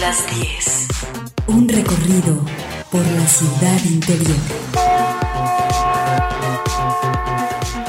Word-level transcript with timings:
las 0.00 0.26
10. 0.38 0.88
Un 1.46 1.68
recorrido 1.68 2.40
por 2.90 3.06
la 3.06 3.26
ciudad 3.26 3.84
interior. 3.84 4.36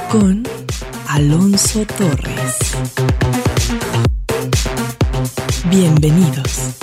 Con 0.09 0.47
Alonso 1.07 1.85
Torres. 1.97 2.55
Bienvenidos. 5.69 6.76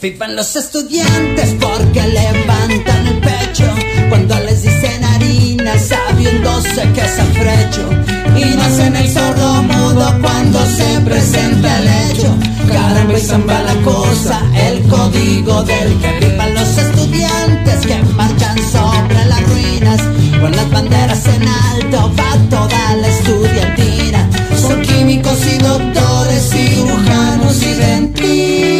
Vivan 0.00 0.34
los 0.34 0.56
estudiantes 0.56 1.54
porque 1.60 2.02
levantan 2.02 3.06
el 3.06 3.18
pecho 3.18 3.64
cuando 4.08 4.34
les 4.40 4.62
dicen 4.62 5.04
harina 5.04 5.78
sabiéndose 5.78 6.90
que 6.94 7.00
es 7.00 7.18
afrecho 7.18 7.88
y 8.34 8.56
no 8.56 8.62
hacen 8.62 8.96
el 8.96 9.08
sordo 9.10 9.62
mudo 9.62 10.18
cuando 10.22 10.64
se 10.66 11.00
presenta 11.00 11.78
el 11.80 11.88
hecho. 11.88 12.34
Caramba 12.72 13.18
y 13.18 13.20
zamba 13.20 13.62
la 13.62 13.74
cosa, 13.82 14.40
el 14.54 14.82
código 14.88 15.62
del 15.64 15.98
que 15.98 16.26
vivan 16.26 16.54
los 16.54 16.78
estudiantes 16.78 17.86
que 17.86 18.02
marchan 18.14 18.56
sobre 18.72 19.24
las 19.26 19.42
ruinas 19.50 20.00
con 20.40 20.52
las 20.52 20.70
banderas 20.70 21.26
en 21.26 21.46
alto 21.46 22.12
va 22.18 22.48
toda 22.48 22.96
la 22.96 23.08
estudiantina. 23.08 24.30
Son 24.56 24.80
químicos 24.80 25.38
y 25.46 25.58
doctores, 25.58 26.48
cirujanos 26.50 27.62
y 27.62 27.74
dentistas. 27.74 28.79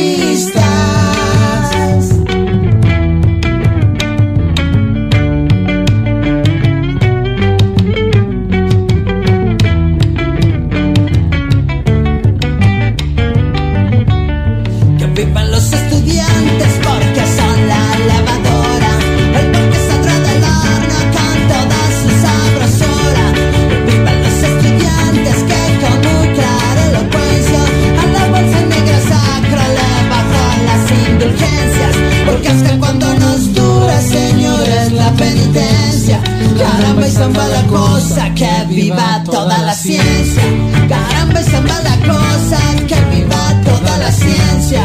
Caramba 37.33 37.49
la 37.49 37.67
cosa, 37.69 38.35
que 38.35 38.51
viva 38.69 39.23
toda 39.25 39.59
la 39.59 39.75
ciencia. 39.75 40.43
Caramba 40.89 41.41
y 41.41 41.45
zamba 41.45 41.81
la 41.83 41.97
cosa, 41.99 42.59
que 42.89 43.17
viva 43.17 43.63
toda 43.65 43.99
la 43.99 44.11
ciencia. 44.11 44.83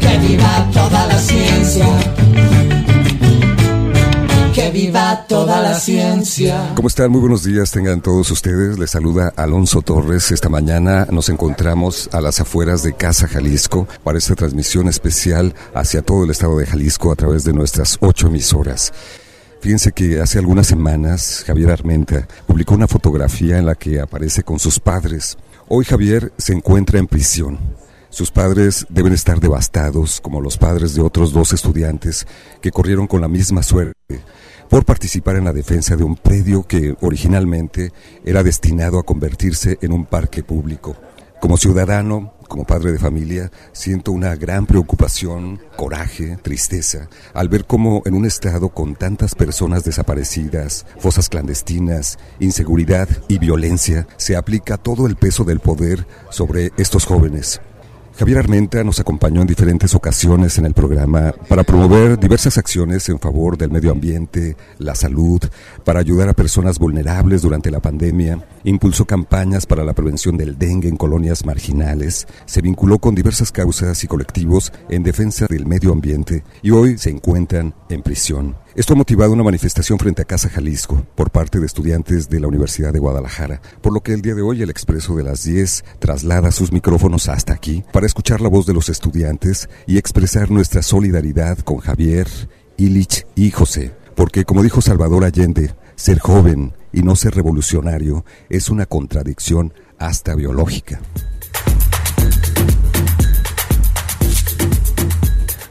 Que 0.00 0.18
viva 0.18 0.70
toda 0.72 1.06
la 1.08 1.18
ciencia. 1.18 1.86
Que 4.54 4.70
viva 4.70 5.24
toda 5.26 5.60
la 5.60 5.74
ciencia. 5.74 6.72
¿Cómo 6.76 6.86
están? 6.86 7.10
Muy 7.10 7.20
buenos 7.20 7.42
días, 7.42 7.72
tengan 7.72 8.00
todos 8.00 8.30
ustedes. 8.30 8.78
Les 8.78 8.90
saluda 8.90 9.32
Alonso 9.36 9.82
Torres. 9.82 10.30
Esta 10.30 10.48
mañana 10.48 11.08
nos 11.10 11.28
encontramos 11.30 12.08
a 12.12 12.20
las 12.20 12.38
afueras 12.40 12.84
de 12.84 12.92
Casa 12.92 13.26
Jalisco 13.26 13.88
para 14.04 14.18
esta 14.18 14.36
transmisión 14.36 14.86
especial 14.86 15.54
hacia 15.74 16.02
todo 16.02 16.22
el 16.22 16.30
estado 16.30 16.58
de 16.58 16.66
Jalisco 16.66 17.10
a 17.10 17.16
través 17.16 17.42
de 17.42 17.52
nuestras 17.52 17.96
ocho 18.00 18.28
emisoras. 18.28 18.92
Fíjense 19.66 19.90
que 19.90 20.20
hace 20.20 20.38
algunas 20.38 20.68
semanas 20.68 21.42
Javier 21.44 21.72
Armenta 21.72 22.28
publicó 22.46 22.76
una 22.76 22.86
fotografía 22.86 23.58
en 23.58 23.66
la 23.66 23.74
que 23.74 23.98
aparece 23.98 24.44
con 24.44 24.60
sus 24.60 24.78
padres. 24.78 25.36
Hoy 25.66 25.84
Javier 25.84 26.32
se 26.38 26.52
encuentra 26.52 27.00
en 27.00 27.08
prisión. 27.08 27.58
Sus 28.08 28.30
padres 28.30 28.86
deben 28.90 29.12
estar 29.12 29.40
devastados, 29.40 30.20
como 30.20 30.40
los 30.40 30.56
padres 30.56 30.94
de 30.94 31.02
otros 31.02 31.32
dos 31.32 31.52
estudiantes 31.52 32.28
que 32.60 32.70
corrieron 32.70 33.08
con 33.08 33.20
la 33.20 33.26
misma 33.26 33.64
suerte 33.64 34.20
por 34.70 34.84
participar 34.84 35.34
en 35.34 35.46
la 35.46 35.52
defensa 35.52 35.96
de 35.96 36.04
un 36.04 36.14
predio 36.14 36.62
que 36.62 36.94
originalmente 37.00 37.92
era 38.24 38.44
destinado 38.44 39.00
a 39.00 39.02
convertirse 39.02 39.78
en 39.82 39.92
un 39.92 40.06
parque 40.06 40.44
público. 40.44 40.94
Como 41.40 41.56
ciudadano, 41.56 42.34
como 42.46 42.64
padre 42.64 42.92
de 42.92 42.98
familia, 42.98 43.50
siento 43.72 44.12
una 44.12 44.34
gran 44.36 44.66
preocupación, 44.66 45.60
coraje, 45.76 46.38
tristeza, 46.42 47.08
al 47.34 47.48
ver 47.48 47.64
cómo 47.66 48.02
en 48.04 48.14
un 48.14 48.24
estado 48.26 48.70
con 48.70 48.94
tantas 48.94 49.34
personas 49.34 49.84
desaparecidas, 49.84 50.86
fosas 50.98 51.28
clandestinas, 51.28 52.18
inseguridad 52.40 53.08
y 53.28 53.38
violencia, 53.38 54.06
se 54.16 54.36
aplica 54.36 54.76
todo 54.76 55.06
el 55.06 55.16
peso 55.16 55.44
del 55.44 55.60
poder 55.60 56.06
sobre 56.30 56.72
estos 56.76 57.04
jóvenes. 57.04 57.60
Javier 58.18 58.38
Armenta 58.38 58.82
nos 58.82 58.98
acompañó 58.98 59.42
en 59.42 59.46
diferentes 59.46 59.94
ocasiones 59.94 60.56
en 60.56 60.64
el 60.64 60.72
programa 60.72 61.34
para 61.48 61.64
promover 61.64 62.18
diversas 62.18 62.56
acciones 62.56 63.06
en 63.10 63.18
favor 63.18 63.58
del 63.58 63.70
medio 63.70 63.92
ambiente, 63.92 64.56
la 64.78 64.94
salud, 64.94 65.38
para 65.84 66.00
ayudar 66.00 66.30
a 66.30 66.32
personas 66.32 66.78
vulnerables 66.78 67.42
durante 67.42 67.70
la 67.70 67.80
pandemia, 67.80 68.42
impulsó 68.64 69.04
campañas 69.04 69.66
para 69.66 69.84
la 69.84 69.92
prevención 69.92 70.38
del 70.38 70.56
dengue 70.56 70.88
en 70.88 70.96
colonias 70.96 71.44
marginales, 71.44 72.26
se 72.46 72.62
vinculó 72.62 72.98
con 73.00 73.14
diversas 73.14 73.52
causas 73.52 74.02
y 74.02 74.06
colectivos 74.06 74.72
en 74.88 75.02
defensa 75.02 75.46
del 75.50 75.66
medio 75.66 75.92
ambiente 75.92 76.42
y 76.62 76.70
hoy 76.70 76.96
se 76.96 77.10
encuentran 77.10 77.74
en 77.90 78.00
prisión. 78.00 78.56
Esto 78.76 78.92
ha 78.92 78.96
motivado 78.96 79.32
una 79.32 79.42
manifestación 79.42 79.98
frente 79.98 80.20
a 80.20 80.26
Casa 80.26 80.50
Jalisco 80.50 81.02
por 81.14 81.30
parte 81.30 81.58
de 81.58 81.64
estudiantes 81.64 82.28
de 82.28 82.40
la 82.40 82.46
Universidad 82.46 82.92
de 82.92 82.98
Guadalajara, 82.98 83.62
por 83.80 83.94
lo 83.94 84.02
que 84.02 84.12
el 84.12 84.20
día 84.20 84.34
de 84.34 84.42
hoy 84.42 84.60
el 84.60 84.68
Expreso 84.68 85.16
de 85.16 85.24
las 85.24 85.44
10 85.44 85.82
traslada 85.98 86.52
sus 86.52 86.72
micrófonos 86.72 87.30
hasta 87.30 87.54
aquí 87.54 87.84
para 87.90 88.04
escuchar 88.04 88.42
la 88.42 88.50
voz 88.50 88.66
de 88.66 88.74
los 88.74 88.90
estudiantes 88.90 89.70
y 89.86 89.96
expresar 89.96 90.50
nuestra 90.50 90.82
solidaridad 90.82 91.56
con 91.60 91.78
Javier, 91.78 92.28
Illich 92.76 93.26
y 93.34 93.50
José. 93.50 93.94
Porque 94.14 94.44
como 94.44 94.62
dijo 94.62 94.82
Salvador 94.82 95.24
Allende, 95.24 95.74
ser 95.94 96.18
joven 96.18 96.74
y 96.92 97.00
no 97.00 97.16
ser 97.16 97.34
revolucionario 97.34 98.26
es 98.50 98.68
una 98.68 98.84
contradicción 98.84 99.72
hasta 99.98 100.34
biológica. 100.34 101.00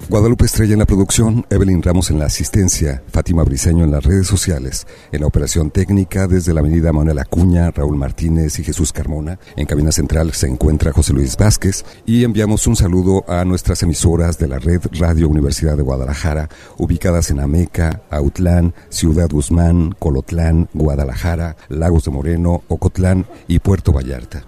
Guadalupe 0.07 0.45
Estrella 0.45 0.73
en 0.73 0.79
la 0.79 0.85
producción, 0.85 1.47
Evelyn 1.49 1.81
Ramos 1.81 2.11
en 2.11 2.19
la 2.19 2.25
asistencia, 2.25 3.01
Fátima 3.11 3.43
Briseño 3.43 3.83
en 3.83 3.89
las 3.89 4.03
redes 4.03 4.27
sociales, 4.27 4.85
en 5.11 5.21
la 5.21 5.27
operación 5.27 5.71
técnica 5.71 6.27
desde 6.27 6.53
la 6.53 6.59
avenida 6.59 6.93
Manuel 6.93 7.17
Acuña, 7.17 7.71
Raúl 7.71 7.97
Martínez 7.97 8.59
y 8.59 8.63
Jesús 8.63 8.93
Carmona. 8.93 9.39
En 9.55 9.65
cabina 9.65 9.91
central 9.91 10.31
se 10.33 10.47
encuentra 10.47 10.93
José 10.93 11.13
Luis 11.13 11.35
Vázquez 11.37 11.85
y 12.05 12.23
enviamos 12.23 12.67
un 12.67 12.75
saludo 12.75 13.25
a 13.27 13.43
nuestras 13.45 13.81
emisoras 13.81 14.37
de 14.37 14.47
la 14.47 14.59
red 14.59 14.81
Radio 14.91 15.27
Universidad 15.27 15.75
de 15.75 15.81
Guadalajara, 15.81 16.49
ubicadas 16.77 17.31
en 17.31 17.39
Ameca, 17.39 18.03
Autlán, 18.11 18.75
Ciudad 18.89 19.29
Guzmán, 19.29 19.95
Colotlán, 19.97 20.69
Guadalajara, 20.75 21.57
Lagos 21.67 22.05
de 22.05 22.11
Moreno, 22.11 22.61
Ocotlán 22.67 23.25
y 23.47 23.57
Puerto 23.57 23.91
Vallarta. 23.91 24.45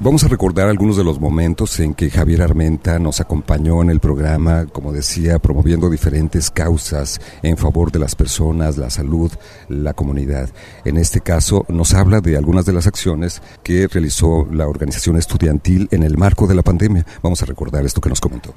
Vamos 0.00 0.22
a 0.22 0.28
recordar 0.28 0.68
algunos 0.68 0.96
de 0.96 1.02
los 1.02 1.18
momentos 1.18 1.80
en 1.80 1.92
que 1.92 2.08
Javier 2.08 2.42
Armenta 2.42 3.00
nos 3.00 3.20
acompañó 3.20 3.82
en 3.82 3.90
el 3.90 3.98
programa, 3.98 4.66
como 4.66 4.92
decía, 4.92 5.40
promoviendo 5.40 5.90
diferentes 5.90 6.52
causas 6.52 7.20
en 7.42 7.56
favor 7.56 7.90
de 7.90 7.98
las 7.98 8.14
personas, 8.14 8.76
la 8.76 8.90
salud, 8.90 9.32
la 9.68 9.94
comunidad. 9.94 10.50
En 10.84 10.98
este 10.98 11.20
caso, 11.20 11.66
nos 11.68 11.94
habla 11.94 12.20
de 12.20 12.36
algunas 12.36 12.64
de 12.64 12.74
las 12.74 12.86
acciones 12.86 13.42
que 13.64 13.88
realizó 13.88 14.46
la 14.52 14.68
organización 14.68 15.16
estudiantil 15.16 15.88
en 15.90 16.04
el 16.04 16.16
marco 16.16 16.46
de 16.46 16.54
la 16.54 16.62
pandemia. 16.62 17.04
Vamos 17.20 17.42
a 17.42 17.46
recordar 17.46 17.84
esto 17.84 18.00
que 18.00 18.08
nos 18.08 18.20
comentó. 18.20 18.54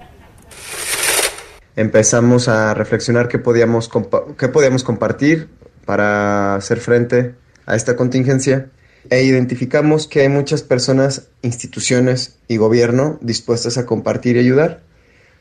Empezamos 1.75 2.49
a 2.49 2.75
reflexionar 2.75 3.27
qué 3.27 3.39
podíamos, 3.39 3.89
qué 4.38 4.47
podíamos 4.47 4.83
compartir 4.83 5.49
para 5.85 6.53
hacer 6.53 6.79
frente 6.79 7.33
a 7.65 7.75
esta 7.75 7.95
contingencia 7.95 8.69
e 9.09 9.24
identificamos 9.24 10.07
que 10.07 10.21
hay 10.21 10.30
muchas 10.30 10.62
personas, 10.62 11.30
instituciones 11.42 12.38
y 12.48 12.57
gobierno 12.57 13.18
dispuestas 13.21 13.77
a 13.77 13.86
compartir 13.86 14.36
y 14.36 14.39
ayudar 14.39 14.81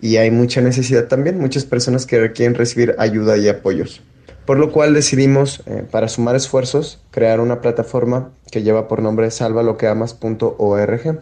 y 0.01 0.17
hay 0.17 0.31
mucha 0.31 0.61
necesidad 0.61 1.09
también, 1.09 1.39
muchas 1.39 1.65
personas 1.65 2.07
que 2.07 2.19
requieren 2.19 2.55
recibir 2.55 2.95
ayuda 2.99 3.37
y 3.37 3.49
apoyos. 3.49 4.03
Por 4.47 4.59
lo 4.59 4.73
cual 4.73 4.95
decidimos, 4.95 5.63
eh, 5.67 5.85
para 5.89 6.09
sumar 6.09 6.35
esfuerzos, 6.35 7.01
crear 7.11 7.41
una 7.41 7.61
plataforma 7.61 8.33
que 8.51 8.63
lleva 8.63 8.89
por 8.89 9.03
nombre 9.03 9.31
salvaloqueamas.org. 9.31 11.21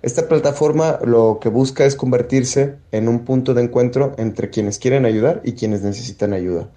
Esta 0.00 0.28
plataforma 0.28 0.98
lo 1.04 1.38
que 1.40 1.48
busca 1.50 1.84
es 1.84 1.94
convertirse 1.94 2.76
en 2.92 3.08
un 3.08 3.24
punto 3.24 3.52
de 3.54 3.62
encuentro 3.62 4.14
entre 4.16 4.50
quienes 4.50 4.78
quieren 4.78 5.04
ayudar 5.04 5.40
y 5.44 5.52
quienes 5.52 5.82
necesitan 5.82 6.32
ayuda. 6.32 6.68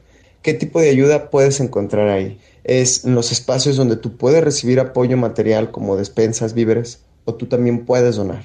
¿Qué 0.42 0.54
tipo 0.54 0.82
de 0.82 0.90
ayuda 0.90 1.30
puedes 1.30 1.60
encontrar 1.60 2.10
ahí? 2.10 2.40
Es 2.63 3.06
los 3.06 3.31
espacios 3.31 3.75
donde 3.75 3.96
tú 3.96 4.18
puedes 4.18 4.44
recibir 4.44 4.80
apoyo 4.80 5.18
material 5.18 5.72
como 5.72 5.98
despensas, 5.98 6.54
víveres, 6.54 7.04
o 7.25 7.34
tú 7.36 7.48
también 7.48 7.86
puedes 7.86 8.16
donar. 8.16 8.44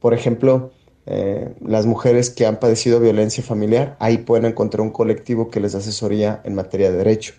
Por 0.00 0.14
ejemplo, 0.14 0.72
eh, 1.06 1.54
las 1.60 1.86
mujeres 1.86 2.30
que 2.30 2.46
han 2.46 2.58
padecido 2.58 3.00
violencia 3.00 3.42
familiar, 3.42 3.96
ahí 4.00 4.18
pueden 4.18 4.46
encontrar 4.46 4.80
un 4.80 4.90
colectivo 4.90 5.50
que 5.50 5.60
les 5.60 5.74
asesoría 5.74 6.40
en 6.44 6.54
materia 6.54 6.90
de 6.90 6.98
derecho. 6.98 7.34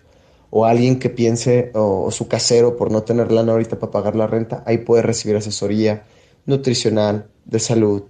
O 0.50 0.64
alguien 0.64 0.98
que 0.98 1.10
piense, 1.10 1.70
o, 1.74 2.10
su 2.10 2.28
casero 2.28 2.76
por 2.76 2.90
no 2.90 3.02
tener 3.02 3.32
lana 3.32 3.52
ahorita 3.52 3.78
para 3.78 3.92
pagar 3.92 4.16
la 4.16 4.26
renta, 4.26 4.62
ahí 4.66 4.78
puede 4.78 5.02
recibir 5.02 5.36
asesoría 5.36 6.04
nutricional, 6.46 7.26
de 7.44 7.58
salud, 7.58 8.04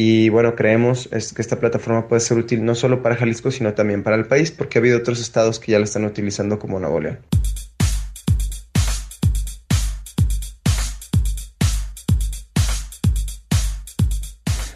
y 0.00 0.28
bueno, 0.28 0.54
creemos 0.54 1.08
es 1.10 1.32
que 1.32 1.42
esta 1.42 1.58
plataforma 1.58 2.06
puede 2.06 2.20
ser 2.20 2.38
útil 2.38 2.64
no 2.64 2.76
solo 2.76 3.02
para 3.02 3.16
Jalisco, 3.16 3.50
sino 3.50 3.74
también 3.74 4.04
para 4.04 4.14
el 4.14 4.26
país, 4.26 4.52
porque 4.52 4.78
ha 4.78 4.80
habido 4.80 4.96
otros 4.96 5.20
estados 5.20 5.58
que 5.58 5.72
ya 5.72 5.80
la 5.80 5.86
están 5.86 6.04
utilizando 6.04 6.60
como 6.60 6.78
Nuevo 6.78 7.00
León. 7.00 7.18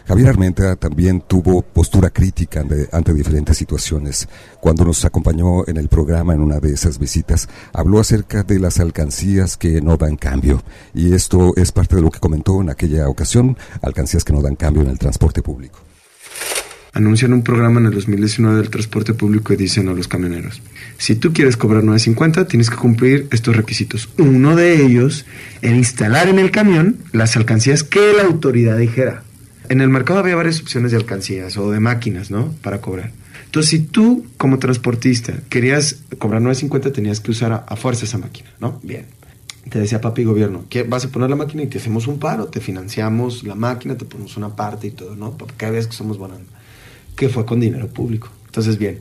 Javier 0.05 0.29
Armenta 0.29 0.75
también 0.75 1.21
tuvo 1.21 1.61
postura 1.61 2.09
crítica 2.09 2.63
ante, 2.91 3.13
diferentes 3.13 3.57
situaciones. 3.57 4.27
Cuando 4.59 4.83
nos 4.83 5.05
acompañó 5.05 5.65
en 5.67 5.77
el 5.77 5.87
programa 5.87 6.33
en 6.33 6.41
una 6.41 6.59
de 6.59 6.73
esas 6.73 6.99
visitas, 6.99 7.47
habló 7.71 7.99
acerca 7.99 8.43
de 8.43 8.59
las 8.59 8.79
alcancías 8.79 9.55
que 9.55 9.81
no 9.81 9.95
dan 9.95 10.17
cambio. 10.17 10.61
Y 10.93 11.13
esto 11.13 11.53
es 11.55 11.71
parte 11.71 11.95
de 11.95 12.01
lo 12.01 12.11
que 12.11 12.19
comentó 12.19 12.61
en 12.61 12.69
aquella 12.69 13.07
ocasión, 13.07 13.57
alcancías 13.81 14.25
que 14.25 14.33
no 14.33 14.41
dan 14.41 14.55
cambio 14.55 14.83
en 14.83 14.89
el 14.89 14.99
transporte 14.99 15.41
público. 15.41 15.79
Anuncian 16.91 17.33
un 17.33 17.41
programa 17.41 17.79
en 17.79 17.87
el 17.87 17.93
2019 17.93 18.57
del 18.57 18.69
transporte 18.69 19.13
público 19.13 19.53
y 19.53 19.55
dicen 19.55 19.87
a 19.87 19.93
los 19.93 20.07
camioneros, 20.07 20.61
si 20.99 21.15
tú 21.15 21.33
quieres 21.33 21.57
cobrar 21.57 21.81
9.50, 21.81 22.47
tienes 22.47 22.69
que 22.69 22.75
cumplir 22.75 23.27
estos 23.31 23.55
requisitos. 23.55 24.09
Uno 24.19 24.55
de 24.55 24.85
ellos, 24.85 25.25
el 25.61 25.75
instalar 25.75 26.27
en 26.27 26.37
el 26.37 26.51
camión 26.51 26.97
las 27.11 27.35
alcancías 27.35 27.83
que 27.83 28.13
la 28.13 28.23
autoridad 28.23 28.77
dijera. 28.77 29.23
En 29.69 29.81
el 29.81 29.89
mercado 29.89 30.19
había 30.19 30.35
varias 30.35 30.59
opciones 30.61 30.91
de 30.91 30.97
alcancías 30.97 31.57
o 31.57 31.71
de 31.71 31.79
máquinas, 31.79 32.31
¿no? 32.31 32.53
Para 32.61 32.81
cobrar. 32.81 33.11
Entonces, 33.45 33.69
si 33.69 33.79
tú 33.79 34.25
como 34.37 34.59
transportista 34.59 35.33
querías 35.49 36.03
cobrar 36.17 36.41
9.50, 36.41 36.91
tenías 36.91 37.19
que 37.19 37.31
usar 37.31 37.65
a, 37.67 37.75
fuerza 37.75 38.05
esa 38.05 38.17
máquina, 38.17 38.49
¿no? 38.59 38.79
Bien. 38.83 39.05
Te 39.69 39.79
decía 39.79 40.01
papi 40.01 40.25
gobierno, 40.25 40.65
que 40.69 40.83
vas 40.83 41.05
a 41.05 41.09
poner 41.09 41.29
la 41.29 41.37
máquina 41.37 41.63
y 41.63 41.67
te 41.67 41.77
hacemos 41.77 42.07
un 42.07 42.19
paro, 42.19 42.47
te 42.47 42.59
financiamos 42.59 43.43
la 43.43 43.55
máquina, 43.55 43.95
te 43.95 44.03
ponemos 44.05 44.35
una 44.35 44.55
parte 44.55 44.87
y 44.87 44.91
todo, 44.91 45.15
¿no? 45.15 45.37
Porque 45.37 45.53
cada 45.55 45.71
vez 45.71 45.87
que 45.87 45.93
somos 45.93 46.17
buenos. 46.17 46.39
Que 47.15 47.29
fue 47.29 47.45
con 47.45 47.59
dinero 47.59 47.87
público. 47.87 48.29
Entonces, 48.47 48.77
bien, 48.77 48.99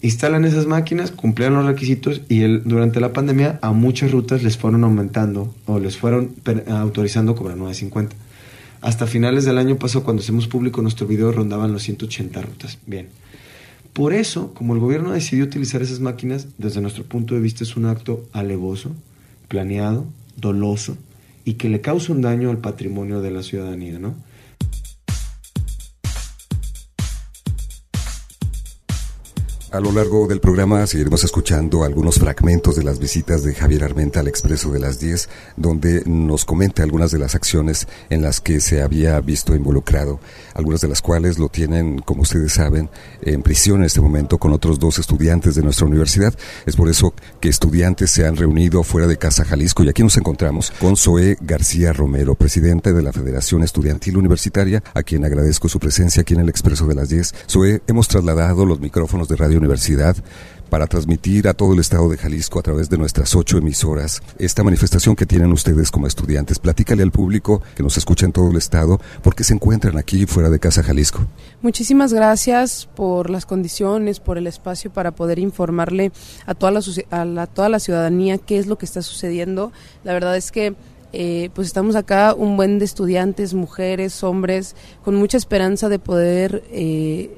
instalan 0.00 0.44
esas 0.44 0.66
máquinas, 0.66 1.12
cumplieron 1.12 1.58
los 1.58 1.66
requisitos 1.66 2.22
y 2.28 2.42
el, 2.42 2.64
durante 2.64 2.98
la 2.98 3.12
pandemia 3.12 3.58
a 3.62 3.72
muchas 3.72 4.10
rutas 4.10 4.42
les 4.42 4.56
fueron 4.56 4.82
aumentando 4.84 5.54
o 5.66 5.78
les 5.78 5.96
fueron 5.96 6.34
autorizando 6.66 7.36
cobrar 7.36 7.56
9.50. 7.58 8.08
Hasta 8.82 9.06
finales 9.06 9.44
del 9.44 9.58
año 9.58 9.76
pasado, 9.76 10.04
cuando 10.04 10.22
hacemos 10.22 10.48
público 10.48 10.82
nuestro 10.82 11.06
video, 11.06 11.30
rondaban 11.30 11.72
los 11.72 11.84
180 11.84 12.42
rutas. 12.42 12.78
Bien. 12.84 13.08
Por 13.92 14.12
eso, 14.12 14.52
como 14.54 14.74
el 14.74 14.80
gobierno 14.80 15.12
decidió 15.12 15.44
utilizar 15.44 15.82
esas 15.82 16.00
máquinas, 16.00 16.48
desde 16.58 16.80
nuestro 16.80 17.04
punto 17.04 17.34
de 17.34 17.40
vista 17.40 17.62
es 17.62 17.76
un 17.76 17.86
acto 17.86 18.26
alevoso, 18.32 18.90
planeado, 19.46 20.04
doloso 20.36 20.96
y 21.44 21.54
que 21.54 21.68
le 21.68 21.80
causa 21.80 22.12
un 22.12 22.22
daño 22.22 22.50
al 22.50 22.58
patrimonio 22.58 23.20
de 23.20 23.30
la 23.30 23.42
ciudadanía, 23.44 24.00
¿no? 24.00 24.14
A 29.72 29.80
lo 29.80 29.90
largo 29.90 30.26
del 30.26 30.38
programa 30.38 30.86
seguiremos 30.86 31.24
escuchando 31.24 31.82
algunos 31.82 32.16
fragmentos 32.16 32.76
de 32.76 32.82
las 32.82 32.98
visitas 32.98 33.42
de 33.42 33.54
Javier 33.54 33.84
Armenta 33.84 34.20
al 34.20 34.28
Expreso 34.28 34.70
de 34.70 34.78
las 34.78 35.00
10, 35.00 35.30
donde 35.56 36.02
nos 36.04 36.44
comenta 36.44 36.82
algunas 36.82 37.10
de 37.10 37.18
las 37.18 37.34
acciones 37.34 37.88
en 38.10 38.20
las 38.20 38.42
que 38.42 38.60
se 38.60 38.82
había 38.82 39.18
visto 39.20 39.54
involucrado, 39.54 40.20
algunas 40.52 40.82
de 40.82 40.88
las 40.88 41.00
cuales 41.00 41.38
lo 41.38 41.48
tienen, 41.48 42.00
como 42.00 42.20
ustedes 42.20 42.52
saben, 42.52 42.90
en 43.22 43.42
prisión 43.42 43.78
en 43.78 43.86
este 43.86 44.02
momento 44.02 44.36
con 44.36 44.52
otros 44.52 44.78
dos 44.78 44.98
estudiantes 44.98 45.54
de 45.54 45.62
nuestra 45.62 45.86
universidad. 45.86 46.34
Es 46.66 46.76
por 46.76 46.90
eso 46.90 47.14
que 47.40 47.48
estudiantes 47.48 48.10
se 48.10 48.26
han 48.26 48.36
reunido 48.36 48.82
fuera 48.82 49.06
de 49.06 49.16
Casa 49.16 49.42
Jalisco 49.46 49.84
y 49.84 49.88
aquí 49.88 50.02
nos 50.02 50.18
encontramos 50.18 50.70
con 50.80 50.98
Zoe 50.98 51.38
García 51.40 51.94
Romero, 51.94 52.34
presidente 52.34 52.92
de 52.92 53.02
la 53.02 53.14
Federación 53.14 53.62
Estudiantil 53.62 54.18
Universitaria, 54.18 54.84
a 54.92 55.02
quien 55.02 55.24
agradezco 55.24 55.70
su 55.70 55.80
presencia 55.80 56.20
aquí 56.20 56.34
en 56.34 56.40
el 56.40 56.50
Expreso 56.50 56.86
de 56.86 56.94
las 56.94 57.08
10. 57.08 57.34
Zoe, 57.48 57.80
hemos 57.86 58.06
trasladado 58.06 58.66
los 58.66 58.78
micrófonos 58.78 59.28
de 59.28 59.36
Radio 59.36 59.61
Universidad 59.62 60.16
para 60.72 60.86
transmitir 60.86 61.48
a 61.48 61.52
todo 61.52 61.74
el 61.74 61.80
estado 61.80 62.08
de 62.08 62.16
Jalisco 62.16 62.58
a 62.58 62.62
través 62.62 62.88
de 62.88 62.96
nuestras 62.96 63.36
ocho 63.36 63.58
emisoras 63.58 64.22
esta 64.38 64.64
manifestación 64.64 65.14
que 65.14 65.26
tienen 65.26 65.52
ustedes 65.52 65.90
como 65.90 66.06
estudiantes. 66.06 66.58
Platícale 66.58 67.02
al 67.02 67.10
público 67.10 67.60
que 67.76 67.82
nos 67.82 67.98
escucha 67.98 68.24
en 68.24 68.32
todo 68.32 68.50
el 68.50 68.56
estado 68.56 68.98
por 69.22 69.34
qué 69.34 69.44
se 69.44 69.52
encuentran 69.52 69.98
aquí 69.98 70.24
fuera 70.24 70.48
de 70.48 70.58
Casa 70.58 70.82
Jalisco. 70.82 71.26
Muchísimas 71.60 72.14
gracias 72.14 72.88
por 72.96 73.28
las 73.28 73.44
condiciones, 73.44 74.18
por 74.18 74.38
el 74.38 74.46
espacio 74.46 74.90
para 74.90 75.10
poder 75.10 75.38
informarle 75.38 76.10
a 76.46 76.54
toda 76.54 76.72
la, 76.72 76.80
a 77.42 77.46
toda 77.46 77.68
la 77.68 77.78
ciudadanía 77.78 78.38
qué 78.38 78.56
es 78.56 78.66
lo 78.66 78.78
que 78.78 78.86
está 78.86 79.02
sucediendo. 79.02 79.72
La 80.04 80.14
verdad 80.14 80.38
es 80.38 80.50
que 80.50 80.74
eh, 81.12 81.50
pues 81.52 81.66
estamos 81.66 81.96
acá 81.96 82.32
un 82.32 82.56
buen 82.56 82.78
de 82.78 82.86
estudiantes, 82.86 83.52
mujeres, 83.52 84.24
hombres, 84.24 84.74
con 85.04 85.16
mucha 85.16 85.36
esperanza 85.36 85.90
de 85.90 85.98
poder 85.98 86.64
eh, 86.70 87.30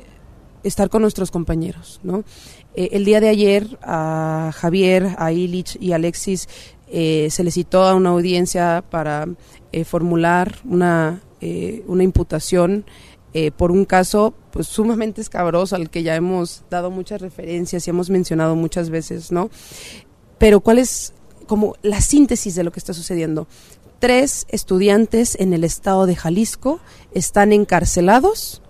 estar 0.65 0.91
con 0.91 1.03
nuestros 1.03 1.31
compañeros, 1.31 2.01
¿no? 2.03 2.25
Eh, 2.75 2.91
el 2.93 3.05
día 3.05 3.21
de 3.21 3.29
ayer 3.29 3.79
a 3.83 4.51
Javier, 4.55 5.15
a 5.19 5.33
Illich 5.33 5.77
y 5.81 5.93
a 5.93 5.97
Alexis 5.97 6.49
eh, 6.89 7.29
se 7.31 7.45
les 7.45 7.55
citó 7.55 7.85
a 7.85 7.95
una 7.95 8.11
audiencia 8.11 8.83
para 8.91 9.29
eh, 9.73 9.85
formular 9.85 10.57
una, 10.65 11.21
una 11.87 12.03
imputación 12.03 12.85
por 13.57 13.73
un 13.73 13.85
caso 13.85 14.33
pues 14.53 14.69
sumamente 14.69 15.21
escabroso 15.21 15.75
al 15.75 15.91
que 15.91 16.05
ya 16.05 16.15
hemos 16.15 16.63
dado 16.71 16.93
muchas 16.93 17.21
referencias 17.21 17.87
y 17.87 17.91
hemos 17.91 18.09
mencionado 18.09 18.55
muchas 18.55 18.91
veces, 18.91 19.33
¿no? 19.33 19.51
Pero 20.39 20.61
cuál 20.61 20.79
es 20.79 21.13
como 21.49 21.75
la 21.83 22.01
síntesis 22.01 22.55
de 22.55 22.63
lo 22.63 22.71
que 22.71 22.79
está 22.79 22.95
sucediendo. 22.95 23.49
Tres 23.99 24.47
estudiantes 24.51 25.37
en 25.39 25.53
el 25.53 25.65
estado 25.65 26.07
de 26.07 26.15
Jalisco 26.15 26.79
están 27.13 27.53
encarcelados 27.53 28.63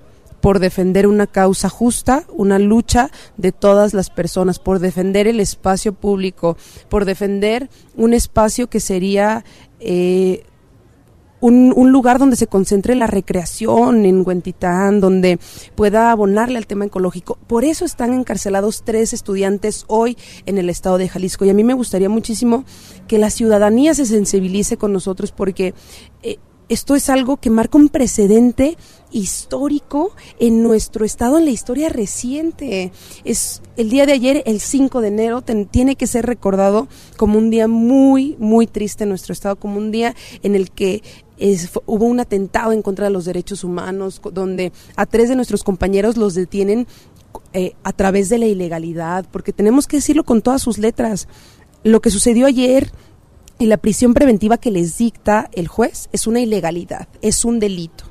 por 0.44 0.58
defender 0.58 1.06
una 1.06 1.26
causa 1.26 1.70
justa, 1.70 2.24
una 2.28 2.58
lucha 2.58 3.10
de 3.38 3.50
todas 3.50 3.94
las 3.94 4.10
personas, 4.10 4.58
por 4.58 4.78
defender 4.78 5.26
el 5.26 5.40
espacio 5.40 5.94
público, 5.94 6.58
por 6.90 7.06
defender 7.06 7.70
un 7.96 8.12
espacio 8.12 8.68
que 8.68 8.78
sería 8.78 9.42
eh, 9.80 10.44
un, 11.40 11.90
lugar 11.90 12.18
donde 12.18 12.36
se 12.36 12.46
concentre 12.46 12.94
la 12.94 13.06
recreación 13.06 14.04
en 14.04 14.22
Huentitán, 14.22 15.00
donde 15.00 15.38
pueda 15.76 16.10
abonarle 16.10 16.58
al 16.58 16.66
tema 16.66 16.84
ecológico. 16.84 17.38
Por 17.46 17.64
eso 17.64 17.86
están 17.86 18.12
encarcelados 18.12 18.82
tres 18.84 19.14
estudiantes 19.14 19.86
hoy 19.86 20.18
en 20.44 20.58
el 20.58 20.68
estado 20.68 20.98
de 20.98 21.08
Jalisco. 21.08 21.46
Y 21.46 21.50
a 21.50 21.54
mí 21.54 21.64
me 21.64 21.72
gustaría 21.72 22.10
muchísimo 22.10 22.66
que 23.08 23.16
la 23.16 23.30
ciudadanía 23.30 23.94
se 23.94 24.04
sensibilice 24.04 24.76
con 24.76 24.92
nosotros 24.92 25.32
porque... 25.32 25.72
Eh, 26.22 26.36
esto 26.68 26.94
es 26.94 27.10
algo 27.10 27.36
que 27.36 27.50
marca 27.50 27.78
un 27.78 27.88
precedente 27.88 28.76
histórico 29.10 30.12
en 30.40 30.62
nuestro 30.62 31.04
estado, 31.04 31.38
en 31.38 31.44
la 31.44 31.50
historia 31.50 31.88
reciente. 31.88 32.92
Es 33.24 33.62
el 33.76 33.90
día 33.90 34.06
de 34.06 34.12
ayer, 34.12 34.42
el 34.46 34.60
5 34.60 35.00
de 35.00 35.08
enero, 35.08 35.42
tiene 35.42 35.96
que 35.96 36.06
ser 36.06 36.26
recordado 36.26 36.88
como 37.16 37.38
un 37.38 37.50
día 37.50 37.68
muy, 37.68 38.36
muy 38.38 38.66
triste 38.66 39.04
en 39.04 39.10
nuestro 39.10 39.32
estado, 39.32 39.56
como 39.56 39.78
un 39.78 39.92
día 39.92 40.14
en 40.42 40.54
el 40.54 40.70
que 40.70 41.02
hubo 41.86 42.06
un 42.06 42.20
atentado 42.20 42.72
en 42.72 42.82
contra 42.82 43.06
de 43.06 43.12
los 43.12 43.24
derechos 43.24 43.64
humanos, 43.64 44.20
donde 44.32 44.72
a 44.96 45.06
tres 45.06 45.28
de 45.28 45.36
nuestros 45.36 45.64
compañeros 45.64 46.16
los 46.16 46.34
detienen 46.34 46.86
eh, 47.52 47.74
a 47.84 47.92
través 47.92 48.28
de 48.28 48.38
la 48.38 48.46
ilegalidad, 48.46 49.26
porque 49.30 49.52
tenemos 49.52 49.86
que 49.86 49.98
decirlo 49.98 50.24
con 50.24 50.42
todas 50.42 50.62
sus 50.62 50.78
letras. 50.78 51.28
Lo 51.82 52.00
que 52.00 52.10
sucedió 52.10 52.46
ayer 52.46 52.90
y 53.58 53.66
la 53.66 53.76
prisión 53.76 54.14
preventiva 54.14 54.58
que 54.58 54.70
les 54.70 54.98
dicta 54.98 55.48
el 55.52 55.68
juez 55.68 56.08
es 56.12 56.26
una 56.26 56.40
ilegalidad, 56.40 57.08
es 57.22 57.44
un 57.44 57.60
delito. 57.60 58.04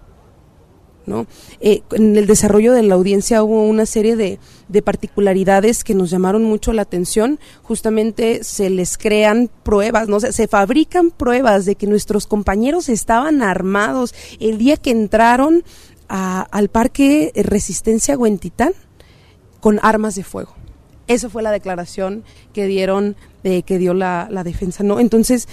¿no? 1.05 1.27
Eh, 1.59 1.81
en 1.91 2.15
el 2.15 2.27
desarrollo 2.27 2.71
de 2.71 2.81
la 2.83 2.95
audiencia 2.95 3.43
hubo 3.43 3.63
una 3.63 3.85
serie 3.85 4.15
de, 4.15 4.39
de, 4.69 4.81
particularidades 4.81 5.83
que 5.83 5.93
nos 5.93 6.09
llamaron 6.09 6.43
mucho 6.43 6.71
la 6.71 6.83
atención. 6.83 7.39
Justamente 7.61 8.43
se 8.45 8.69
les 8.69 8.97
crean 8.97 9.49
pruebas, 9.63 10.07
¿no? 10.07 10.21
se, 10.21 10.31
se 10.31 10.47
fabrican 10.47 11.11
pruebas 11.11 11.65
de 11.65 11.75
que 11.75 11.87
nuestros 11.87 12.25
compañeros 12.25 12.87
estaban 12.87 13.41
armados 13.41 14.13
el 14.39 14.57
día 14.57 14.77
que 14.77 14.91
entraron 14.91 15.63
al 16.07 16.69
parque 16.69 17.31
Resistencia 17.35 18.17
Huentitán 18.17 18.73
con 19.59 19.79
armas 19.81 20.15
de 20.15 20.23
fuego. 20.23 20.53
Esa 21.07 21.29
fue 21.29 21.43
la 21.43 21.51
declaración 21.51 22.23
que 22.53 22.65
dieron, 22.65 23.15
eh, 23.43 23.63
que 23.63 23.77
dio 23.77 23.93
la, 23.93 24.27
la, 24.31 24.43
defensa, 24.43 24.83
¿no? 24.83 24.99
Entonces, 24.99 25.47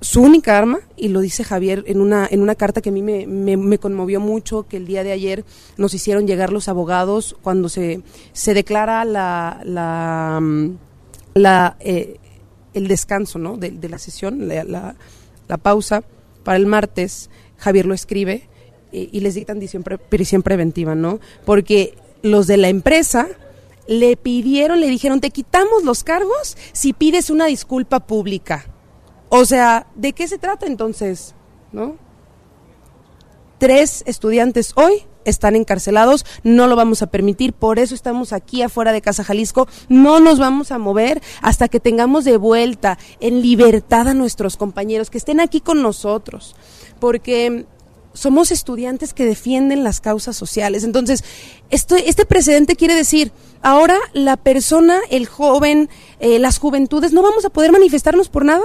su 0.00 0.22
única 0.22 0.56
arma, 0.56 0.80
y 0.96 1.08
lo 1.08 1.20
dice 1.20 1.44
Javier 1.44 1.84
en 1.86 2.00
una, 2.00 2.26
en 2.30 2.40
una 2.40 2.54
carta 2.54 2.80
que 2.80 2.90
a 2.90 2.92
mí 2.92 3.02
me, 3.02 3.26
me, 3.26 3.78
conmovió 3.78 4.20
mucho, 4.20 4.66
que 4.68 4.76
el 4.76 4.86
día 4.86 5.02
de 5.02 5.12
ayer 5.12 5.44
nos 5.76 5.94
hicieron 5.94 6.26
llegar 6.26 6.52
los 6.52 6.68
abogados 6.68 7.36
cuando 7.42 7.68
se, 7.68 8.02
se 8.32 8.54
declara 8.54 9.04
la, 9.04 9.60
la, 9.64 10.40
la 11.34 11.76
eh, 11.80 12.18
el 12.74 12.86
descanso 12.86 13.38
¿no? 13.38 13.56
de, 13.56 13.88
la 13.88 13.98
sesión, 13.98 14.48
la, 14.48 14.94
pausa 15.62 16.04
para 16.44 16.56
el 16.56 16.66
martes, 16.66 17.30
Javier 17.56 17.86
lo 17.86 17.94
escribe 17.94 18.48
eh, 18.92 19.08
y 19.10 19.20
les 19.20 19.34
dictan 19.34 19.60
prisión 20.08 20.42
preventiva, 20.42 20.94
¿no? 20.94 21.18
Porque 21.44 21.94
los 22.22 22.46
de 22.46 22.56
la 22.56 22.68
empresa 22.68 23.28
le 23.88 24.16
pidieron, 24.16 24.80
le 24.80 24.86
dijeron, 24.86 25.20
te 25.20 25.30
quitamos 25.30 25.82
los 25.82 26.04
cargos 26.04 26.56
si 26.72 26.92
pides 26.92 27.30
una 27.30 27.46
disculpa 27.46 28.00
pública. 28.00 28.66
O 29.30 29.44
sea, 29.44 29.86
¿de 29.96 30.12
qué 30.12 30.28
se 30.28 30.38
trata 30.38 30.66
entonces? 30.66 31.34
¿No? 31.72 31.96
Tres 33.58 34.04
estudiantes 34.06 34.72
hoy 34.76 35.06
están 35.24 35.56
encarcelados, 35.56 36.24
no 36.42 36.66
lo 36.66 36.76
vamos 36.76 37.02
a 37.02 37.08
permitir, 37.08 37.52
por 37.52 37.78
eso 37.78 37.94
estamos 37.94 38.32
aquí 38.32 38.62
afuera 38.62 38.92
de 38.92 39.02
Casa 39.02 39.24
Jalisco, 39.24 39.68
no 39.88 40.20
nos 40.20 40.38
vamos 40.38 40.70
a 40.70 40.78
mover 40.78 41.20
hasta 41.42 41.68
que 41.68 41.80
tengamos 41.80 42.24
de 42.24 42.36
vuelta 42.36 42.98
en 43.20 43.42
libertad 43.42 44.08
a 44.08 44.14
nuestros 44.14 44.56
compañeros, 44.56 45.10
que 45.10 45.18
estén 45.18 45.40
aquí 45.40 45.60
con 45.60 45.82
nosotros, 45.82 46.56
porque 47.00 47.66
somos 48.14 48.50
estudiantes 48.50 49.12
que 49.12 49.24
defienden 49.24 49.84
las 49.84 50.00
causas 50.00 50.36
sociales. 50.36 50.82
Entonces, 50.84 51.24
este 51.70 52.24
precedente 52.24 52.74
quiere 52.74 52.94
decir, 52.94 53.32
ahora 53.62 53.98
la 54.12 54.36
persona, 54.36 54.98
el 55.10 55.26
joven, 55.26 55.88
eh, 56.20 56.38
las 56.38 56.58
juventudes, 56.58 57.12
no 57.12 57.22
vamos 57.22 57.44
a 57.44 57.50
poder 57.50 57.72
manifestarnos 57.72 58.28
por 58.28 58.44
nada. 58.44 58.64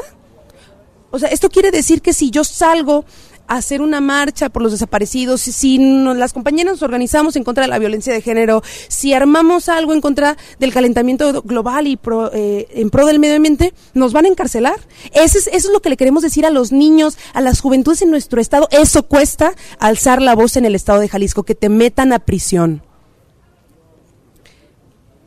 O 1.12 1.20
sea, 1.20 1.30
esto 1.30 1.50
quiere 1.50 1.72
decir 1.72 2.02
que 2.02 2.14
si 2.14 2.32
yo 2.32 2.44
salgo 2.44 3.06
hacer 3.48 3.82
una 3.82 4.02
marcha 4.02 4.50
por 4.50 4.62
los 4.62 4.72
desaparecidos, 4.72 5.42
si 5.42 5.78
las 5.78 6.34
compañeras 6.34 6.74
nos 6.74 6.82
organizamos 6.82 7.36
en 7.36 7.44
contra 7.44 7.64
de 7.64 7.68
la 7.68 7.80
violencia 7.80 8.14
de 8.14 8.22
género, 8.22 8.64
si 8.88 9.14
armamos 9.14 9.70
algo 9.70 9.94
en 9.94 10.02
contra 10.02 10.38
del 10.60 10.74
calentamiento 10.74 11.42
global 11.42 11.88
y 11.88 12.00
eh, 12.34 12.68
en 12.72 12.90
pro 12.90 13.06
del 13.06 13.20
medio 13.20 13.36
ambiente, 13.36 13.74
nos 13.94 14.14
van 14.14 14.26
a 14.26 14.30
encarcelar. 14.30 14.80
Eso 15.14 15.38
es, 15.38 15.48
eso 15.48 15.68
es 15.68 15.74
lo 15.74 15.82
que 15.82 15.90
le 15.90 15.98
queremos 15.98 16.24
decir 16.24 16.46
a 16.46 16.50
los 16.50 16.72
niños, 16.72 17.18
a 17.34 17.42
las 17.42 17.62
juventudes 17.62 18.02
en 18.02 18.12
nuestro 18.12 18.42
estado. 18.42 18.68
Eso 18.72 19.04
cuesta 19.04 19.54
alzar 19.80 20.22
la 20.22 20.36
voz 20.36 20.58
en 20.58 20.66
el 20.66 20.76
estado 20.76 21.00
de 21.00 21.10
Jalisco, 21.10 21.44
que 21.44 21.56
te 21.56 21.70
metan 21.70 22.14
a 22.14 22.20
prisión. 22.20 22.82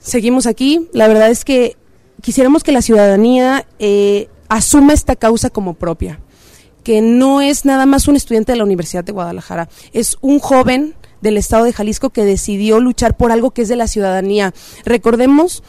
Seguimos 0.07 0.47
aquí. 0.47 0.89
La 0.93 1.09
verdad 1.09 1.31
es 1.31 1.45
que 1.45 1.77
quisiéramos 2.23 2.63
que 2.63 2.71
la 2.71 2.81
ciudadanía 2.81 3.67
eh, 3.81 4.29
asuma 4.49 4.93
esta 4.93 5.17
causa 5.17 5.51
como 5.51 5.75
propia 5.75 6.21
que 6.85 7.03
no 7.03 7.41
es 7.41 7.65
nada 7.65 7.85
más 7.85 8.07
un 8.07 8.15
estudiante 8.15 8.53
de 8.53 8.59
la 8.59 8.63
Universidad 8.63 9.03
de 9.03 9.11
Guadalajara, 9.11 9.69
es 9.93 10.19
un 10.21 10.39
joven 10.39 10.95
del 11.21 11.37
estado 11.37 11.65
de 11.65 11.73
Jalisco 11.73 12.11
que 12.11 12.25
decidió 12.25 12.79
luchar 12.79 13.17
por 13.17 13.33
algo 13.33 13.51
que 13.51 13.63
es 13.63 13.69
de 13.69 13.75
la 13.75 13.89
ciudadanía. 13.89 14.55
Recordemos 14.85 15.65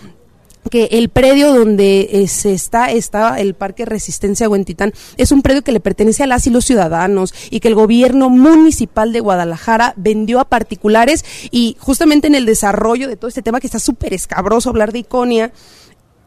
que 0.69 0.89
el 0.91 1.09
predio 1.09 1.53
donde 1.53 2.09
eh, 2.11 2.27
se 2.27 2.53
está, 2.53 2.91
está 2.91 3.39
el 3.39 3.53
Parque 3.53 3.85
Resistencia 3.85 4.49
Huentitán, 4.49 4.93
es 5.17 5.31
un 5.31 5.41
predio 5.41 5.63
que 5.63 5.71
le 5.71 5.79
pertenece 5.79 6.23
a 6.23 6.27
las 6.27 6.47
y 6.47 6.49
los 6.49 6.65
ciudadanos 6.65 7.33
y 7.49 7.59
que 7.59 7.67
el 7.67 7.75
gobierno 7.75 8.29
municipal 8.29 9.13
de 9.13 9.19
Guadalajara 9.19 9.93
vendió 9.97 10.39
a 10.39 10.45
particulares 10.45 11.25
y 11.51 11.75
justamente 11.79 12.27
en 12.27 12.35
el 12.35 12.45
desarrollo 12.45 13.07
de 13.07 13.17
todo 13.17 13.27
este 13.27 13.41
tema 13.41 13.59
que 13.59 13.67
está 13.67 13.79
súper 13.79 14.13
escabroso 14.13 14.69
hablar 14.69 14.91
de 14.91 14.99
Iconia, 14.99 15.51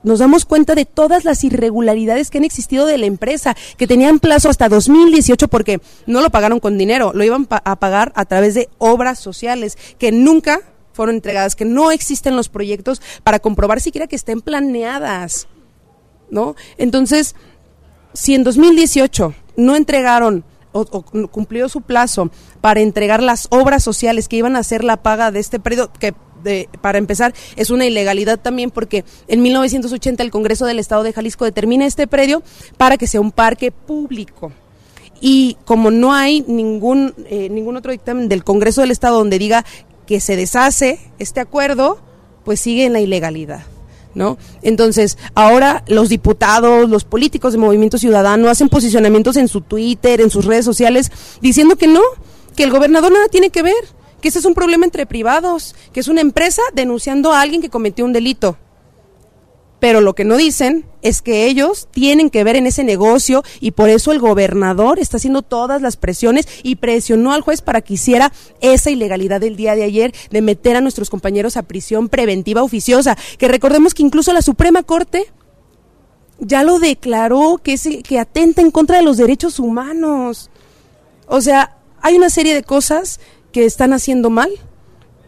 nos 0.02 0.18
damos 0.18 0.44
cuenta 0.44 0.75
de 0.75 0.87
todas 0.87 1.25
las 1.25 1.44
irregularidades 1.44 2.30
que 2.30 2.38
han 2.38 2.44
existido 2.44 2.87
de 2.87 2.99
la 2.99 3.06
empresa, 3.06 3.56
que 3.76 3.87
tenían 3.87 4.18
plazo 4.18 4.49
hasta 4.49 4.68
2018 4.68 5.49
porque 5.49 5.80
no 6.06 6.20
lo 6.20 6.30
pagaron 6.30 6.61
con 6.61 6.78
dinero, 6.78 7.12
lo 7.14 7.25
iban 7.25 7.47
a 7.50 7.76
pagar 7.76 8.12
a 8.14 8.25
través 8.25 8.54
de 8.54 8.68
obras 8.78 9.18
sociales 9.18 9.76
que 9.99 10.12
nunca 10.12 10.61
fueron 10.92 11.16
entregadas, 11.16 11.56
que 11.56 11.64
no 11.64 11.90
existen 11.90 12.37
los 12.37 12.49
proyectos 12.49 13.00
para 13.23 13.38
comprobar 13.38 13.80
siquiera 13.80 14.06
que 14.06 14.16
estén 14.16 14.40
planeadas, 14.40 15.49
¿no? 16.30 16.56
Entonces, 16.78 17.35
si 18.12 18.35
en 18.35 18.44
2018 18.44 19.35
no 19.56 19.76
entregaron 19.76 20.44
o, 20.73 20.85
cumplió 20.85 21.68
su 21.68 21.80
plazo 21.80 22.30
para 22.61 22.80
entregar 22.80 23.23
las 23.23 23.49
obras 23.50 23.82
sociales 23.82 24.28
que 24.28 24.37
iban 24.37 24.56
a 24.56 24.61
hacer 24.61 24.85
la 24.85 25.02
paga 25.02 25.30
de 25.30 25.40
este 25.40 25.59
periodo, 25.59 25.92
que 25.92 26.14
de, 26.42 26.68
para 26.80 26.99
empezar, 26.99 27.35
es 27.56 27.70
una 27.70 27.87
ilegalidad 27.87 28.38
también 28.38 28.70
porque 28.70 29.04
en 29.28 29.42
1980 29.42 30.23
el 30.23 30.30
Congreso 30.30 30.66
del 30.66 30.78
Estado 30.78 31.02
de 31.02 31.12
Jalisco 31.12 31.44
determina 31.44 31.87
este 31.87 32.06
predio 32.06 32.42
para 32.76 32.97
que 32.97 33.06
sea 33.06 33.20
un 33.20 33.32
parque 33.32 33.70
público. 33.73 34.52
Y 35.20 35.59
como 35.66 35.90
no 35.90 36.14
hay 36.14 36.42
ningún, 36.47 37.12
eh, 37.26 37.50
ningún 37.50 37.76
otro 37.76 37.92
dictamen 37.92 38.28
del 38.28 38.42
Congreso 38.42 38.80
del 38.80 38.90
Estado 38.90 39.18
donde 39.18 39.38
diga 39.38 39.66
que 40.11 40.19
se 40.19 40.35
deshace 40.35 40.99
este 41.21 41.38
acuerdo, 41.38 42.00
pues 42.45 42.59
sigue 42.59 42.85
en 42.85 42.93
la 42.93 42.99
ilegalidad. 42.99 43.62
¿No? 44.12 44.38
Entonces, 44.61 45.17
ahora 45.37 45.85
los 45.87 46.09
diputados, 46.09 46.90
los 46.90 47.05
políticos 47.05 47.52
de 47.52 47.61
Movimiento 47.61 47.97
Ciudadano 47.97 48.49
hacen 48.49 48.69
posicionamientos 48.69 49.37
en 49.37 49.47
su 49.47 49.61
Twitter, 49.61 50.21
en 50.21 50.31
sus 50.31 50.47
redes 50.47 50.64
sociales, 50.64 51.12
diciendo 51.40 51.76
que 51.76 51.87
no, 51.87 52.00
que 52.57 52.64
el 52.64 52.73
gobernador 52.73 53.12
nada 53.12 53.29
tiene 53.29 53.50
que 53.50 53.62
ver, 53.62 53.85
que 54.21 54.26
ese 54.26 54.40
es 54.40 54.45
un 54.47 54.55
problema 54.55 54.85
entre 54.85 55.07
privados, 55.07 55.76
que 55.93 56.00
es 56.00 56.09
una 56.09 56.23
empresa 56.23 56.62
denunciando 56.75 57.33
a 57.33 57.40
alguien 57.40 57.62
que 57.62 57.71
cometió 57.71 58.05
un 58.05 58.12
delito. 58.12 58.57
Pero 59.80 60.00
lo 60.00 60.14
que 60.14 60.25
no 60.25 60.37
dicen 60.37 60.84
es 61.02 61.22
que 61.22 61.46
ellos 61.46 61.88
tienen 61.90 62.30
que 62.30 62.44
ver 62.44 62.56
en 62.56 62.66
ese 62.66 62.84
negocio 62.84 63.42
y 63.60 63.70
por 63.70 63.88
eso 63.88 64.12
el 64.12 64.20
gobernador 64.20 64.99
está 64.99 65.16
haciendo 65.16 65.42
todas 65.42 65.80
las 65.80 65.96
presiones 65.96 66.46
y 66.62 66.76
presionó 66.76 67.32
al 67.32 67.40
juez 67.40 67.62
para 67.62 67.80
que 67.80 67.94
hiciera 67.94 68.32
esa 68.60 68.90
ilegalidad 68.90 69.40
del 69.40 69.56
día 69.56 69.75
de 69.75 69.84
ayer 69.84 70.14
de 70.30 70.42
meter 70.42 70.76
a 70.76 70.80
nuestros 70.80 71.08
compañeros 71.08 71.56
a 71.56 71.62
prisión 71.62 72.08
preventiva 72.08 72.62
oficiosa, 72.62 73.16
que 73.38 73.49
recordemos 73.49 73.94
que 73.94 74.02
incluso 74.02 74.32
la 74.32 74.42
Suprema 74.42 74.82
Corte 74.82 75.32
ya 76.38 76.62
lo 76.62 76.78
declaró 76.78 77.60
que 77.62 77.75
es 77.75 77.88
que 78.06 78.18
atenta 78.18 78.62
en 78.62 78.70
contra 78.70 78.99
de 78.99 79.02
los 79.02 79.16
derechos 79.16 79.58
humanos. 79.58 80.50
O 81.26 81.40
sea, 81.40 81.76
hay 82.02 82.16
una 82.16 82.30
serie 82.30 82.54
de 82.54 82.62
cosas 82.62 83.20
que 83.52 83.64
están 83.64 83.92
haciendo 83.92 84.30
mal. 84.30 84.50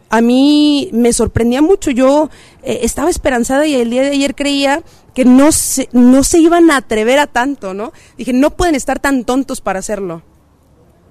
A 0.09 0.21
mí 0.21 0.89
me 0.91 1.13
sorprendía 1.13 1.61
mucho, 1.61 1.91
yo 1.91 2.29
eh, 2.63 2.79
estaba 2.83 3.09
esperanzada 3.09 3.65
y 3.65 3.75
el 3.75 3.89
día 3.89 4.03
de 4.03 4.11
ayer 4.11 4.35
creía 4.35 4.83
que 5.13 5.25
no 5.25 5.51
se, 5.51 5.89
no 5.91 6.23
se 6.23 6.39
iban 6.39 6.71
a 6.71 6.77
atrever 6.77 7.19
a 7.19 7.27
tanto, 7.27 7.73
¿no? 7.73 7.93
Dije, 8.17 8.33
no 8.33 8.51
pueden 8.51 8.75
estar 8.75 8.99
tan 8.99 9.25
tontos 9.25 9.61
para 9.61 9.79
hacerlo. 9.79 10.23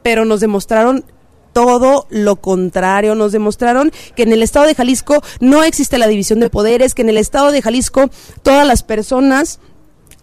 Pero 0.02 0.24
nos 0.24 0.40
demostraron 0.40 1.04
todo 1.52 2.06
lo 2.10 2.36
contrario. 2.36 3.14
Nos 3.14 3.32
demostraron 3.32 3.92
que 4.16 4.22
en 4.22 4.32
el 4.32 4.42
estado 4.42 4.66
de 4.66 4.74
Jalisco 4.74 5.22
no 5.40 5.62
existe 5.62 5.98
la 5.98 6.08
división 6.08 6.40
de 6.40 6.50
poderes, 6.50 6.94
que 6.94 7.02
en 7.02 7.10
el 7.10 7.18
estado 7.18 7.52
de 7.52 7.62
Jalisco 7.62 8.10
todas 8.42 8.66
las 8.66 8.82
personas 8.82 9.60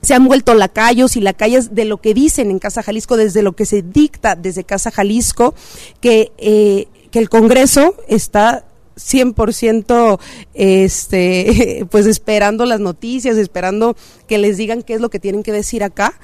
se 0.02 0.14
han 0.14 0.26
vuelto 0.28 0.54
lacayos 0.54 1.16
y 1.16 1.22
lacayas 1.22 1.76
de 1.76 1.86
lo 1.86 1.98
que 1.98 2.14
dicen 2.14 2.52
en 2.52 2.60
Casa 2.60 2.84
Jalisco, 2.84 3.18
desde 3.18 3.42
lo 3.42 3.54
que 3.54 3.66
se 3.66 3.82
dicta 3.82 4.36
desde 4.36 4.64
Casa 4.64 4.92
Jalisco, 4.92 5.54
que, 6.00 6.32
eh, 6.38 6.88
que 7.12 7.20
el 7.20 7.30
Congreso 7.30 7.96
está 8.08 8.66
100% 9.00 10.20
este, 10.54 11.88
pues 11.92 12.06
esperando 12.06 12.66
las 12.66 12.80
noticias, 12.80 13.38
esperando 13.38 13.96
que 14.28 14.38
les 14.38 14.58
digan 14.58 14.84
qué 14.84 14.94
es 14.94 15.02
lo 15.02 15.10
que 15.10 15.20
tienen 15.20 15.44
que 15.44 15.52
decir 15.52 15.84
acá. 15.84 16.20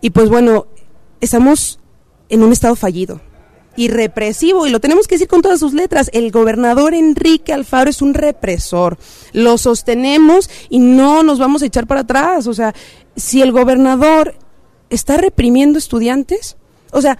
Y 0.00 0.10
pues 0.10 0.28
bueno, 0.28 0.66
estamos 1.20 1.78
en 2.28 2.42
un 2.42 2.52
estado 2.52 2.76
fallido 2.76 3.20
y 3.76 3.88
represivo, 3.88 4.66
y 4.66 4.70
lo 4.70 4.80
tenemos 4.80 5.06
que 5.06 5.14
decir 5.14 5.28
con 5.28 5.42
todas 5.42 5.60
sus 5.60 5.72
letras. 5.72 6.10
El 6.12 6.30
gobernador 6.30 6.92
Enrique 6.92 7.52
Alfaro 7.52 7.88
es 7.88 8.02
un 8.02 8.14
represor. 8.14 8.98
Lo 9.32 9.58
sostenemos 9.58 10.50
y 10.68 10.80
no 10.80 11.22
nos 11.22 11.38
vamos 11.38 11.62
a 11.62 11.66
echar 11.66 11.86
para 11.86 12.00
atrás. 12.00 12.46
O 12.46 12.54
sea, 12.54 12.74
si 13.16 13.42
el 13.42 13.52
gobernador 13.52 14.34
está 14.90 15.16
reprimiendo 15.16 15.78
estudiantes, 15.78 16.56
O 16.92 17.00
sea, 17.00 17.18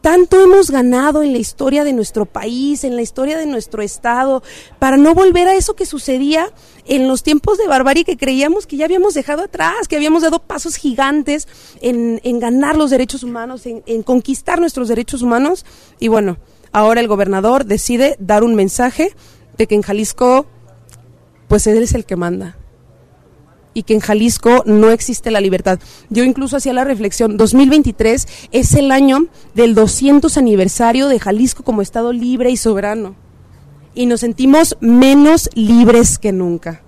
tanto 0.00 0.40
hemos 0.40 0.70
ganado 0.70 1.22
en 1.22 1.32
la 1.32 1.38
historia 1.38 1.84
de 1.84 1.92
nuestro 1.92 2.26
país, 2.26 2.84
en 2.84 2.96
la 2.96 3.02
historia 3.02 3.36
de 3.38 3.46
nuestro 3.46 3.82
estado, 3.82 4.42
para 4.78 4.96
no 4.96 5.14
volver 5.14 5.48
a 5.48 5.54
eso 5.54 5.74
que 5.74 5.86
sucedía 5.86 6.50
en 6.86 7.08
los 7.08 7.22
tiempos 7.22 7.58
de 7.58 7.66
barbarie 7.66 8.04
que 8.04 8.16
creíamos 8.16 8.66
que 8.66 8.76
ya 8.76 8.86
habíamos 8.86 9.14
dejado 9.14 9.42
atrás, 9.42 9.88
que 9.88 9.96
habíamos 9.96 10.22
dado 10.22 10.40
pasos 10.40 10.76
gigantes 10.76 11.48
en, 11.80 12.20
ganar 12.40 12.76
los 12.76 12.90
derechos 12.90 13.22
humanos, 13.22 13.66
en, 13.66 13.82
en 13.86 14.02
conquistar 14.02 14.60
nuestros 14.60 14.88
derechos 14.88 15.22
humanos. 15.22 15.66
Y 15.98 16.08
bueno, 16.08 16.38
ahora 16.72 17.00
el 17.00 17.08
gobernador 17.08 17.66
decide 17.66 18.16
dar 18.18 18.42
un 18.44 18.54
mensaje 18.54 19.14
de 19.58 19.66
que 19.66 19.74
en 19.74 19.82
Jalisco, 19.82 20.46
pues 21.48 21.66
él 21.66 21.82
es 21.82 21.94
el 21.94 22.06
que 22.06 22.16
manda 22.16 22.56
y 23.74 23.84
que 23.84 23.94
en 23.94 24.00
Jalisco 24.00 24.62
no 24.66 24.90
existe 24.90 25.30
la 25.30 25.40
libertad. 25.40 25.78
Yo 26.08 26.24
incluso 26.24 26.56
hacía 26.56 26.72
la 26.72 26.84
reflexión, 26.84 27.36
2023 27.36 28.26
es 28.52 28.74
el 28.74 28.90
año 28.90 29.26
del 29.54 29.74
200 29.74 30.36
aniversario 30.36 31.08
de 31.08 31.20
Jalisco 31.20 31.62
como 31.62 31.82
Estado 31.82 32.12
libre 32.12 32.50
y 32.50 32.56
soberano. 32.56 33.14
Y 33.94 34.06
nos 34.06 34.20
sentimos 34.20 34.76
menos 34.80 35.50
libres 35.54 36.18
que 36.18 36.32
nunca. 36.32 36.82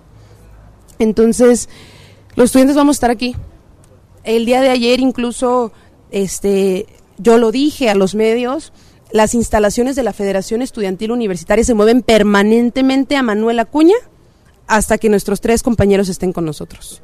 Entonces, 0.99 1.69
los 2.37 2.47
estudiantes 2.47 2.77
vamos 2.77 2.95
a 2.95 2.99
estar 2.99 3.11
aquí. 3.11 3.35
El 4.25 4.47
día 4.47 4.61
de 4.61 4.71
ayer 4.71 5.01
incluso 5.01 5.73
este 6.11 6.87
yo 7.19 7.39
lo 7.39 7.51
dije 7.53 7.91
a 7.91 7.95
los 7.95 8.15
medios, 8.15 8.73
las 9.12 9.35
instalaciones 9.35 9.97
de 9.97 10.03
la 10.03 10.12
Federación 10.12 10.62
Estudiantil 10.62 11.12
Universitaria 11.12 11.65
se 11.65 11.75
mueven 11.75 12.03
permanentemente 12.03 13.17
a 13.17 13.23
Manuel 13.23 13.59
Acuña 13.59 13.95
hasta 14.66 14.99
que 14.99 15.09
nuestros 15.09 15.40
tres 15.40 15.62
compañeros 15.62 16.09
estén 16.09 16.33
con 16.33 16.45
nosotros. 16.45 17.02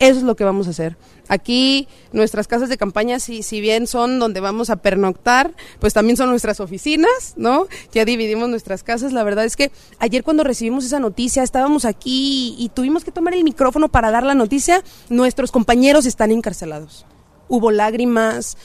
Eso 0.00 0.18
es 0.18 0.24
lo 0.24 0.34
que 0.34 0.44
vamos 0.44 0.66
a 0.66 0.70
hacer. 0.70 0.96
Aquí 1.28 1.86
nuestras 2.10 2.48
casas 2.48 2.70
de 2.70 2.78
campaña, 2.78 3.20
si, 3.20 3.42
si 3.42 3.60
bien 3.60 3.86
son 3.86 4.18
donde 4.18 4.40
vamos 4.40 4.70
a 4.70 4.76
pernoctar, 4.76 5.54
pues 5.78 5.92
también 5.92 6.16
son 6.16 6.30
nuestras 6.30 6.58
oficinas, 6.58 7.34
¿no? 7.36 7.66
Ya 7.92 8.06
dividimos 8.06 8.48
nuestras 8.48 8.82
casas. 8.82 9.12
La 9.12 9.22
verdad 9.24 9.44
es 9.44 9.56
que 9.56 9.70
ayer 9.98 10.24
cuando 10.24 10.42
recibimos 10.42 10.86
esa 10.86 11.00
noticia, 11.00 11.42
estábamos 11.42 11.84
aquí 11.84 12.56
y, 12.58 12.70
tuvimos 12.70 13.04
que 13.04 13.12
tomar 13.12 13.34
el 13.34 13.44
micrófono 13.44 13.90
para 13.90 14.10
dar 14.10 14.24
la 14.24 14.34
noticia. 14.34 14.82
Nuestros 15.10 15.52
compañeros 15.52 16.06
están 16.06 16.30
encarcelados. 16.30 17.04
Hubo 17.48 17.70
lágrimas, 17.70 18.56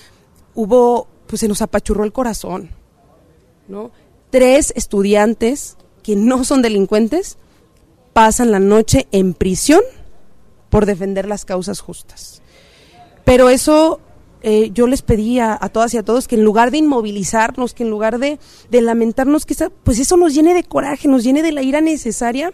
hubo, 0.53 1.09
pues 1.27 1.41
se 1.41 1.49
nos 1.49 1.61
apachurró 1.61 2.05
el 2.05 2.13
corazón, 2.13 2.69
¿no? 3.67 3.91
Tres 4.29 4.71
estudiantes 4.73 5.75
que 6.01 6.15
no 6.15 6.45
son 6.45 6.61
delincuentes 6.61 7.37
pasan 8.15 8.49
la 8.49 8.59
noche 8.59 9.09
en 9.11 9.33
prisión 9.33 9.81
por 10.69 10.85
defender 10.85 11.27
las 11.27 11.43
causas 11.43 11.81
justas. 11.81 12.41
Pero 13.25 13.49
eso 13.49 13.99
eh, 14.41 14.71
yo 14.73 14.87
les 14.87 15.01
pedí 15.01 15.41
a, 15.41 15.57
todas 15.73 15.93
y 15.93 15.97
a 15.97 16.03
todos 16.03 16.29
que 16.29 16.35
en 16.35 16.45
lugar 16.45 16.71
de 16.71 16.77
inmovilizarnos, 16.77 17.73
que 17.73 17.83
en 17.83 17.89
lugar 17.89 18.17
de, 18.17 18.39
de 18.71 18.81
lamentarnos, 18.81 19.45
que 19.45 19.53
pues 19.83 19.99
eso 19.99 20.15
nos 20.15 20.33
llene 20.33 20.53
de 20.53 20.63
coraje, 20.63 21.09
nos 21.09 21.25
llene 21.25 21.43
de 21.43 21.51
la 21.51 21.61
ira 21.61 21.81
necesaria 21.81 22.53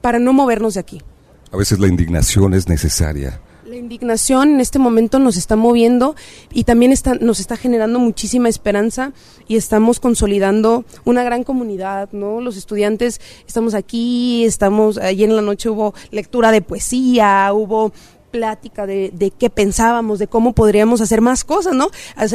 para 0.00 0.20
no 0.20 0.32
movernos 0.32 0.74
de 0.74 0.80
aquí. 0.80 1.02
A 1.50 1.56
veces 1.56 1.80
la 1.80 1.88
indignación 1.88 2.54
es 2.54 2.68
necesaria. 2.68 3.40
La 3.70 3.76
indignación 3.76 4.54
en 4.54 4.60
este 4.60 4.80
momento 4.80 5.20
nos 5.20 5.36
está 5.36 5.54
moviendo 5.54 6.16
y 6.52 6.64
también 6.64 6.90
está, 6.90 7.14
nos 7.14 7.38
está 7.38 7.56
generando 7.56 8.00
muchísima 8.00 8.48
esperanza 8.48 9.12
y 9.46 9.54
estamos 9.54 10.00
consolidando 10.00 10.84
una 11.04 11.22
gran 11.22 11.44
comunidad, 11.44 12.08
¿no? 12.10 12.40
Los 12.40 12.56
estudiantes 12.56 13.20
estamos 13.46 13.74
aquí, 13.74 14.44
estamos, 14.44 14.98
ayer 14.98 15.30
en 15.30 15.36
la 15.36 15.42
noche 15.42 15.70
hubo 15.70 15.94
lectura 16.10 16.50
de 16.50 16.62
poesía, 16.62 17.48
hubo 17.54 17.92
plática 18.32 18.88
de, 18.88 19.12
de, 19.14 19.30
qué 19.30 19.50
pensábamos, 19.50 20.18
de 20.18 20.26
cómo 20.26 20.52
podríamos 20.52 21.00
hacer 21.00 21.20
más 21.20 21.44
cosas, 21.44 21.72
¿no? 21.72 21.90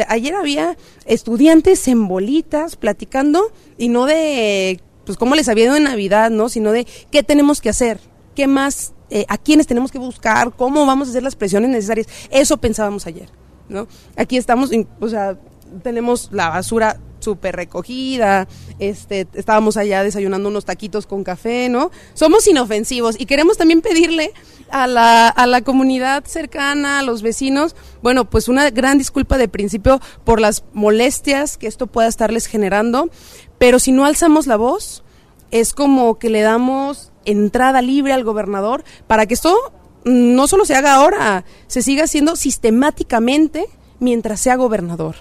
Ayer 0.07 0.35
había 0.35 0.77
estudiantes 1.05 1.85
en 1.89 2.07
bolitas 2.07 2.77
platicando 2.77 3.51
y 3.77 3.89
no 3.89 4.05
de, 4.05 4.79
pues, 5.05 5.17
cómo 5.17 5.35
les 5.35 5.49
había 5.49 5.65
ido 5.65 5.75
en 5.75 5.83
Navidad, 5.83 6.31
¿no? 6.31 6.47
Sino 6.47 6.71
de 6.71 6.87
qué 7.11 7.23
tenemos 7.23 7.59
que 7.59 7.67
hacer, 7.67 7.99
qué 8.35 8.47
más 8.47 8.93
eh, 9.09 9.25
a 9.27 9.37
quiénes 9.37 9.67
tenemos 9.67 9.91
que 9.91 9.99
buscar, 9.99 10.53
cómo 10.55 10.85
vamos 10.85 11.07
a 11.07 11.11
hacer 11.11 11.23
las 11.23 11.35
presiones 11.35 11.69
necesarias. 11.69 12.07
Eso 12.29 12.57
pensábamos 12.57 13.05
ayer, 13.05 13.29
¿no? 13.69 13.87
Aquí 14.15 14.37
estamos, 14.37 14.71
o 14.99 15.09
sea, 15.09 15.37
tenemos 15.83 16.29
la 16.31 16.49
basura 16.49 16.99
súper 17.19 17.55
recogida, 17.55 18.47
este, 18.77 19.27
estábamos 19.33 19.77
allá 19.77 20.03
desayunando 20.03 20.49
unos 20.49 20.65
taquitos 20.65 21.07
con 21.07 21.23
café, 21.23 21.69
¿no? 21.69 21.91
Somos 22.13 22.47
inofensivos 22.47 23.15
y 23.19 23.25
queremos 23.25 23.57
también 23.57 23.81
pedirle 23.81 24.31
a 24.69 24.85
la, 24.85 25.27
a 25.27 25.47
la 25.47 25.61
comunidad 25.61 26.23
cercana, 26.25 26.99
a 26.99 27.03
los 27.03 27.23
vecinos, 27.23 27.75
bueno, 28.03 28.29
pues 28.29 28.47
una 28.47 28.69
gran 28.69 28.97
disculpa 28.97 29.37
de 29.37 29.47
principio 29.47 29.99
por 30.23 30.39
las 30.39 30.63
molestias 30.73 31.57
que 31.57 31.67
esto 31.67 31.87
pueda 31.87 32.07
estarles 32.07 32.45
generando, 32.45 33.09
pero 33.57 33.79
si 33.79 33.91
no 33.91 34.05
alzamos 34.05 34.45
la 34.45 34.57
voz, 34.57 35.03
es 35.51 35.73
como 35.73 36.19
que 36.19 36.29
le 36.29 36.41
damos 36.41 37.11
entrada 37.25 37.81
libre 37.81 38.13
al 38.13 38.23
gobernador 38.23 38.83
para 39.07 39.25
que 39.25 39.33
esto 39.33 39.55
no 40.03 40.47
solo 40.47 40.65
se 40.65 40.75
haga 40.75 40.95
ahora, 40.95 41.45
se 41.67 41.81
siga 41.81 42.03
haciendo 42.03 42.35
sistemáticamente 42.35 43.65
mientras 43.99 44.39
sea 44.39 44.55
gobernador. 44.55 45.15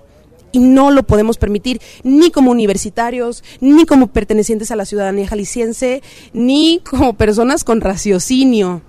Y 0.52 0.60
no 0.60 0.92
lo 0.92 1.02
podemos 1.02 1.36
permitir 1.36 1.80
ni 2.04 2.30
como 2.30 2.52
universitarios, 2.52 3.42
ni 3.60 3.86
como 3.86 4.08
pertenecientes 4.08 4.70
a 4.70 4.76
la 4.76 4.84
ciudadanía 4.84 5.26
jalisciense, 5.26 6.00
ni 6.32 6.80
como 6.88 7.14
personas 7.14 7.64
con 7.64 7.80
raciocinio. 7.80 8.82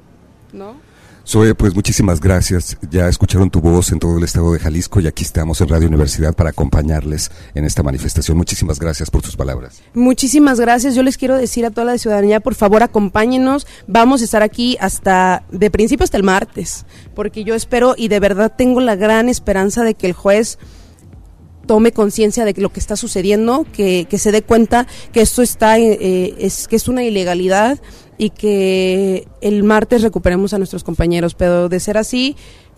¿No? 0.53 0.84
Zoe, 1.27 1.55
pues 1.55 1.73
muchísimas 1.73 2.21
gracias. 2.21 2.77
Ya 2.91 3.09
escucharon 3.09 3.49
tu 3.49 3.59
voz 3.59 3.91
en 3.91 3.97
todo 3.97 4.19
el 4.19 4.23
estado 4.23 4.53
de 4.53 4.59
Jalisco 4.59 4.99
y 4.99 5.07
aquí 5.07 5.23
estamos 5.23 5.59
en 5.59 5.69
Radio 5.69 5.87
Universidad 5.87 6.35
para 6.35 6.51
acompañarles 6.51 7.31
en 7.55 7.65
esta 7.65 7.81
manifestación. 7.81 8.37
Muchísimas 8.37 8.79
gracias 8.79 9.09
por 9.09 9.23
tus 9.23 9.35
palabras. 9.35 9.81
Muchísimas 9.95 10.59
gracias. 10.59 10.93
Yo 10.93 11.01
les 11.01 11.17
quiero 11.17 11.35
decir 11.35 11.65
a 11.65 11.71
toda 11.71 11.85
la 11.85 11.97
ciudadanía, 11.97 12.41
por 12.41 12.53
favor, 12.53 12.83
acompáñenos. 12.83 13.65
Vamos 13.87 14.21
a 14.21 14.25
estar 14.25 14.43
aquí 14.43 14.77
hasta, 14.79 15.43
de 15.51 15.71
principio 15.71 16.03
hasta 16.03 16.17
el 16.17 16.23
martes, 16.23 16.85
porque 17.15 17.43
yo 17.43 17.55
espero 17.55 17.95
y 17.97 18.07
de 18.07 18.19
verdad 18.19 18.53
tengo 18.55 18.79
la 18.79 18.95
gran 18.95 19.27
esperanza 19.27 19.83
de 19.83 19.95
que 19.95 20.05
el 20.05 20.13
juez 20.13 20.59
tome 21.65 21.91
conciencia 21.91 22.45
de 22.45 22.53
lo 22.53 22.71
que 22.71 22.79
está 22.79 22.95
sucediendo, 22.95 23.65
que, 23.73 24.05
que, 24.09 24.17
se 24.17 24.31
dé 24.31 24.41
cuenta 24.41 24.87
que 25.11 25.21
esto 25.21 25.41
está, 25.41 25.79
eh, 25.79 26.35
es, 26.37 26.67
que 26.67 26.75
es 26.75 26.87
una 26.87 27.03
ilegalidad 27.03 27.79
y 28.17 28.29
que 28.29 29.27
el 29.41 29.63
martes 29.63 30.01
recuperemos 30.01 30.53
a 30.53 30.57
nuestros 30.57 30.83
compañeros. 30.83 31.35
Pero 31.35 31.69
de 31.69 31.79
ser 31.79 31.97
así, 31.97 32.35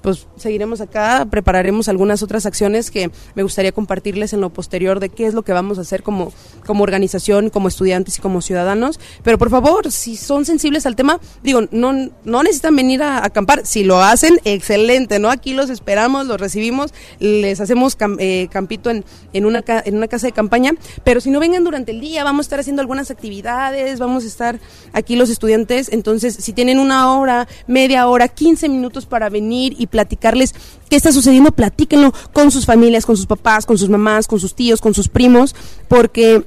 pues 0.08 0.26
seguiremos 0.38 0.80
acá, 0.80 1.28
prepararemos 1.30 1.90
algunas 1.90 2.24
otras 2.24 2.46
acciones 2.46 2.92
que 2.92 3.12
me 3.36 3.44
gustaría 3.44 3.74
compartirles 3.74 4.32
en 4.32 4.40
lo 4.40 4.50
posterior 4.52 5.02
de 5.02 5.10
qué 5.10 5.26
es 5.26 5.34
lo 5.34 5.44
que 5.44 5.52
vamos 5.52 5.80
a 5.80 5.82
hacer 5.82 6.02
como, 6.02 6.32
como 6.66 6.84
organización, 6.84 7.50
como 7.50 7.68
estudiantes 7.68 8.18
y 8.18 8.22
como 8.22 8.40
ciudadanos. 8.40 9.02
Pero 9.22 9.38
por 9.38 9.50
favor, 9.50 9.92
si 9.92 10.16
son 10.16 10.46
sensibles 10.46 10.86
al 10.86 10.96
tema, 10.96 11.20
digo, 11.44 11.64
no, 11.72 11.92
no 12.24 12.42
necesitan 12.42 12.74
venir 12.78 13.04
a, 13.04 13.26
acampar. 13.26 13.66
Si 13.66 13.84
lo 13.84 14.02
hacen, 14.02 14.40
excelente, 14.46 15.20
¿no? 15.20 15.30
Aquí 15.30 15.54
los 15.54 15.70
esperamos, 15.70 16.26
los 16.26 16.40
recibimos, 16.40 16.94
les 17.20 17.60
hacemos 17.60 17.98
cam, 17.98 18.16
eh, 18.22 18.48
campito 18.50 18.90
en, 18.90 19.04
en, 19.34 19.46
una, 19.46 19.62
en 19.68 19.98
una 19.98 20.08
casa 20.08 20.28
de 20.28 20.32
campaña. 20.32 20.72
Pero 21.04 21.20
si 21.20 21.32
no 21.32 21.42
vengan 21.42 21.66
durante 21.66 21.92
el 21.92 22.00
día, 22.00 22.24
vamos 22.24 22.46
a 22.46 22.48
estar 22.48 22.60
haciendo 22.62 22.80
algunas 22.82 23.12
actividades, 23.12 24.00
vamos 24.00 24.24
a 24.24 24.28
estar 24.28 24.60
aquí 24.94 25.18
los 25.18 25.30
estudiantes. 25.30 25.90
Entonces, 25.92 26.34
si 26.34 26.54
tienen 26.54 26.80
una 26.80 27.12
hora, 27.12 27.46
media 27.68 28.08
hora, 28.08 28.30
15 28.30 28.70
minutos 28.70 29.06
para 29.06 29.28
venir 29.28 29.76
y 29.78 29.88
platicarles 29.98 30.54
qué 30.90 30.96
está 30.96 31.12
sucediendo, 31.12 31.52
platíquenlo 31.52 32.14
con 32.34 32.52
sus 32.52 32.68
familias, 32.68 33.04
con 33.04 33.18
sus 33.18 33.26
papás, 33.26 33.66
con 33.66 33.80
sus 33.80 33.90
mamás, 33.90 34.28
con 34.28 34.40
sus 34.40 34.54
tíos, 34.54 34.80
con 34.80 34.94
sus 34.94 35.08
primos, 35.08 35.56
porque 35.88 36.44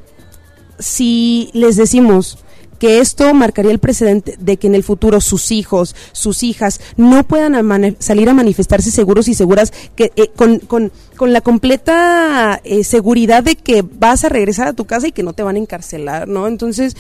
si 0.79 1.51
les 1.53 1.75
decimos 1.75 2.39
que 2.79 3.01
esto 3.01 3.35
marcaría 3.35 3.73
el 3.73 3.81
precedente 3.81 4.37
de 4.39 4.57
que 4.57 4.69
en 4.69 4.77
el 4.77 4.85
futuro 4.85 5.21
sus 5.21 5.51
hijos, 5.51 5.97
sus 6.13 6.45
hijas 6.45 6.81
no 6.97 7.25
puedan 7.25 7.97
salir 7.99 8.29
a 8.29 8.35
manifestarse 8.35 8.93
seguros 8.93 9.27
y 9.27 9.35
seguras 9.35 9.73
que 9.97 10.13
eh, 10.15 10.31
con, 10.37 10.61
con, 10.61 10.93
con, 11.17 11.33
la 11.33 11.41
completa 11.41 12.61
eh, 12.63 12.85
seguridad 12.85 13.43
de 13.43 13.57
que 13.57 13.83
vas 13.83 14.25
a 14.25 14.29
regresar 14.29 14.69
a 14.69 14.75
tu 14.75 14.85
casa 14.85 15.09
y 15.09 15.13
que 15.13 15.25
no 15.25 15.33
te 15.33 15.43
van 15.43 15.57
a 15.57 15.59
encarcelar, 15.59 16.29
¿no? 16.29 16.47
Entonces, 16.47 16.97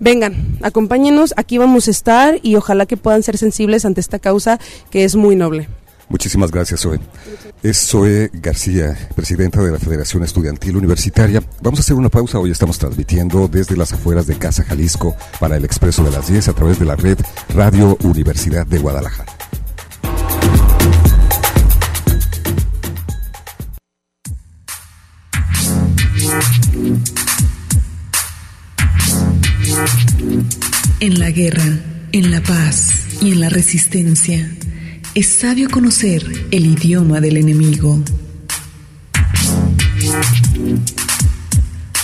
vengan, 0.00 0.58
acompáñenos, 0.62 1.34
aquí 1.36 1.58
vamos 1.58 1.88
a 1.88 1.90
estar 1.90 2.38
y 2.42 2.56
ojalá 2.56 2.86
que 2.86 2.96
puedan 2.96 3.22
ser 3.22 3.38
sensibles 3.38 3.84
ante 3.84 4.00
esta 4.00 4.18
causa 4.18 4.58
que 4.90 5.04
es 5.04 5.16
muy 5.16 5.36
noble. 5.36 5.68
Muchísimas 6.08 6.50
gracias, 6.50 6.80
Zoe. 6.80 7.00
Es 7.62 7.78
Zoe 7.78 8.30
García, 8.34 8.96
presidenta 9.16 9.62
de 9.62 9.72
la 9.72 9.78
Federación 9.78 10.22
Estudiantil 10.22 10.76
Universitaria. 10.76 11.42
Vamos 11.62 11.80
a 11.80 11.82
hacer 11.82 11.96
una 11.96 12.10
pausa. 12.10 12.38
Hoy 12.38 12.50
estamos 12.50 12.78
transmitiendo 12.78 13.48
desde 13.48 13.76
las 13.76 13.92
afueras 13.92 14.26
de 14.26 14.36
Casa 14.36 14.64
Jalisco 14.64 15.16
para 15.40 15.56
el 15.56 15.64
Expreso 15.64 16.04
de 16.04 16.10
las 16.10 16.28
10 16.28 16.48
a 16.48 16.52
través 16.52 16.78
de 16.78 16.84
la 16.84 16.96
red 16.96 17.18
Radio 17.54 17.96
Universidad 18.02 18.66
de 18.66 18.78
Guadalajara. 18.78 19.34
En 31.00 31.18
la 31.18 31.30
guerra, 31.30 31.80
en 32.12 32.30
la 32.30 32.42
paz 32.42 33.06
y 33.20 33.32
en 33.32 33.40
la 33.40 33.48
resistencia, 33.48 34.50
es 35.14 35.26
sabio 35.26 35.68
conocer 35.70 36.24
el 36.50 36.66
idioma 36.66 37.20
del 37.20 37.36
enemigo. 37.36 38.02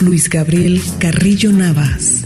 Luis 0.01 0.29
Gabriel 0.29 0.83
Carrillo 0.99 1.53
Navas 1.53 2.25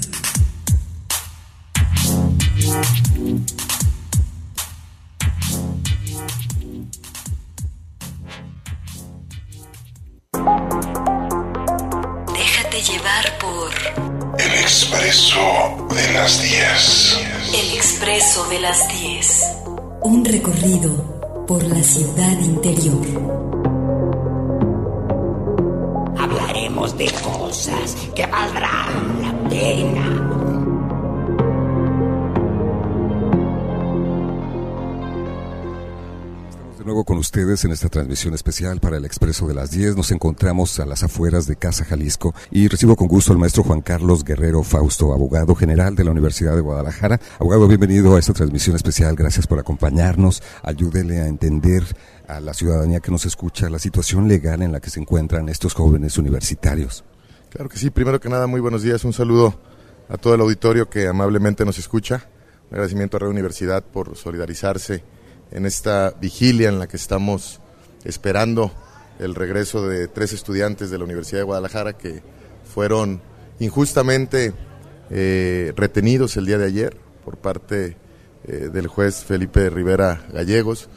de 18.54 18.60
las 18.60 18.88
10. 18.88 19.56
Un 20.02 20.24
recorrido 20.24 21.44
por 21.44 21.64
la 21.64 21.82
ciudad 21.82 22.38
interior. 22.38 23.04
Hablaremos 26.16 26.96
de 26.96 27.10
cosas 27.20 27.96
que 28.14 28.24
valdrán 28.26 29.22
la 29.22 29.48
pena. 29.48 30.13
Con 37.02 37.18
ustedes 37.18 37.64
en 37.64 37.72
esta 37.72 37.88
transmisión 37.88 38.34
especial 38.34 38.78
para 38.78 38.96
el 38.96 39.04
Expreso 39.04 39.48
de 39.48 39.54
las 39.54 39.72
10. 39.72 39.96
Nos 39.96 40.12
encontramos 40.12 40.78
a 40.78 40.86
las 40.86 41.02
afueras 41.02 41.48
de 41.48 41.56
Casa 41.56 41.84
Jalisco 41.84 42.32
y 42.52 42.68
recibo 42.68 42.94
con 42.94 43.08
gusto 43.08 43.32
al 43.32 43.38
maestro 43.38 43.64
Juan 43.64 43.80
Carlos 43.80 44.22
Guerrero 44.22 44.62
Fausto, 44.62 45.12
abogado 45.12 45.56
general 45.56 45.96
de 45.96 46.04
la 46.04 46.12
Universidad 46.12 46.54
de 46.54 46.60
Guadalajara. 46.60 47.20
Abogado, 47.40 47.66
bienvenido 47.66 48.14
a 48.14 48.20
esta 48.20 48.32
transmisión 48.32 48.76
especial. 48.76 49.16
Gracias 49.16 49.48
por 49.48 49.58
acompañarnos. 49.58 50.40
Ayúdele 50.62 51.20
a 51.20 51.26
entender 51.26 51.82
a 52.28 52.38
la 52.38 52.54
ciudadanía 52.54 53.00
que 53.00 53.10
nos 53.10 53.26
escucha 53.26 53.68
la 53.68 53.80
situación 53.80 54.28
legal 54.28 54.62
en 54.62 54.70
la 54.70 54.78
que 54.78 54.90
se 54.90 55.00
encuentran 55.00 55.48
estos 55.48 55.74
jóvenes 55.74 56.16
universitarios. 56.16 57.02
Claro 57.50 57.68
que 57.68 57.76
sí, 57.76 57.90
primero 57.90 58.20
que 58.20 58.28
nada, 58.28 58.46
muy 58.46 58.60
buenos 58.60 58.82
días, 58.82 59.04
un 59.04 59.12
saludo 59.12 59.58
a 60.08 60.16
todo 60.16 60.36
el 60.36 60.40
auditorio 60.40 60.88
que 60.88 61.08
amablemente 61.08 61.64
nos 61.64 61.76
escucha, 61.76 62.28
un 62.70 62.76
agradecimiento 62.76 63.16
a 63.16 63.20
Radio 63.20 63.32
Universidad 63.32 63.82
por 63.82 64.16
solidarizarse 64.16 65.02
en 65.50 65.66
esta 65.66 66.10
vigilia 66.20 66.68
en 66.68 66.78
la 66.78 66.86
que 66.86 66.96
estamos 66.96 67.60
esperando 68.04 68.72
el 69.18 69.34
regreso 69.34 69.86
de 69.86 70.08
tres 70.08 70.32
estudiantes 70.32 70.90
de 70.90 70.98
la 70.98 71.04
Universidad 71.04 71.40
de 71.40 71.44
Guadalajara 71.44 71.92
que 71.94 72.22
fueron 72.72 73.20
injustamente 73.60 74.52
eh, 75.10 75.72
retenidos 75.76 76.36
el 76.36 76.46
día 76.46 76.58
de 76.58 76.66
ayer 76.66 76.96
por 77.24 77.36
parte 77.36 77.96
eh, 78.46 78.68
del 78.72 78.88
juez 78.88 79.24
Felipe 79.24 79.70
Rivera 79.70 80.26
Gallegos, 80.32 80.88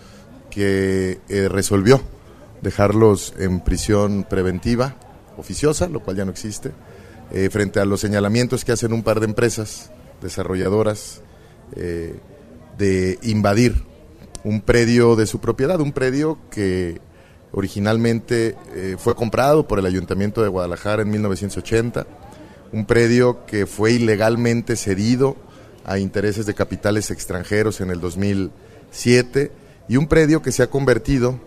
que 0.50 1.20
eh, 1.30 1.48
resolvió 1.50 2.02
dejarlos 2.62 3.34
en 3.38 3.60
prisión 3.60 4.24
preventiva 4.24 4.96
oficiosa, 5.38 5.88
lo 5.88 6.00
cual 6.00 6.18
ya 6.18 6.26
no 6.26 6.32
existe, 6.32 6.72
frente 7.52 7.82
a 7.82 7.86
los 7.86 8.00
señalamientos 8.00 8.64
que 8.64 8.72
hacen 8.72 8.94
un 8.94 9.04
par 9.04 9.20
de 9.20 9.26
empresas 9.26 9.92
desarrolladoras 10.22 11.22
de 11.76 13.20
invadir 13.22 13.84
un 14.48 14.62
predio 14.62 15.18
de 15.18 15.28
su 15.28 15.40
propiedad, 15.40 15.82
un 15.82 15.92
predio 15.92 16.38
que 16.50 17.02
originalmente 17.52 18.56
eh, 18.74 18.96
fue 18.98 19.14
comprado 19.14 19.68
por 19.68 19.78
el 19.78 19.86
Ayuntamiento 19.86 20.42
de 20.42 20.48
Guadalajara 20.48 21.02
en 21.02 21.10
1980, 21.10 22.08
un 22.72 22.86
predio 22.86 23.46
que 23.46 23.66
fue 23.66 23.92
ilegalmente 23.92 24.78
cedido 24.78 25.36
a 25.84 26.00
intereses 26.00 26.46
de 26.46 26.54
capitales 26.54 27.12
extranjeros 27.12 27.82
en 27.82 27.92
el 27.92 28.00
2007 28.00 29.52
y 29.90 29.98
un 29.98 30.08
predio 30.08 30.42
que 30.42 30.54
se 30.54 30.64
ha 30.64 30.70
convertido 30.70 31.42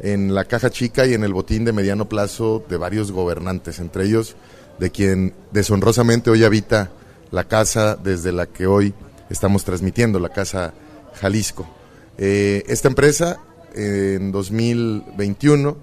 en 0.00 0.34
la 0.34 0.44
caja 0.44 0.70
chica 0.70 1.04
y 1.04 1.12
en 1.12 1.24
el 1.24 1.34
botín 1.34 1.66
de 1.66 1.74
mediano 1.74 2.08
plazo 2.08 2.64
de 2.70 2.78
varios 2.78 3.12
gobernantes, 3.12 3.80
entre 3.80 4.06
ellos 4.06 4.34
de 4.78 4.90
quien 4.90 5.34
deshonrosamente 5.52 6.30
hoy 6.30 6.42
habita 6.44 6.90
la 7.30 7.44
casa 7.44 7.96
desde 7.96 8.32
la 8.32 8.46
que 8.46 8.66
hoy 8.66 8.94
estamos 9.28 9.62
transmitiendo, 9.62 10.18
la 10.18 10.30
casa 10.30 10.72
Jalisco. 11.20 11.75
Eh, 12.18 12.64
esta 12.66 12.88
empresa 12.88 13.38
eh, 13.74 14.16
en 14.18 14.32
2021 14.32 15.76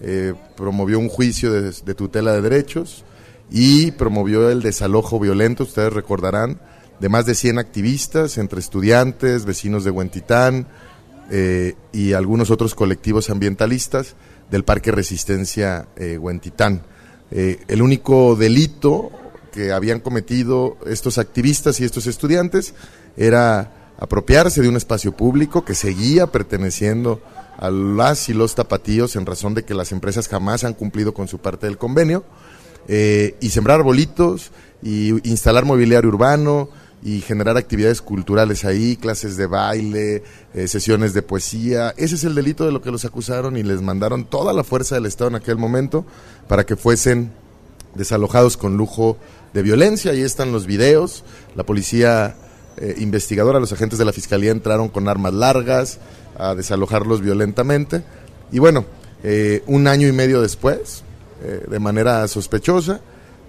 eh, 0.00 0.34
promovió 0.56 0.98
un 0.98 1.08
juicio 1.08 1.52
de, 1.52 1.72
de 1.84 1.94
tutela 1.94 2.32
de 2.32 2.42
derechos 2.42 3.04
y 3.50 3.90
promovió 3.92 4.48
el 4.50 4.62
desalojo 4.62 5.18
violento, 5.18 5.64
ustedes 5.64 5.92
recordarán, 5.92 6.60
de 7.00 7.08
más 7.08 7.26
de 7.26 7.34
100 7.34 7.58
activistas, 7.58 8.38
entre 8.38 8.60
estudiantes, 8.60 9.44
vecinos 9.44 9.84
de 9.84 9.90
Huentitán, 9.90 10.68
y 11.92 12.12
algunos 12.12 12.50
otros 12.50 12.74
colectivos 12.74 13.30
ambientalistas 13.30 14.16
del 14.50 14.64
Parque 14.64 14.90
Resistencia 14.92 15.88
Huentitán. 16.18 16.82
El 17.30 17.80
único 17.80 18.36
delito 18.36 19.10
que 19.50 19.72
habían 19.72 20.00
cometido 20.00 20.76
estos 20.86 21.18
activistas 21.18 21.80
y 21.80 21.84
estos 21.84 22.06
estudiantes 22.06 22.74
era 23.16 23.81
apropiarse 24.02 24.60
de 24.60 24.68
un 24.68 24.76
espacio 24.76 25.12
público 25.12 25.64
que 25.64 25.76
seguía 25.76 26.26
perteneciendo 26.26 27.20
a 27.56 27.70
las 27.70 28.28
y 28.28 28.34
los 28.34 28.56
tapatíos 28.56 29.14
en 29.14 29.26
razón 29.26 29.54
de 29.54 29.64
que 29.64 29.74
las 29.74 29.92
empresas 29.92 30.26
jamás 30.26 30.64
han 30.64 30.74
cumplido 30.74 31.14
con 31.14 31.28
su 31.28 31.38
parte 31.38 31.66
del 31.66 31.78
convenio, 31.78 32.24
eh, 32.88 33.36
y 33.40 33.50
sembrar 33.50 33.78
arbolitos 33.78 34.50
y 34.82 35.10
instalar 35.28 35.64
mobiliario 35.64 36.08
urbano, 36.08 36.68
y 37.04 37.20
generar 37.20 37.56
actividades 37.56 38.00
culturales 38.00 38.64
ahí, 38.64 38.96
clases 38.96 39.36
de 39.36 39.46
baile, 39.46 40.22
eh, 40.54 40.68
sesiones 40.68 41.14
de 41.14 41.22
poesía. 41.22 41.94
Ese 41.96 42.14
es 42.14 42.24
el 42.24 42.34
delito 42.34 42.64
de 42.64 42.72
lo 42.72 42.80
que 42.80 42.92
los 42.92 43.04
acusaron 43.04 43.56
y 43.56 43.62
les 43.62 43.82
mandaron 43.82 44.24
toda 44.24 44.52
la 44.52 44.62
fuerza 44.62 44.94
del 44.94 45.06
Estado 45.06 45.30
en 45.30 45.36
aquel 45.36 45.56
momento 45.56 46.04
para 46.46 46.64
que 46.64 46.76
fuesen 46.76 47.32
desalojados 47.94 48.56
con 48.56 48.76
lujo 48.76 49.16
de 49.52 49.62
violencia. 49.62 50.12
Ahí 50.12 50.22
están 50.22 50.52
los 50.52 50.66
videos. 50.66 51.24
La 51.56 51.64
policía 51.64 52.36
eh, 52.76 52.94
investigadora, 52.98 53.60
los 53.60 53.72
agentes 53.72 53.98
de 53.98 54.04
la 54.04 54.12
fiscalía 54.12 54.50
entraron 54.50 54.88
con 54.88 55.08
armas 55.08 55.34
largas 55.34 55.98
a 56.38 56.54
desalojarlos 56.54 57.20
violentamente. 57.20 58.02
Y 58.50 58.58
bueno, 58.58 58.84
eh, 59.22 59.62
un 59.66 59.86
año 59.86 60.08
y 60.08 60.12
medio 60.12 60.40
después, 60.40 61.04
eh, 61.42 61.64
de 61.68 61.78
manera 61.78 62.26
sospechosa, 62.28 63.00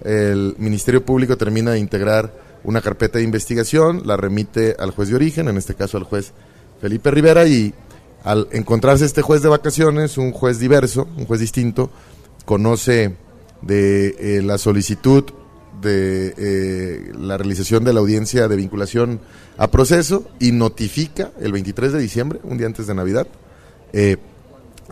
el 0.04 0.54
Ministerio 0.58 1.04
Público 1.04 1.36
termina 1.36 1.72
de 1.72 1.78
integrar 1.78 2.32
una 2.64 2.80
carpeta 2.80 3.18
de 3.18 3.24
investigación, 3.24 4.02
la 4.04 4.16
remite 4.16 4.76
al 4.78 4.90
juez 4.90 5.08
de 5.08 5.14
origen, 5.14 5.48
en 5.48 5.56
este 5.56 5.74
caso 5.74 5.96
al 5.96 6.04
juez 6.04 6.32
Felipe 6.80 7.10
Rivera, 7.10 7.46
y 7.46 7.72
al 8.24 8.48
encontrarse 8.52 9.04
este 9.04 9.22
juez 9.22 9.42
de 9.42 9.48
vacaciones, 9.48 10.18
un 10.18 10.32
juez 10.32 10.58
diverso, 10.58 11.08
un 11.16 11.26
juez 11.26 11.40
distinto, 11.40 11.90
conoce 12.44 13.16
de 13.62 14.42
la 14.44 14.58
solicitud 14.58 15.24
de 15.84 16.34
eh, 16.36 17.12
la 17.16 17.38
realización 17.38 17.84
de 17.84 17.92
la 17.92 18.00
audiencia 18.00 18.48
de 18.48 18.56
vinculación 18.56 19.20
a 19.56 19.70
proceso 19.70 20.26
y 20.40 20.50
notifica 20.50 21.30
el 21.40 21.52
23 21.52 21.92
de 21.92 22.00
diciembre, 22.00 22.40
un 22.42 22.58
día 22.58 22.66
antes 22.66 22.88
de 22.88 22.94
Navidad, 22.94 23.28
eh, 23.92 24.16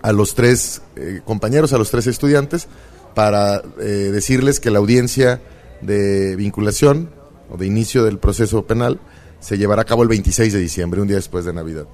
a 0.02 0.12
los 0.12 0.36
tres 0.36 0.82
eh, 0.94 1.20
compañeros, 1.24 1.72
a 1.72 1.78
los 1.78 1.90
tres 1.90 2.06
estudiantes, 2.06 2.68
para 3.14 3.60
decirles 3.60 4.58
que 4.58 4.70
la 4.70 4.78
audiencia 4.78 5.42
de 5.82 6.34
vinculación 6.34 7.10
o 7.50 7.58
de 7.58 7.66
inicio 7.66 8.04
del 8.04 8.18
proceso 8.18 8.66
penal 8.66 9.00
se 9.38 9.58
llevará 9.58 9.82
a 9.82 9.84
cabo 9.84 10.02
el 10.02 10.08
26 10.08 10.50
de 10.50 10.58
diciembre, 10.58 11.02
un 11.02 11.08
día 11.08 11.16
después 11.16 11.44
de 11.44 11.52
Navidad. 11.52 11.84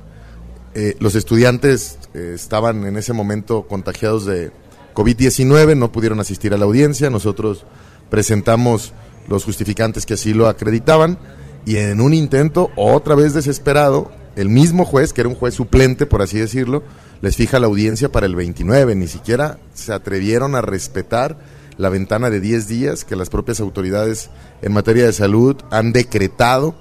Los 1.00 1.16
estudiantes 1.16 1.98
estaban 2.14 2.86
en 2.86 2.96
ese 2.96 3.12
momento 3.14 3.66
contagiados 3.66 4.26
de 4.26 4.52
COVID-19, 4.94 5.76
no 5.76 5.90
pudieron 5.90 6.20
asistir 6.20 6.54
a 6.54 6.56
la 6.56 6.66
audiencia, 6.66 7.10
nosotros 7.10 7.64
presentamos 8.10 8.92
los 9.28 9.44
justificantes 9.44 10.06
que 10.06 10.14
así 10.14 10.32
lo 10.32 10.48
acreditaban 10.48 11.18
y 11.66 11.76
en 11.76 12.00
un 12.00 12.14
intento 12.14 12.70
otra 12.76 13.14
vez 13.14 13.34
desesperado, 13.34 14.10
el 14.36 14.48
mismo 14.48 14.84
juez, 14.84 15.12
que 15.12 15.20
era 15.20 15.28
un 15.28 15.34
juez 15.34 15.54
suplente 15.54 16.06
por 16.06 16.22
así 16.22 16.38
decirlo, 16.38 16.82
les 17.20 17.36
fija 17.36 17.58
la 17.58 17.66
audiencia 17.66 18.10
para 18.10 18.26
el 18.26 18.36
29, 18.36 18.94
ni 18.94 19.08
siquiera 19.08 19.58
se 19.74 19.92
atrevieron 19.92 20.54
a 20.54 20.62
respetar 20.62 21.36
la 21.76 21.88
ventana 21.88 22.30
de 22.30 22.40
10 22.40 22.68
días 22.68 23.04
que 23.04 23.16
las 23.16 23.30
propias 23.30 23.60
autoridades 23.60 24.30
en 24.62 24.72
materia 24.72 25.04
de 25.04 25.12
salud 25.12 25.56
han 25.70 25.92
decretado 25.92 26.74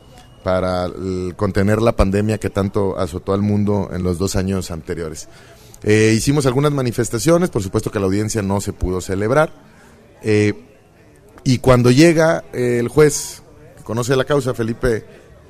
para 0.43 0.85
el, 0.85 1.33
contener 1.35 1.81
la 1.81 1.95
pandemia 1.95 2.39
que 2.39 2.49
tanto 2.49 2.97
azotó 2.97 3.33
al 3.33 3.41
mundo 3.41 3.89
en 3.91 4.03
los 4.03 4.17
dos 4.17 4.35
años 4.35 4.71
anteriores. 4.71 5.27
Eh, 5.83 6.13
hicimos 6.15 6.45
algunas 6.45 6.71
manifestaciones, 6.71 7.49
por 7.49 7.61
supuesto 7.61 7.91
que 7.91 7.99
la 7.99 8.05
audiencia 8.05 8.41
no 8.41 8.61
se 8.61 8.73
pudo 8.73 9.01
celebrar. 9.01 9.51
Eh, 10.23 10.53
y 11.43 11.59
cuando 11.59 11.91
llega 11.91 12.43
eh, 12.53 12.77
el 12.79 12.87
juez, 12.87 13.41
que 13.77 13.83
conoce 13.83 14.15
la 14.15 14.25
causa, 14.25 14.53
Felipe 14.53 15.05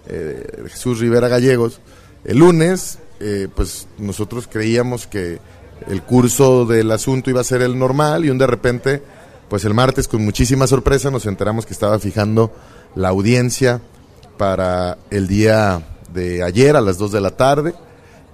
eh, 0.07 0.63
Jesús 0.67 0.99
Rivera 0.99 1.27
Gallegos, 1.27 1.81
el 2.23 2.37
lunes, 2.37 2.99
eh, 3.19 3.47
pues 3.55 3.87
nosotros 3.97 4.47
creíamos 4.51 5.07
que 5.07 5.39
el 5.87 6.01
curso 6.03 6.65
del 6.65 6.91
asunto 6.91 7.29
iba 7.29 7.41
a 7.41 7.43
ser 7.43 7.61
el 7.61 7.77
normal 7.77 8.25
y 8.25 8.29
un 8.29 8.37
de 8.37 8.47
repente, 8.47 9.01
pues 9.49 9.65
el 9.65 9.73
martes 9.73 10.07
con 10.07 10.23
muchísima 10.23 10.67
sorpresa 10.67 11.11
nos 11.11 11.25
enteramos 11.25 11.65
que 11.65 11.73
estaba 11.73 11.99
fijando 11.99 12.53
la 12.95 13.09
audiencia 13.09 13.81
para 14.37 14.97
el 15.09 15.27
día 15.27 15.81
de 16.13 16.43
ayer 16.43 16.75
a 16.75 16.81
las 16.81 16.97
2 16.97 17.11
de 17.11 17.21
la 17.21 17.31
tarde. 17.31 17.73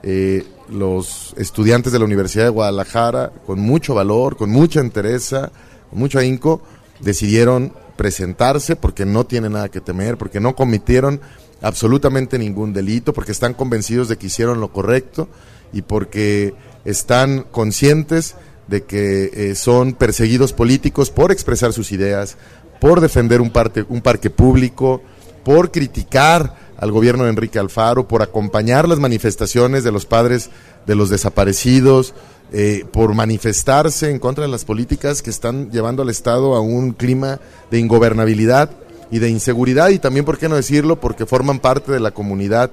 Eh, 0.04 0.46
los 0.70 1.34
estudiantes 1.38 1.92
de 1.92 2.00
la 2.00 2.06
Universidad 2.06 2.46
de 2.46 2.50
Guadalajara, 2.50 3.32
con 3.46 3.60
mucho 3.60 3.94
valor, 3.94 4.38
con 4.38 4.50
mucha 4.50 4.80
entereza, 4.80 5.52
con 5.90 6.00
mucho 6.00 6.20
ahínco, 6.20 6.62
decidieron 7.04 7.74
presentarse 7.96 8.76
porque 8.76 9.06
no 9.06 9.26
tienen 9.26 9.54
nada 9.54 9.70
que 9.70 9.82
temer, 9.82 10.18
porque 10.18 10.40
no 10.40 10.56
cometieron 10.56 11.22
absolutamente 11.62 12.38
ningún 12.38 12.74
delito, 12.74 13.14
porque 13.14 13.32
están 13.32 13.54
convencidos 13.54 14.10
de 14.10 14.18
que 14.18 14.28
hicieron 14.28 14.60
lo 14.60 14.72
correcto 14.72 15.30
y 15.72 15.82
porque 15.82 16.54
están 16.86 17.46
conscientes 17.52 18.36
de 18.68 18.84
que 18.84 19.32
eh, 19.34 19.56
son 19.56 19.94
perseguidos 19.94 20.54
políticos 20.54 21.10
por 21.10 21.32
expresar 21.32 21.74
sus 21.74 21.92
ideas, 21.92 22.38
por 22.80 23.02
defender 23.02 23.42
un, 23.42 23.52
un 23.90 24.02
parque 24.02 24.30
público, 24.30 25.02
por 25.44 25.72
criticar 25.72 26.56
al 26.78 26.92
gobierno 26.92 27.24
de 27.24 27.30
Enrique 27.30 27.60
Alfaro, 27.60 28.08
por 28.08 28.22
acompañar 28.22 28.88
las 28.88 29.00
manifestaciones 29.00 29.84
de 29.84 29.92
los 29.92 30.06
padres 30.06 30.50
de 30.86 30.96
los 30.96 31.10
desaparecidos, 31.10 32.14
eh, 32.56 32.86
por 32.92 33.16
manifestarse 33.16 34.12
en 34.12 34.20
contra 34.20 34.44
de 34.44 34.48
las 34.48 34.64
políticas 34.64 35.24
que 35.24 35.32
están 35.32 35.72
llevando 35.72 36.04
al 36.04 36.10
Estado 36.12 36.54
a 36.54 36.62
un 36.62 36.92
clima 36.92 37.40
de 37.72 37.80
ingobernabilidad 37.80 38.70
y 39.10 39.18
de 39.18 39.30
inseguridad 39.30 39.90
y 39.90 39.98
también, 39.98 40.24
¿por 40.24 40.38
qué 40.38 40.48
no 40.48 40.56
decirlo?, 40.56 41.00
porque 41.00 41.26
forman 41.26 41.58
parte 41.58 41.92
de 41.92 42.00
la 42.00 42.12
comunidad 42.12 42.70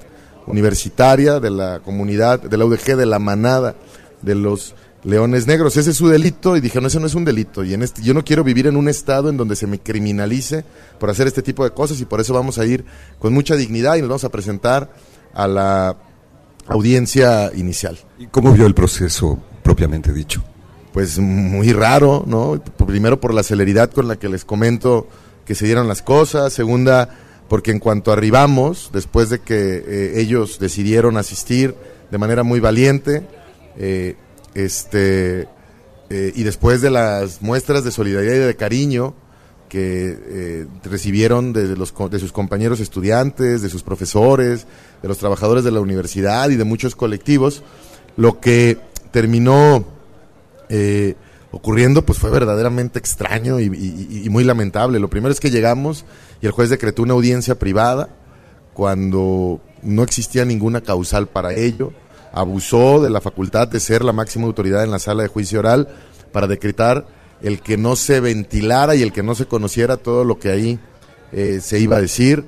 universitaria, 0.47 1.41
de 1.41 1.49
la 1.49 1.81
comunidad, 1.81 2.43
de 2.43 2.59
la 2.59 2.67
UDG, 2.67 2.95
de 2.95 3.07
la 3.07 3.19
manada, 3.19 3.75
de 4.21 4.35
los 4.35 4.75
leones 5.03 5.47
negros. 5.47 5.79
Ese 5.79 5.93
es 5.93 5.97
su 5.97 6.09
delito 6.09 6.59
y 6.59 6.61
dije, 6.61 6.79
no, 6.79 6.89
ese 6.89 7.01
no 7.01 7.07
es 7.07 7.15
un 7.15 7.25
delito. 7.25 7.65
Y 7.65 7.73
en 7.73 7.83
este, 7.83 8.03
yo 8.03 8.13
no 8.13 8.23
quiero 8.23 8.45
vivir 8.45 8.67
en 8.67 8.77
un 8.77 8.87
estado 8.87 9.31
en 9.31 9.39
donde 9.39 9.57
se 9.57 9.67
me 9.67 9.79
criminalice 9.79 10.63
por 10.99 11.09
hacer 11.09 11.27
este 11.27 11.41
tipo 11.41 11.65
de 11.65 11.71
cosas 11.71 11.99
y 12.03 12.05
por 12.05 12.21
eso 12.21 12.35
vamos 12.35 12.59
a 12.59 12.67
ir 12.67 12.85
con 13.19 13.33
mucha 13.33 13.57
dignidad 13.57 13.97
y 13.97 14.01
nos 14.01 14.11
vamos 14.11 14.25
a 14.25 14.29
presentar 14.29 14.91
a 15.33 15.49
la 15.49 15.97
audiencia 16.67 17.51
inicial. 17.55 17.99
¿Y 18.19 18.27
cómo 18.27 18.53
vio 18.53 18.67
el 18.67 18.75
proceso 18.75 19.39
propiamente 19.63 20.13
dicho? 20.13 20.43
Pues 20.93 21.19
muy 21.19 21.73
raro, 21.73 22.25
¿no? 22.27 22.63
Primero 22.87 23.21
por 23.21 23.33
la 23.33 23.43
celeridad 23.43 23.91
con 23.91 24.09
la 24.09 24.17
que 24.17 24.29
les 24.29 24.45
comento 24.45 25.07
que 25.45 25.55
se 25.55 25.67
dieron 25.67 25.89
las 25.89 26.03
cosas, 26.03 26.53
segunda 26.53 27.09
porque 27.51 27.73
en 27.73 27.81
cuanto 27.81 28.13
arribamos, 28.13 28.91
después 28.93 29.29
de 29.29 29.41
que 29.41 29.83
eh, 29.85 30.21
ellos 30.21 30.61
decidieron 30.61 31.17
asistir 31.17 31.75
de 32.09 32.17
manera 32.17 32.45
muy 32.45 32.61
valiente, 32.61 33.27
eh, 33.77 34.15
este, 34.55 35.49
eh, 36.11 36.33
y 36.37 36.45
después 36.45 36.81
de 36.81 36.91
las 36.91 37.43
muestras 37.43 37.83
de 37.83 37.91
solidaridad 37.91 38.35
y 38.35 38.39
de 38.39 38.55
cariño 38.55 39.15
que 39.69 40.67
recibieron 40.85 41.53
de, 41.53 41.77
los, 41.77 41.93
de 42.11 42.19
sus 42.21 42.33
compañeros 42.33 42.79
estudiantes, 42.79 43.63
de 43.63 43.69
sus 43.69 43.83
profesores, 43.83 44.67
de 45.03 45.09
los 45.09 45.19
trabajadores 45.19 45.65
de 45.65 45.73
la 45.73 45.81
universidad 45.81 46.51
y 46.51 46.57
de 46.57 46.65
muchos 46.65 46.95
colectivos, 46.95 47.65
lo 48.17 48.41
que 48.41 48.79
terminó 49.11 49.85
ocurriendo, 51.53 52.05
pues 52.05 52.19
fue 52.19 52.31
verdaderamente 52.31 52.99
extraño 52.99 53.59
y, 53.61 54.29
muy 54.31 54.45
lamentable. 54.45 54.99
Lo 54.99 55.11
primero 55.11 55.33
es 55.33 55.41
que 55.41 55.51
llegamos 55.51 56.05
y 56.41 56.47
el 56.47 56.53
juez 56.53 56.71
decretó 56.71 57.03
una 57.03 57.15
audiencia 57.15 57.59
privada 57.59 58.09
cuando 58.73 59.61
no 59.83 60.03
existía 60.03 60.45
ninguna 60.45 60.81
causal 60.81 61.27
para 61.27 61.53
ello. 61.53 61.93
Abusó 62.33 63.03
de 63.03 63.11
la 63.11 63.21
facultad 63.21 63.67
de 63.69 63.81
ser 63.81 64.05
la 64.05 64.13
máxima 64.13 64.47
autoridad 64.47 64.85
en 64.85 64.93
la 64.93 65.01
sala 65.01 65.23
de 65.23 65.29
juicio 65.29 65.59
oral 65.59 65.89
para 66.33 66.47
decretar 66.47 67.07
el 67.43 67.61
que 67.61 67.77
no 67.77 67.97
se 67.97 68.21
ventilara 68.21 68.95
y 68.95 69.03
el 69.03 69.13
que 69.13 69.23
no 69.23 69.35
se 69.35 69.47
conociera 69.47 69.97
todo 69.97 70.25
lo 70.25 70.39
que 70.39 70.51
ahí 70.51 70.79
eh, 71.33 71.61
se 71.61 71.81
iba 71.81 71.97
a 71.97 72.01
decir. 72.01 72.45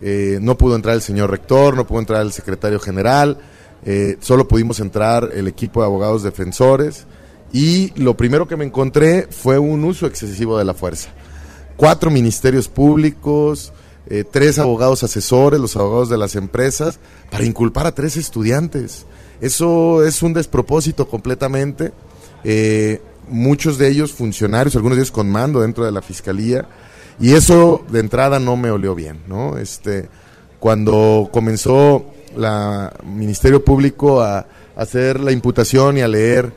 Eh, 0.00 0.38
no 0.40 0.58
pudo 0.58 0.74
entrar 0.74 0.96
el 0.96 1.02
señor 1.02 1.30
rector, 1.30 1.76
no 1.76 1.86
pudo 1.86 2.00
entrar 2.00 2.22
el 2.22 2.32
secretario 2.32 2.80
general, 2.80 3.38
eh, 3.84 4.16
solo 4.20 4.46
pudimos 4.46 4.80
entrar 4.80 5.30
el 5.34 5.48
equipo 5.48 5.80
de 5.80 5.86
abogados 5.86 6.22
defensores 6.22 7.06
y 7.52 7.92
lo 8.00 8.16
primero 8.16 8.46
que 8.46 8.56
me 8.56 8.64
encontré 8.64 9.26
fue 9.30 9.58
un 9.58 9.84
uso 9.84 10.06
excesivo 10.06 10.56
de 10.58 10.64
la 10.64 10.74
fuerza. 10.74 11.10
Cuatro 11.76 12.10
ministerios 12.10 12.68
públicos, 12.68 13.72
eh, 14.06 14.24
tres 14.30 14.58
abogados 14.58 15.02
asesores, 15.02 15.60
los 15.60 15.76
abogados 15.76 16.08
de 16.08 16.18
las 16.18 16.36
empresas, 16.36 16.98
para 17.30 17.44
inculpar 17.44 17.86
a 17.86 17.94
tres 17.94 18.16
estudiantes. 18.16 19.06
Eso 19.40 20.04
es 20.04 20.22
un 20.22 20.32
despropósito 20.32 21.08
completamente. 21.08 21.92
Eh, 22.44 23.02
muchos 23.28 23.78
de 23.78 23.88
ellos 23.88 24.12
funcionarios, 24.12 24.76
algunos 24.76 24.96
de 24.96 25.02
ellos 25.02 25.12
con 25.12 25.30
mando 25.30 25.60
dentro 25.60 25.84
de 25.84 25.92
la 25.92 26.02
fiscalía, 26.02 26.68
y 27.20 27.32
eso 27.34 27.84
de 27.90 28.00
entrada 28.00 28.38
no 28.38 28.56
me 28.56 28.70
olió 28.70 28.94
bien, 28.94 29.20
¿no? 29.28 29.58
Este, 29.58 30.08
cuando 30.58 31.28
comenzó 31.32 32.06
la 32.36 32.92
Ministerio 33.04 33.64
Público 33.64 34.22
a 34.22 34.46
hacer 34.76 35.20
la 35.20 35.32
imputación 35.32 35.98
y 35.98 36.00
a 36.00 36.08
leer 36.08 36.52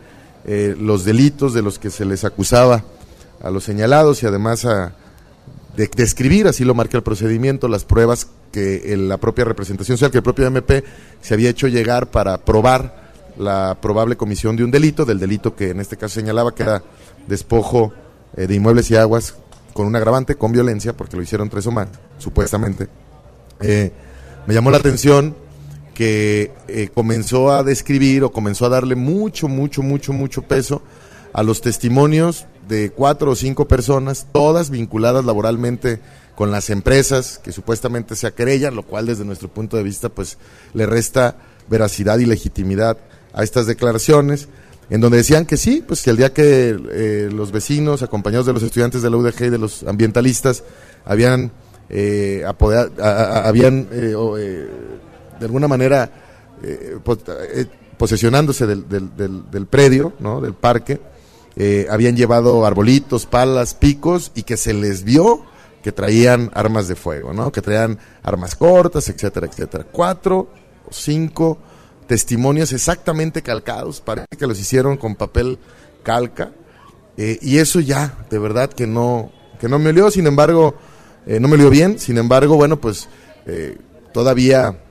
eh, 0.46 0.76
los 0.80 1.06
delitos 1.06 1.54
de 1.54 1.62
los 1.62 1.80
que 1.80 1.90
se 1.90 2.06
les 2.06 2.24
acusaba 2.24 2.84
a 3.42 3.50
los 3.50 3.64
señalados 3.64 4.24
y 4.24 4.28
además 4.28 4.66
a 4.66 4.94
de, 5.76 5.90
describir, 5.96 6.48
así 6.48 6.64
lo 6.64 6.74
marca 6.74 6.98
el 6.98 7.04
procedimiento, 7.04 7.68
las 7.68 7.84
pruebas 7.84 8.28
que 8.52 8.96
la 8.98 9.18
propia 9.18 9.44
representación, 9.44 9.98
sea, 9.98 10.10
que 10.10 10.18
el 10.18 10.24
propio 10.24 10.48
MP 10.48 10.84
se 11.22 11.34
había 11.34 11.50
hecho 11.50 11.68
llegar 11.68 12.10
para 12.10 12.38
probar 12.38 13.06
la 13.38 13.78
probable 13.82 14.16
comisión 14.16 14.56
de 14.56 14.64
un 14.64 14.72
delito, 14.72 15.04
del 15.04 15.20
delito 15.20 15.56
que 15.56 15.72
en 15.72 15.82
este 15.82 15.98
caso 15.98 16.16
señalaba 16.16 16.56
que 16.56 16.64
era 16.64 16.82
despojo 17.28 17.92
eh, 18.38 18.48
de 18.48 18.56
inmuebles 18.56 18.90
y 18.92 18.96
aguas 18.96 19.36
con 19.74 19.86
un 19.86 19.96
agravante, 19.96 20.36
con 20.36 20.54
violencia, 20.54 20.94
porque 20.94 21.18
lo 21.18 21.24
hicieron 21.24 21.50
tres 21.50 21.68
o 21.68 21.72
más, 21.72 21.90
supuestamente. 22.18 22.88
Eh, 23.60 23.92
me 24.48 24.54
llamó 24.54 24.72
la 24.72 24.78
atención 24.78 25.36
que 25.96 26.52
eh, 26.68 26.90
comenzó 26.94 27.52
a 27.52 27.64
describir 27.64 28.24
o 28.24 28.32
comenzó 28.32 28.68
a 28.68 28.70
darle 28.70 28.96
mucho, 28.96 29.48
mucho, 29.48 29.82
mucho, 29.82 30.14
mucho 30.14 30.44
peso 30.44 30.84
a 31.34 31.42
los 31.42 31.62
testimonios 31.62 32.46
de 32.68 32.92
cuatro 32.92 33.32
o 33.32 33.36
cinco 33.36 33.68
personas, 33.68 34.28
todas 34.32 34.70
vinculadas 34.70 35.26
laboralmente 35.26 36.00
con 36.36 36.52
las 36.52 36.70
empresas 36.70 37.40
que 37.42 37.52
supuestamente 37.52 38.16
se 38.16 38.32
querellan, 38.34 38.76
lo 38.76 38.84
cual 38.84 39.06
desde 39.06 39.26
nuestro 39.26 39.48
punto 39.48 39.78
de 39.78 39.84
vista 39.84 40.10
pues 40.10 40.38
le 40.74 40.86
resta 40.86 41.38
veracidad 41.70 42.20
y 42.20 42.26
legitimidad 42.26 42.98
a 43.34 43.44
estas 43.44 43.66
declaraciones, 43.66 44.50
en 44.90 45.02
donde 45.02 45.18
decían 45.18 45.46
que 45.46 45.58
sí, 45.58 45.84
pues 45.86 46.04
que 46.04 46.10
el 46.10 46.18
día 46.18 46.34
que 46.34 46.78
eh, 46.92 47.30
los 47.32 47.52
vecinos, 47.52 48.04
acompañados 48.04 48.46
de 48.46 48.54
los 48.54 48.64
estudiantes 48.64 49.02
de 49.02 49.10
la 49.10 49.18
UDG 49.18 49.46
y 49.46 49.50
de 49.50 49.58
los 49.58 49.84
ambientalistas, 49.84 50.64
habían, 51.06 51.52
eh, 51.90 52.44
habían 53.00 53.88
de 55.40 55.46
alguna 55.46 55.68
manera 55.68 56.12
eh, 56.64 56.98
eh, 57.54 57.66
posesionándose 57.98 58.66
del, 58.66 58.88
del, 58.88 59.50
del, 59.52 59.68
predio, 59.68 60.14
¿no? 60.20 60.42
del 60.42 60.54
parque, 60.54 61.00
eh, 61.56 61.88
habían 61.90 62.16
llevado 62.16 62.66
arbolitos, 62.66 63.26
palas, 63.26 63.74
picos 63.74 64.32
y 64.36 64.44
que 64.44 64.58
se 64.58 64.74
les 64.74 65.04
vio 65.04 65.46
que 65.84 65.92
traían 65.92 66.52
armas 66.54 66.88
de 66.88 66.96
fuego, 66.96 67.34
¿no? 67.34 67.52
que 67.52 67.62
traían 67.62 68.00
armas 68.24 68.56
cortas, 68.56 69.08
etcétera, 69.10 69.48
etcétera. 69.48 69.86
Cuatro 69.90 70.50
o 70.88 70.92
cinco 70.92 71.58
testimonios 72.08 72.74
exactamente 72.74 73.42
calcados, 73.42 74.02
parece 74.02 74.28
que 74.38 74.48
los 74.48 74.60
hicieron 74.60 74.98
con 74.98 75.16
papel 75.16 75.60
calca, 76.04 76.52
y 77.18 77.60
eso 77.60 77.80
ya, 77.80 78.26
de 78.30 78.40
verdad 78.40 78.70
que 78.70 78.88
no, 78.88 79.32
que 79.60 79.70
no 79.70 79.80
me 79.80 79.92
olió, 79.92 80.12
sin 80.12 80.28
embargo, 80.28 80.76
no 81.26 81.48
me 81.48 81.54
olió 81.56 81.70
bien, 81.70 81.98
sin 81.98 82.18
embargo, 82.18 82.58
bueno, 82.58 82.82
pues 82.82 83.08
todavía 84.12 84.85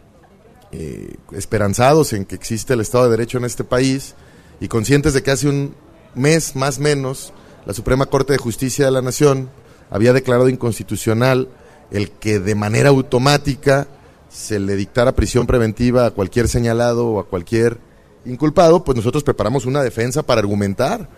eh, 0.76 1.14
esperanzados 1.30 2.12
en 2.12 2.24
que 2.24 2.34
existe 2.34 2.74
el 2.74 2.80
Estado 2.80 3.04
de 3.04 3.10
Derecho 3.10 3.38
en 3.38 3.44
este 3.44 3.62
país 3.62 4.16
y 4.58 4.66
conscientes 4.66 5.14
de 5.14 5.22
que 5.22 5.30
hace 5.30 5.48
un 5.48 5.72
mes 6.16 6.56
más 6.56 6.80
menos 6.80 7.32
la 7.64 7.72
Suprema 7.72 8.06
Corte 8.06 8.32
de 8.32 8.40
Justicia 8.40 8.84
de 8.84 8.90
la 8.90 9.00
Nación 9.00 9.50
había 9.88 10.12
declarado 10.12 10.48
inconstitucional 10.48 11.48
el 11.92 12.10
que 12.10 12.40
de 12.40 12.56
manera 12.56 12.88
automática 12.88 13.86
se 14.28 14.58
le 14.58 14.74
dictara 14.74 15.14
prisión 15.14 15.46
preventiva 15.46 16.06
a 16.06 16.10
cualquier 16.10 16.48
señalado 16.48 17.06
o 17.06 17.20
a 17.20 17.28
cualquier 17.28 17.78
inculpado, 18.24 18.82
pues 18.82 18.96
nosotros 18.96 19.22
preparamos 19.22 19.66
una 19.66 19.80
defensa 19.80 20.24
para 20.24 20.40
argumentar 20.40 21.08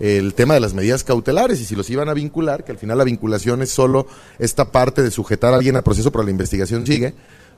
el 0.00 0.32
tema 0.32 0.54
de 0.54 0.60
las 0.60 0.72
medidas 0.72 1.04
cautelares 1.04 1.60
y 1.60 1.66
si 1.66 1.76
los 1.76 1.90
iban 1.90 2.08
a 2.08 2.14
vincular, 2.14 2.64
que 2.64 2.72
al 2.72 2.78
final 2.78 2.96
la 2.96 3.04
vinculación 3.04 3.60
es 3.60 3.70
solo 3.70 4.06
esta 4.38 4.72
parte 4.72 5.02
de 5.02 5.10
sujetar 5.10 5.52
a 5.52 5.56
alguien 5.56 5.76
a 5.76 5.82
proceso, 5.82 6.10
pero 6.10 6.24
la 6.24 6.30
investigación 6.30 6.86
sigue, 6.86 7.14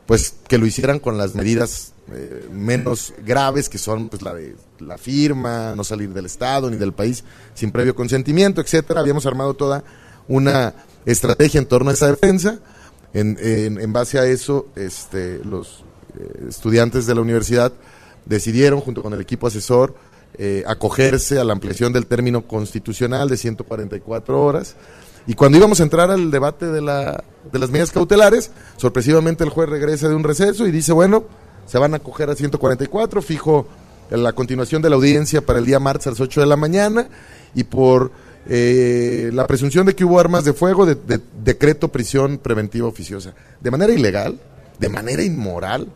pues 0.07 0.35
que 0.49 0.59
lo 0.59 0.67
hicieran 0.67 0.99
con 0.99 1.19
las 1.19 1.35
medidas 1.35 1.93
eh, 2.13 2.49
menos 2.53 3.15
graves, 3.25 3.69
que 3.69 3.79
son 3.79 4.09
pues 4.09 4.23
la 4.23 4.35
de 4.35 4.57
la 4.79 4.99
firma, 4.99 5.75
no 5.75 5.85
salir 5.85 6.11
del 6.11 6.27
Estado 6.27 6.71
ni 6.71 6.77
del 6.77 6.93
país 6.93 7.25
sin 7.55 7.71
previo 7.71 7.95
consentimiento, 7.95 8.61
etcétera. 8.61 9.01
Habíamos 9.01 9.25
armado 9.27 9.55
toda 9.55 9.85
una 10.29 10.75
estrategia 11.07 11.59
en 11.59 11.67
torno 11.67 11.91
a 11.91 11.95
esa 11.95 12.09
defensa. 12.09 12.59
En, 13.15 13.39
en, 13.41 13.93
base 13.93 14.19
a 14.19 14.27
eso, 14.27 14.67
este, 14.75 15.39
los 15.45 15.85
eh, 16.19 16.47
estudiantes 16.49 17.07
de 17.07 17.15
la 17.15 17.21
universidad 17.21 17.73
decidieron, 18.27 18.81
junto 18.81 19.03
con 19.03 19.13
el 19.13 19.21
equipo 19.21 19.47
asesor, 19.47 19.95
eh, 20.37 20.65
acogerse 20.67 21.39
a 21.39 21.45
la 21.45 21.53
ampliación 21.53 21.93
del 21.93 22.07
término 22.07 22.49
constitucional 22.49 23.29
de 23.29 23.37
144 23.37 24.43
horas 24.43 24.75
y 25.27 25.35
cuando 25.35 25.59
íbamos 25.59 25.81
a 25.81 25.85
entrar 25.85 26.11
al 26.11 26.31
debate 26.31 26.67
de, 26.67 26.81
la, 26.83 27.25
de 27.51 27.59
las 27.59 27.71
medidas 27.71 27.91
cautelares, 27.93 28.51
sorpresivamente 28.77 29.43
el 29.45 29.51
juez 29.51 29.69
regresa 29.69 30.09
de 30.09 30.15
un 30.15 30.25
receso 30.25 30.67
y 30.67 30.71
dice, 30.71 30.93
bueno, 30.93 31.25
se 31.67 31.79
van 31.79 31.95
a 31.95 31.99
coger 31.99 32.29
a 32.31 32.35
144, 32.37 33.23
fijo 33.23 33.67
la 34.11 34.33
continuación 34.35 34.83
de 34.83 34.91
la 34.91 34.97
audiencia 34.97 35.41
para 35.45 35.59
el 35.59 35.65
día 35.65 35.81
martes 35.81 36.07
a 36.07 36.11
las 36.11 36.21
8 36.21 36.41
de 36.43 36.47
la 36.47 36.57
mañana 36.57 37.09
y 37.55 37.65
por 37.65 38.13
eh, 38.47 39.31
la 39.33 39.47
presunción 39.47 39.87
de 39.87 39.95
que 39.95 40.05
hubo 40.05 40.21
armas 40.21 40.45
de 40.45 40.53
fuego, 40.53 40.85
de, 40.85 40.95
de- 40.95 41.21
decreto 41.43 41.89
prisión 41.89 42.37
preventiva 42.37 42.87
oficiosa. 42.87 43.35
De 43.63 43.71
manera 43.71 43.95
ilegal, 43.95 44.39
de 44.79 44.89
manera 44.91 45.23
inmoral. 45.23 45.89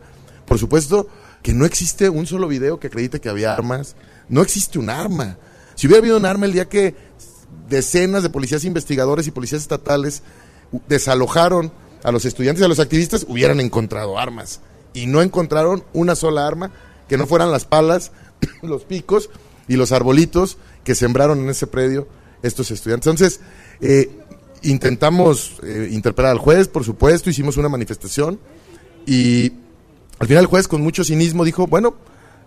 Por 0.45 0.57
supuesto 0.57 1.07
que 1.43 1.53
no 1.53 1.65
existe 1.65 2.09
un 2.09 2.25
solo 2.25 2.47
video 2.47 2.79
que 2.79 2.87
acredite 2.87 3.21
que 3.21 3.29
había 3.29 3.53
armas. 3.53 3.95
No 4.27 4.41
existe 4.41 4.79
un 4.79 4.89
arma. 4.89 5.37
Si 5.75 5.85
hubiera 5.85 5.99
habido 5.99 6.17
un 6.17 6.25
arma 6.25 6.47
el 6.47 6.53
día 6.53 6.65
que 6.67 6.95
decenas 7.69 8.23
de 8.23 8.29
policías 8.29 8.65
investigadores 8.65 9.27
y 9.27 9.31
policías 9.31 9.61
estatales 9.61 10.23
desalojaron 10.87 11.71
a 12.03 12.11
los 12.11 12.25
estudiantes 12.25 12.61
y 12.61 12.65
a 12.65 12.69
los 12.69 12.79
activistas, 12.79 13.25
hubieran 13.27 13.59
encontrado 13.59 14.17
armas. 14.17 14.61
Y 14.93 15.05
no 15.07 15.21
encontraron 15.21 15.83
una 15.93 16.15
sola 16.15 16.47
arma 16.47 16.71
que 17.07 17.17
no 17.17 17.27
fueran 17.27 17.51
las 17.51 17.65
palas, 17.65 18.11
los 18.61 18.83
picos 18.83 19.29
y 19.67 19.75
los 19.75 19.91
arbolitos 19.91 20.57
que 20.83 20.95
sembraron 20.95 21.39
en 21.39 21.49
ese 21.49 21.67
predio 21.67 22.07
estos 22.41 22.71
estudiantes. 22.71 23.07
Entonces, 23.07 23.39
eh, 23.81 24.09
intentamos 24.63 25.57
eh, 25.63 25.89
interpelar 25.91 26.31
al 26.31 26.37
juez, 26.37 26.67
por 26.67 26.83
supuesto, 26.83 27.29
hicimos 27.29 27.57
una 27.57 27.69
manifestación 27.69 28.39
y 29.05 29.53
al 30.19 30.27
final 30.27 30.43
el 30.43 30.47
juez 30.47 30.67
con 30.67 30.81
mucho 30.81 31.03
cinismo 31.03 31.45
dijo, 31.45 31.67
bueno, 31.67 31.95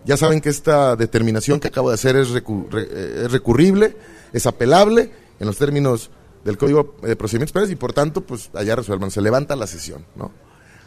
ya 0.05 0.17
saben 0.17 0.41
que 0.41 0.49
esta 0.49 0.97
determinación 0.97 1.61
que 1.61 1.69
acabo 1.69 1.89
de 1.91 1.95
hacer 1.95 2.17
es, 2.17 2.31
recu- 2.31 2.69
re- 2.71 2.89
eh, 2.91 3.23
es 3.27 3.33
recurrible, 3.33 3.97
es 4.33 4.47
apelable 4.47 5.11
en 5.39 5.47
los 5.47 5.57
términos 5.59 6.11
del 6.45 6.59
Código 6.59 6.97
de 7.03 7.15
Procedimientos 7.17 7.53
Penales 7.53 7.73
y 7.73 7.77
por 7.77 7.93
tanto, 7.93 8.23
pues 8.23 8.51
allá 8.55 8.75
resuelvan, 8.77 9.11
se 9.11 9.21
levanta 9.21 9.55
la 9.57 9.67
sesión, 9.67 10.05
¿no? 10.17 10.33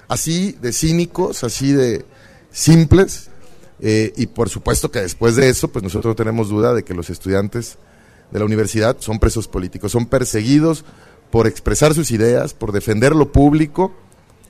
Así 0.08 0.51
de 0.62 0.71
cínicos, 0.73 1.43
así 1.43 1.71
de 1.71 2.06
simples, 2.51 3.30
eh, 3.80 4.13
y 4.15 4.28
por 4.28 4.49
supuesto 4.49 4.91
que 4.91 5.01
después 5.01 5.36
de 5.36 5.49
eso, 5.49 5.69
pues 5.69 5.84
nosotros 5.84 6.12
no 6.12 6.15
tenemos 6.15 6.49
duda 6.49 6.73
de 6.73 6.84
que 6.84 6.93
los 6.93 7.10
estudiantes 7.10 7.78
de 8.32 8.39
la 8.39 8.45
universidad 8.45 8.97
son 8.99 9.19
presos 9.19 9.47
políticos, 9.47 9.91
son 9.91 10.06
perseguidos 10.08 10.86
por 11.32 11.47
expresar 11.47 11.93
sus 11.93 12.12
ideas, 12.12 12.54
por 12.54 12.71
defender 12.71 13.15
lo 13.15 13.32
público 13.32 13.93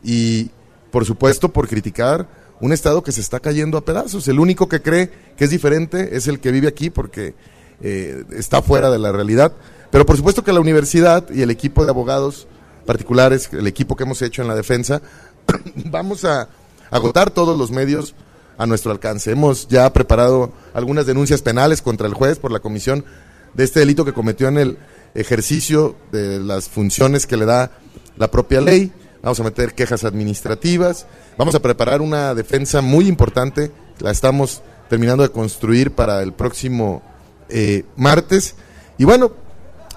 y 0.04 0.50
por 0.92 1.06
supuesto 1.06 1.50
por 1.52 1.68
criticar 1.68 2.28
un 2.60 2.74
Estado 2.74 3.04
que 3.04 3.12
se 3.12 3.22
está 3.22 3.40
cayendo 3.40 3.78
a 3.78 3.86
pedazos. 3.86 4.28
El 4.28 4.40
único 4.40 4.68
que 4.70 4.82
cree 4.82 5.12
que 5.38 5.46
es 5.46 5.50
diferente 5.50 6.16
es 6.16 6.28
el 6.28 6.40
que 6.40 6.52
vive 6.52 6.68
aquí 6.68 6.90
porque 6.90 7.36
eh, 7.82 8.24
está 8.32 8.62
fuera 8.62 8.90
de 8.90 9.00
la 9.00 9.12
realidad. 9.12 9.54
Pero 9.92 10.06
por 10.06 10.18
supuesto 10.18 10.44
que 10.44 10.54
la 10.54 10.60
universidad 10.60 11.30
y 11.30 11.42
el 11.42 11.52
equipo 11.52 11.84
de 11.84 11.92
abogados 11.92 12.48
particulares, 12.86 13.50
el 13.52 13.68
equipo 13.68 13.96
que 13.96 14.04
hemos 14.04 14.22
hecho 14.22 14.42
en 14.42 14.48
la 14.48 14.56
defensa, 14.56 15.02
vamos 15.76 16.26
a 16.26 16.50
agotar 16.92 17.32
todos 17.32 17.58
los 17.58 17.72
medios 17.72 18.16
a 18.58 18.66
nuestro 18.66 18.92
alcance. 18.92 19.32
Hemos 19.32 19.68
ya 19.68 19.92
preparado 19.92 20.54
algunas 20.74 21.06
denuncias 21.06 21.42
penales 21.42 21.82
contra 21.82 22.08
el 22.08 22.14
juez 22.14 22.40
por 22.40 22.52
la 22.52 22.60
comisión 22.60 23.06
de 23.54 23.64
este 23.64 23.80
delito 23.80 24.06
que 24.06 24.14
cometió 24.14 24.48
en 24.48 24.58
el 24.58 24.78
ejercicio 25.14 25.96
de 26.12 26.40
las 26.40 26.70
funciones 26.70 27.26
que 27.26 27.38
le 27.38 27.46
da 27.46 27.72
la 28.18 28.30
propia 28.30 28.62
ley. 28.62 28.92
Vamos 29.26 29.40
a 29.40 29.44
meter 29.44 29.74
quejas 29.74 30.04
administrativas. 30.04 31.08
Vamos 31.36 31.56
a 31.56 31.60
preparar 31.60 32.00
una 32.04 32.36
defensa 32.36 32.82
muy 32.82 33.08
importante. 33.08 33.72
La 33.98 34.12
estamos 34.12 34.62
terminando 34.88 35.24
de 35.24 35.30
construir 35.30 35.94
para 35.94 36.22
el 36.22 36.32
próximo 36.32 37.02
eh, 37.50 37.86
martes. 37.96 38.54
Y 39.00 39.04
bueno, 39.04 39.32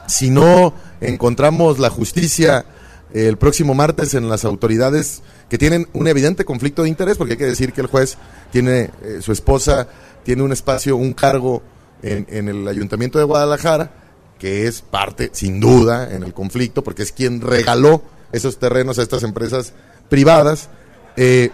si 0.07 0.31
no 0.31 0.73
encontramos 1.03 1.79
la 1.79 1.91
justicia 1.91 2.65
eh, 3.13 3.29
el 3.29 3.37
próximo 3.37 3.75
martes 3.75 4.15
en 4.15 4.31
las 4.31 4.47
autoridades 4.47 5.21
que 5.51 5.59
tienen 5.59 5.89
un 5.93 6.09
evidente 6.09 6.47
conflicto 6.47 6.85
de 6.85 6.89
interés, 6.89 7.19
porque 7.19 7.35
hay 7.35 7.39
que 7.39 7.45
decir 7.45 7.75
que 7.75 7.83
el 7.83 7.87
juez 7.87 8.17
tiene, 8.51 8.89
eh, 9.03 9.19
su 9.21 9.33
esposa 9.33 9.89
tiene 10.25 10.43
un 10.43 10.53
espacio, 10.53 10.97
un 10.97 11.13
cargo 11.13 11.63
en, 12.01 12.27
en 12.31 12.49
el 12.49 12.67
Ayuntamiento 12.67 13.19
de 13.19 13.27
Guadalajara, 13.27 13.91
que 14.39 14.67
es 14.67 14.81
parte, 14.81 15.29
sin 15.35 15.61
duda, 15.61 16.15
en 16.15 16.23
el 16.23 16.33
conflicto, 16.33 16.83
porque 16.83 17.03
es 17.03 17.13
quien 17.13 17.43
regaló 17.43 18.03
esos 18.33 18.59
terrenos 18.59 18.99
a 18.99 19.03
estas 19.03 19.23
empresas 19.23 19.73
privadas. 20.09 20.69
Eh, 21.17 21.51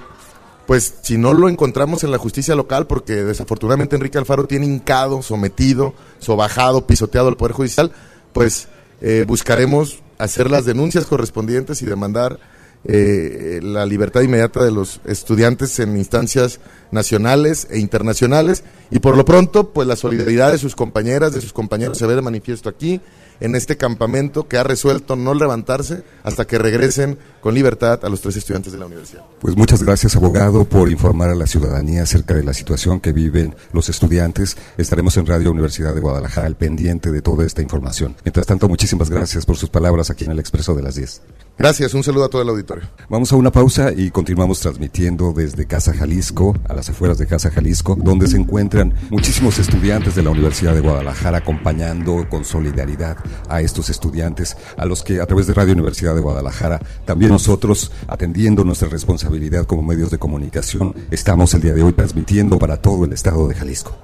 pues 0.67 0.95
si 1.03 1.19
no 1.19 1.35
lo 1.35 1.49
encontramos 1.49 2.05
en 2.05 2.11
la 2.11 2.19
justicia 2.19 2.55
local, 2.55 2.87
porque 2.87 3.13
desafortunadamente 3.15 3.97
Enrique 3.97 4.19
Alfaro 4.19 4.47
tiene 4.47 4.67
hincado, 4.67 5.23
sometido, 5.23 5.95
sobajado, 6.19 6.87
pisoteado 6.87 7.29
al 7.29 7.37
Poder 7.37 7.53
Judicial, 7.53 7.93
pues 8.33 8.69
eh, 9.03 9.25
buscaremos 9.27 9.99
hacer 10.19 10.51
las 10.51 10.65
denuncias 10.65 11.05
correspondientes 11.05 11.83
y 11.83 11.87
demandar 11.87 12.39
eh, 12.87 13.61
la 13.63 13.87
libertad 13.87 14.21
inmediata 14.21 14.63
de 14.63 14.71
los 14.71 15.01
estudiantes 15.07 15.79
en 15.79 15.97
instancias 15.97 16.61
nacionales 16.91 17.67
e 17.71 17.79
internacionales 17.79 18.63
y 18.91 18.99
por 18.99 19.17
lo 19.17 19.25
pronto 19.25 19.71
pues 19.71 19.89
la 19.89 19.97
solidaridad 19.97 20.53
de 20.53 20.59
sus 20.59 20.77
compañeras, 20.77 21.33
de 21.33 21.41
sus 21.41 21.55
compañeros 21.55 21.97
se 21.97 22.07
ve 22.07 22.15
de 22.15 22.21
manifiesto 22.21 22.69
aquí 22.69 23.01
en 23.41 23.55
este 23.55 23.77
campamento 23.77 24.49
que 24.49 24.59
ha 24.59 24.63
resuelto 24.63 25.17
no 25.17 25.35
levantarse 25.35 26.03
hasta 26.23 26.47
que 26.47 26.59
regresen 26.59 27.19
con 27.45 27.55
libertad 27.55 28.03
a 28.03 28.09
los 28.09 28.23
tres 28.23 28.37
estudiantes 28.37 28.73
de 28.73 28.79
la 28.79 28.87
universidad. 28.87 29.23
Pues 29.39 29.55
muchas 29.55 29.83
gracias, 29.83 30.17
abogado, 30.17 30.65
por 30.65 30.91
informar 30.91 31.29
a 31.29 31.35
la 31.35 31.47
ciudadanía 31.47 32.05
acerca 32.05 32.33
de 32.33 32.43
la 32.43 32.55
situación 32.55 33.01
que 33.01 33.13
viven 33.13 33.55
los 33.75 33.91
estudiantes. 33.91 34.57
Estaremos 34.79 35.15
en 35.19 35.27
Radio 35.27 35.51
Universidad 35.51 35.95
de 35.95 36.01
Guadalajara 36.01 36.47
al 36.47 36.57
pendiente 36.57 37.13
de 37.13 37.21
toda 37.21 37.45
esta 37.45 37.61
información. 37.61 38.17
Mientras 38.25 38.47
tanto, 38.47 38.67
muchísimas 38.67 39.11
gracias 39.11 39.45
por 39.45 39.59
sus 39.59 39.69
palabras 39.69 40.09
aquí 40.09 40.25
en 40.25 40.31
el 40.31 40.39
Expreso 40.39 40.75
de 40.75 40.85
las 40.85 40.95
10. 40.95 41.21
Gracias, 41.57 41.95
un 41.95 42.03
saludo 42.03 42.25
a 42.25 42.29
todo 42.29 42.43
el 42.43 42.49
auditorio. 42.49 42.85
Vamos 43.09 43.31
a 43.33 43.37
una 43.37 43.53
pausa 43.53 43.93
y 43.93 44.11
continuamos 44.11 44.59
transmitiendo 44.59 45.33
desde 45.33 45.67
Casa 45.67 45.93
Jalisco, 45.95 46.57
a 46.69 46.75
las 46.75 46.89
afueras 46.89 47.17
de 47.19 47.27
Casa 47.29 47.51
Jalisco, 47.51 47.95
donde 47.95 48.27
se 48.27 48.39
encuentran 48.39 48.93
muchísimos 49.11 49.61
estudiantes 49.61 50.17
de 50.17 50.23
la 50.23 50.31
Universidad 50.31 50.75
de 50.75 50.81
Guadalajara 50.81 51.39
acompañando 51.39 52.27
con 52.29 52.45
solidaridad 52.45 53.19
a 53.49 53.61
estos 53.61 53.89
estudiantes, 53.89 54.57
a 54.77 54.85
los 54.85 55.05
que 55.05 55.21
a 55.21 55.27
través 55.27 55.47
de 55.47 55.55
Radio 55.55 55.75
Universidad 55.75 56.15
de 56.17 56.23
Guadalajara, 56.23 56.81
también 57.05 57.34
nosotros 57.35 57.91
atendiendo 58.07 58.63
nuestra 58.63 58.89
responsabilidad 58.89 59.67
como 59.67 59.83
medios 59.83 60.09
de 60.09 60.19
comunicación, 60.19 60.95
estamos 61.11 61.53
el 61.55 61.63
día 61.63 61.75
de 61.75 61.83
hoy 61.83 61.93
transmitiendo 61.93 62.61
para 62.61 62.77
todo 62.77 63.05
el 63.05 63.13
estado 63.13 63.49
de 63.49 63.57
Jalisco. 63.57 63.99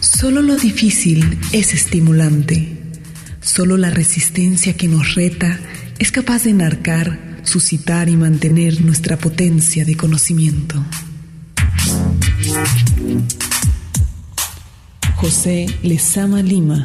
Solo 0.00 0.42
lo 0.42 0.56
difícil 0.56 1.38
es 1.52 1.74
estimulante. 1.74 2.76
Solo 3.40 3.76
la 3.76 3.90
resistencia 3.90 4.76
que 4.76 4.88
nos 4.88 5.14
reta 5.14 5.60
es 6.00 6.10
capaz 6.10 6.42
de 6.42 6.50
enarcar, 6.50 7.40
suscitar 7.44 8.08
y 8.08 8.16
mantener 8.16 8.80
nuestra 8.80 9.16
potencia 9.16 9.84
de 9.84 9.96
conocimiento. 9.96 10.84
José 15.16 15.66
Lezama 15.82 16.42
Lima. 16.42 16.84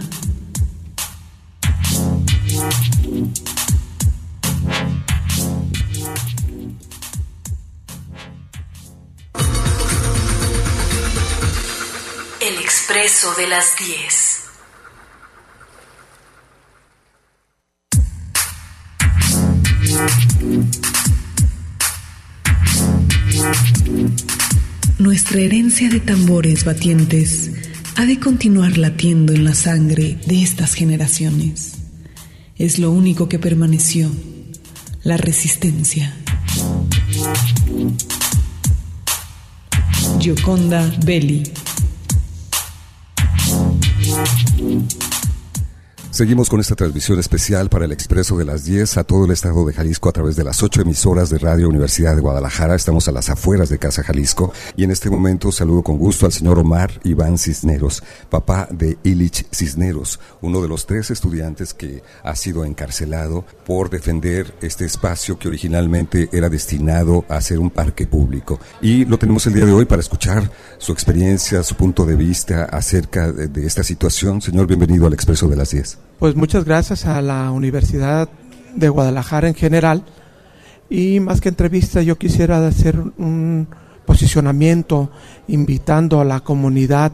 El 12.40 12.58
expreso 12.60 13.34
de 13.36 13.48
las 13.48 13.76
10. 13.78 14.37
Nuestra 25.28 25.46
herencia 25.46 25.90
de 25.90 26.00
tambores 26.00 26.64
batientes 26.64 27.52
ha 27.98 28.06
de 28.06 28.18
continuar 28.18 28.78
latiendo 28.78 29.34
en 29.34 29.44
la 29.44 29.54
sangre 29.54 30.18
de 30.26 30.42
estas 30.42 30.74
generaciones. 30.74 31.74
Es 32.56 32.80
lo 32.80 32.92
único 32.92 33.28
que 33.28 33.38
permaneció, 33.38 34.10
la 35.04 35.18
resistencia. 35.18 36.16
Gioconda 40.22 40.90
Belli. 41.04 41.44
Seguimos 46.18 46.50
con 46.50 46.60
esta 46.60 46.74
transmisión 46.74 47.20
especial 47.20 47.70
para 47.70 47.86
el 47.86 47.92
Expreso 47.92 48.36
de 48.38 48.44
las 48.44 48.66
10 48.66 48.98
a 48.98 49.04
todo 49.04 49.26
el 49.26 49.32
estado 49.32 49.64
de 49.68 49.72
Jalisco 49.72 50.10
a 50.10 50.14
través 50.14 50.36
de 50.36 50.44
las 50.44 50.64
ocho 50.64 50.82
emisoras 50.82 51.30
de 51.30 51.38
Radio 51.38 51.70
Universidad 51.70 52.16
de 52.16 52.22
Guadalajara. 52.22 52.74
Estamos 52.74 53.08
a 53.08 53.12
las 53.12 53.30
afueras 53.30 53.70
de 53.70 53.78
Casa 53.78 54.02
Jalisco 54.02 54.52
y 54.76 54.84
en 54.84 54.90
este 54.90 55.12
momento 55.12 55.52
saludo 55.52 55.84
con 55.84 56.00
gusto 56.00 56.26
al 56.26 56.32
señor 56.32 56.58
Omar 56.58 56.90
Iván 57.04 57.38
Cisneros, 57.38 58.02
papá 58.32 58.68
de 58.72 58.98
Illich 59.04 59.46
Cisneros, 59.52 60.20
uno 60.42 60.60
de 60.60 60.68
los 60.68 60.88
tres 60.88 61.12
estudiantes 61.12 61.76
que 61.76 62.02
ha 62.24 62.36
sido 62.36 62.66
encarcelado 62.66 63.46
por 63.64 63.92
defender 63.92 64.56
este 64.64 64.86
espacio 64.86 65.38
que 65.38 65.50
originalmente 65.50 66.30
era 66.32 66.50
destinado 66.50 67.26
a 67.30 67.40
ser 67.42 67.60
un 67.60 67.70
parque 67.70 68.08
público. 68.08 68.60
Y 68.82 69.06
lo 69.06 69.20
tenemos 69.20 69.46
el 69.46 69.54
día 69.54 69.68
de 69.68 69.72
hoy 69.72 69.86
para 69.86 70.00
escuchar 70.00 70.50
su 70.80 70.94
experiencia, 70.94 71.62
su 71.62 71.76
punto 71.76 72.08
de 72.08 72.16
vista 72.16 72.64
acerca 72.64 73.32
de, 73.32 73.50
de 73.50 73.68
esta 73.68 73.84
situación. 73.84 74.42
Señor, 74.42 74.66
bienvenido 74.66 75.06
al 75.06 75.14
Expreso 75.14 75.48
de 75.48 75.56
las 75.56 75.70
10. 75.70 76.07
Pues 76.20 76.36
muchas 76.36 76.66
gracias 76.66 77.06
a 77.06 77.22
la 77.22 77.52
Universidad 77.52 78.30
de 78.76 78.90
Guadalajara 78.90 79.48
en 79.48 79.56
general. 79.56 80.04
Y 80.90 81.20
más 81.20 81.42
que 81.42 81.50
entrevista, 81.50 82.02
yo 82.02 82.18
quisiera 82.18 82.66
hacer 82.66 82.98
un 83.18 83.68
posicionamiento 84.06 85.12
invitando 85.48 86.22
a 86.22 86.26
la 86.26 86.40
comunidad 86.40 87.12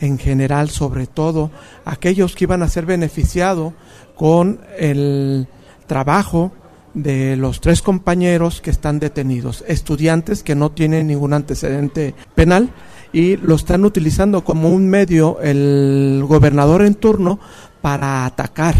en 0.00 0.18
general, 0.18 0.70
sobre 0.70 1.06
todo 1.06 1.50
aquellos 1.84 2.34
que 2.34 2.44
iban 2.44 2.62
a 2.62 2.68
ser 2.68 2.86
beneficiados 2.86 3.72
con 4.14 4.60
el 4.78 5.48
trabajo 5.86 6.52
de 6.94 7.36
los 7.36 7.60
tres 7.60 7.82
compañeros 7.82 8.62
que 8.62 8.70
están 8.70 8.98
detenidos, 8.98 9.64
estudiantes 9.68 10.42
que 10.42 10.54
no 10.54 10.70
tienen 10.70 11.06
ningún 11.08 11.34
antecedente 11.34 12.14
penal 12.34 12.70
y 13.12 13.36
lo 13.36 13.54
están 13.54 13.84
utilizando 13.84 14.44
como 14.44 14.70
un 14.70 14.88
medio 14.88 15.40
el 15.40 16.24
gobernador 16.26 16.82
en 16.82 16.94
turno 16.94 17.38
para 17.86 18.26
atacar 18.26 18.74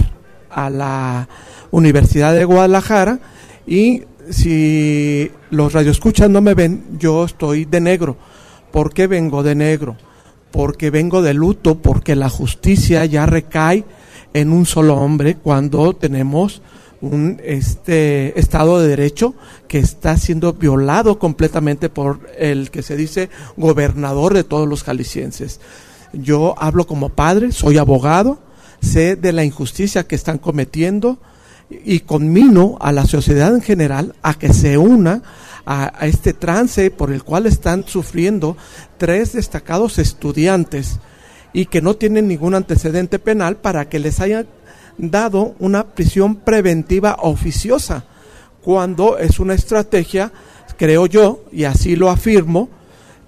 a 0.50 0.68
la 0.68 1.28
Universidad 1.70 2.34
de 2.34 2.44
Guadalajara 2.44 3.20
y 3.64 4.02
si 4.30 5.30
los 5.50 5.72
radioescuchas 5.72 6.28
no 6.28 6.40
me 6.40 6.54
ven, 6.54 6.82
yo 6.98 7.24
estoy 7.24 7.66
de 7.66 7.80
negro. 7.80 8.16
¿Por 8.72 8.92
qué 8.92 9.07
vengo 9.07 9.44
de 9.44 9.54
negro? 9.54 9.96
Porque 10.50 10.90
vengo 10.90 11.22
de 11.22 11.34
luto, 11.34 11.78
porque 11.78 12.16
la 12.16 12.28
justicia 12.28 13.04
ya 13.04 13.26
recae 13.26 13.84
en 14.34 14.50
un 14.52 14.66
solo 14.66 14.96
hombre 14.96 15.36
cuando 15.36 15.94
tenemos 15.94 16.61
un 17.00 17.40
este 17.44 18.36
estado 18.40 18.80
de 18.80 18.88
derecho 18.88 19.36
que 19.68 19.78
está 19.78 20.16
siendo 20.16 20.54
violado 20.54 21.20
completamente 21.20 21.90
por 21.90 22.28
el 22.36 22.72
que 22.72 22.82
se 22.82 22.96
dice 22.96 23.30
gobernador 23.57 24.34
de 24.34 24.42
todos 24.42 24.68
los 24.68 24.82
jaliscienses. 24.82 25.61
Yo 26.12 26.57
hablo 26.59 26.88
como 26.88 27.11
padre, 27.11 27.52
soy 27.52 27.78
abogado, 27.78 28.40
sé 28.81 29.16
de 29.16 29.33
la 29.33 29.45
injusticia 29.45 30.07
que 30.07 30.14
están 30.14 30.39
cometiendo 30.39 31.18
y 31.70 32.01
conmino 32.01 32.77
a 32.81 32.93
la 32.93 33.07
sociedad 33.07 33.55
en 33.55 33.62
general 33.62 34.14
a 34.22 34.35
que 34.35 34.53
se 34.53 34.79
una 34.79 35.22
a, 35.64 36.07
este 36.07 36.33
trance 36.33 36.91
por 36.91 37.12
el 37.12 37.24
cual 37.24 37.47
están 37.47 37.85
sufriendo 37.87 38.57
tres 38.99 39.33
destacados 39.33 39.99
estudiantes 39.99 41.01
y 41.53 41.66
que 41.66 41.83
no 41.83 41.95
tienen 41.95 42.29
ningún 42.29 42.55
antecedente 42.55 43.18
penal 43.18 43.57
para 43.57 43.89
que 43.89 43.99
les 43.99 44.20
hayan 44.20 44.47
dado 44.99 45.55
una 45.59 45.95
prisión 45.95 46.37
preventiva 46.37 47.16
oficiosa, 47.20 48.05
cuando 48.62 49.18
es 49.18 49.39
una 49.39 49.55
estrategia, 49.55 50.33
creo 50.77 51.07
yo, 51.07 51.45
y 51.53 51.64
así 51.64 51.97
lo 51.97 52.11
afirmo, 52.11 52.68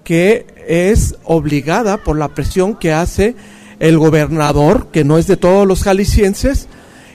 que 0.03 0.47
es 0.67 1.15
obligada 1.23 1.97
por 1.97 2.17
la 2.17 2.29
presión 2.29 2.75
que 2.75 2.93
hace 2.93 3.35
el 3.79 3.97
gobernador, 3.97 4.87
que 4.91 5.03
no 5.03 5.17
es 5.17 5.27
de 5.27 5.37
todos 5.37 5.67
los 5.67 5.83
jaliscienses, 5.83 6.67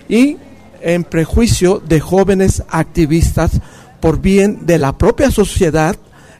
y 0.08 0.38
en 0.80 1.04
prejuicio 1.04 1.80
de 1.80 2.00
jóvenes 2.00 2.62
activistas 2.68 3.60
por 4.00 4.20
bien 4.20 4.66
de 4.66 4.78
la 4.78 4.98
propia 4.98 5.30
sociedad 5.30 5.96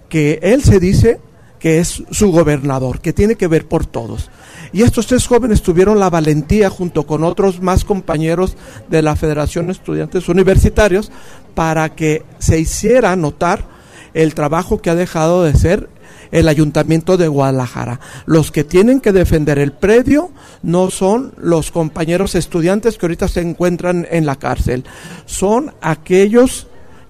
que 0.08 0.38
él 0.42 0.62
se 0.62 0.80
dice 0.80 1.20
que 1.58 1.78
es 1.78 2.02
su 2.10 2.30
gobernador, 2.30 3.00
que 3.00 3.14
tiene 3.14 3.36
que 3.36 3.48
ver 3.48 3.66
por 3.66 3.86
todos. 3.86 4.30
Y 4.74 4.82
estos 4.82 5.06
tres 5.06 5.26
jóvenes 5.26 5.62
tuvieron 5.62 5.98
la 5.98 6.10
valentía, 6.10 6.68
junto 6.68 7.06
con 7.06 7.24
otros 7.24 7.62
más 7.62 7.84
compañeros 7.84 8.56
de 8.90 9.00
la 9.00 9.16
Federación 9.16 9.66
de 9.66 9.72
Estudiantes 9.72 10.28
Universitarios, 10.28 11.10
para 11.54 11.94
que 11.94 12.22
se 12.38 12.58
hiciera 12.58 13.16
notar 13.16 13.66
el 14.12 14.34
trabajo 14.34 14.82
que 14.82 14.90
ha 14.90 14.94
dejado 14.94 15.44
de 15.44 15.54
ser 15.54 15.88
el 16.34 16.48
Ayuntamiento 16.48 17.16
de 17.16 17.28
Guadalajara. 17.28 18.00
Los 18.26 18.50
que 18.50 18.64
tienen 18.64 19.00
que 19.00 19.12
defender 19.12 19.60
el 19.60 19.70
predio 19.70 20.32
no 20.64 20.90
son 20.90 21.32
los 21.38 21.70
compañeros 21.70 22.34
estudiantes 22.34 22.98
que 22.98 23.06
ahorita 23.06 23.28
se 23.28 23.40
encuentran 23.40 24.04
en 24.10 24.26
la 24.26 24.34
cárcel, 24.34 24.84
son 25.26 25.72
aquellos 25.80 26.66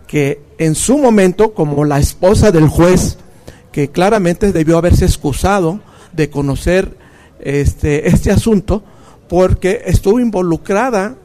que 0.07 0.43
en 0.59 0.75
su 0.75 0.99
momento, 0.99 1.55
como 1.55 1.87
la 1.87 1.99
esposa 1.99 2.53
del 2.53 2.69
juez, 2.69 3.17
que 3.73 3.89
claramente 3.89 4.53
debió 4.53 4.77
haberse 4.77 5.07
excusado 5.07 5.81
de 6.13 6.29
conocer 6.29 6.95
este, 7.41 8.07
este 8.09 8.31
asunto 8.31 8.85
porque 9.27 9.85
estuvo 9.87 10.21
involucrada 10.21 11.17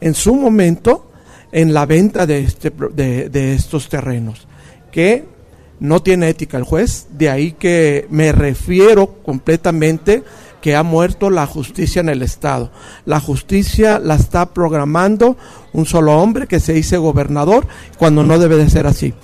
en 0.00 0.14
su 0.14 0.34
momento 0.34 1.10
en 1.52 1.74
la 1.74 1.84
venta 1.84 2.24
de, 2.26 2.40
este, 2.40 2.72
de, 2.94 3.28
de 3.28 3.54
estos 3.54 3.90
terrenos, 3.90 4.48
que 4.90 5.35
no 5.80 6.02
tiene 6.02 6.28
ética 6.28 6.56
el 6.56 6.64
juez, 6.64 7.08
de 7.10 7.30
ahí 7.30 7.52
que 7.52 8.06
me 8.10 8.32
refiero 8.32 9.22
completamente 9.22 10.24
que 10.60 10.74
ha 10.74 10.82
muerto 10.82 11.30
la 11.30 11.46
justicia 11.46 12.00
en 12.00 12.08
el 12.08 12.22
Estado. 12.22 12.72
La 13.04 13.20
justicia 13.20 13.98
la 13.98 14.16
está 14.16 14.52
programando 14.52 15.36
un 15.72 15.86
solo 15.86 16.18
hombre 16.20 16.46
que 16.46 16.60
se 16.60 16.72
dice 16.72 16.96
gobernador 16.96 17.66
cuando 17.98 18.24
no 18.24 18.38
debe 18.38 18.56
de 18.56 18.68
ser 18.68 18.86
así. 18.86 19.14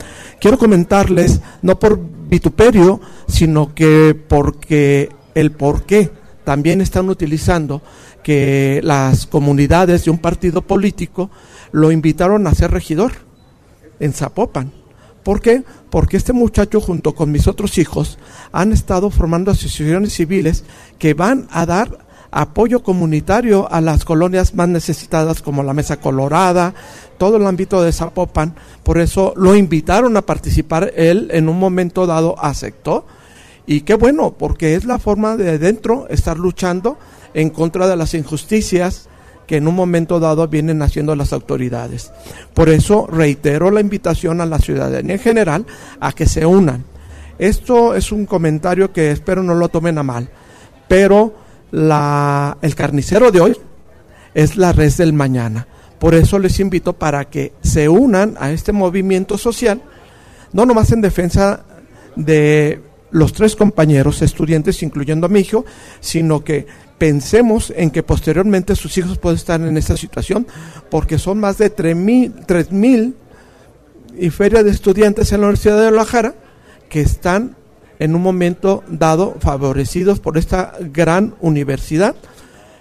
Quiero 0.41 0.59
comentarles, 0.59 1.41
no 1.63 1.79
por 1.79 1.99
vituperio, 2.29 3.01
sino 3.27 3.75
que 3.75 4.15
porque 4.29 5.09
el 5.35 5.53
por 5.53 5.85
qué 5.85 6.11
también 6.45 6.81
están 6.81 7.09
utilizando 7.09 7.83
que 8.23 8.81
las 8.85 9.27
comunidades 9.27 10.05
de 10.05 10.11
un 10.11 10.19
partido 10.19 10.63
político 10.63 11.31
lo 11.73 11.91
invitaron 11.91 12.47
a 12.47 12.55
ser 12.55 12.71
regidor 12.71 13.13
en 14.01 14.13
Zapopan. 14.13 14.82
¿Por 15.23 15.41
qué? 15.41 15.63
Porque 15.91 16.17
este 16.17 16.33
muchacho 16.33 16.81
junto 16.81 17.15
con 17.15 17.31
mis 17.31 17.47
otros 17.47 17.79
hijos 17.79 18.19
han 18.51 18.73
estado 18.73 19.11
formando 19.11 19.51
asociaciones 19.51 20.15
civiles 20.15 20.65
que 20.99 21.15
van 21.15 21.47
a 21.51 21.67
dar 21.67 21.99
apoyo 22.33 22.83
comunitario 22.83 23.71
a 23.71 23.81
las 23.81 24.05
colonias 24.05 24.55
más 24.55 24.69
necesitadas 24.69 25.43
como 25.43 25.63
la 25.63 25.75
Mesa 25.75 25.99
Colorada, 25.99 26.75
todo 27.19 27.37
el 27.37 27.47
ámbito 27.47 27.83
de 27.83 27.93
Zapopan. 27.93 28.55
Por 28.83 28.99
eso 28.99 29.35
lo 29.37 29.55
invitaron 29.55 30.17
a 30.17 30.23
participar. 30.23 30.93
Él 30.97 31.29
en 31.31 31.49
un 31.49 31.59
momento 31.59 32.07
dado 32.07 32.35
aceptó 32.43 33.07
y 33.67 33.83
qué 33.83 33.95
bueno, 33.95 34.35
porque 34.37 34.75
es 34.75 34.85
la 34.85 34.99
forma 34.99 35.37
de 35.37 35.59
dentro 35.59 36.09
estar 36.09 36.39
luchando 36.39 36.99
en 37.35 37.51
contra 37.51 37.87
de 37.87 37.97
las 37.97 38.15
injusticias 38.15 39.09
que 39.47 39.57
en 39.57 39.69
un 39.69 39.75
momento 39.75 40.21
dado 40.21 40.49
vienen 40.49 40.83
haciendo 40.83 41.15
las 41.15 41.33
autoridades. 41.33 42.13
Por 42.55 42.69
eso 42.69 43.07
reitero 43.07 43.71
la 43.71 43.81
invitación 43.81 44.41
a 44.41 44.47
la 44.47 44.59
ciudadanía 44.59 45.15
en 45.15 45.21
general 45.21 45.67
a 46.01 46.13
que 46.13 46.27
se 46.27 46.47
unan. 46.47 46.85
Esto 47.39 47.95
es 47.95 48.13
un 48.13 48.27
comentario 48.27 48.93
que 48.93 49.11
espero 49.11 49.43
no 49.43 49.55
lo 49.55 49.69
tomen 49.69 49.99
a 49.99 50.03
mal, 50.03 50.29
pero 50.89 51.35
la, 51.71 52.59
el 52.63 52.75
carnicero 52.75 53.33
de 53.33 53.41
hoy 53.41 53.57
es 54.35 54.57
la 54.57 54.73
red 54.73 54.93
del 54.93 55.13
mañana. 55.13 55.67
Por 55.99 56.15
eso 56.15 56.39
les 56.39 56.59
invito 56.61 56.95
para 56.95 57.27
que 57.27 57.53
se 57.63 57.89
unan 57.89 58.37
a 58.39 58.51
este 58.51 58.73
movimiento 58.73 59.39
social, 59.39 59.81
no 60.53 60.67
nomás 60.67 60.93
en 60.93 61.01
defensa 61.01 61.65
de 62.17 62.81
los 63.13 63.33
tres 63.33 63.55
compañeros 63.55 64.23
estudiantes, 64.23 64.83
incluyendo 64.83 65.27
a 65.27 65.29
mi 65.29 65.41
hijo, 65.41 65.65
sino 66.01 66.43
que 66.43 66.67
pensemos 67.03 67.73
en 67.75 67.91
que 67.91 68.05
posteriormente 68.05 68.77
sus 68.77 68.97
hijos 68.97 69.19
pueden 69.19 69.37
estar 69.37 69.61
en 69.61 69.77
esta 69.77 69.97
situación, 69.97 70.47
porque 70.89 71.19
son 71.19 71.41
más 71.41 71.59
de 71.59 71.69
tres 71.69 71.97
mil 71.97 73.17
y 74.17 74.31
feria 74.31 74.63
de 74.63 74.71
estudiantes 74.71 75.33
en 75.33 75.41
la 75.41 75.49
Universidad 75.49 75.79
de 75.79 75.89
Guadalajara 75.89 76.37
que 76.89 77.01
están 77.01 77.57
en 77.99 78.15
un 78.15 78.23
momento 78.23 78.85
dado 78.87 79.35
favorecidos 79.41 80.21
por 80.21 80.39
esta 80.39 80.75
gran 80.93 81.35
universidad 81.41 82.15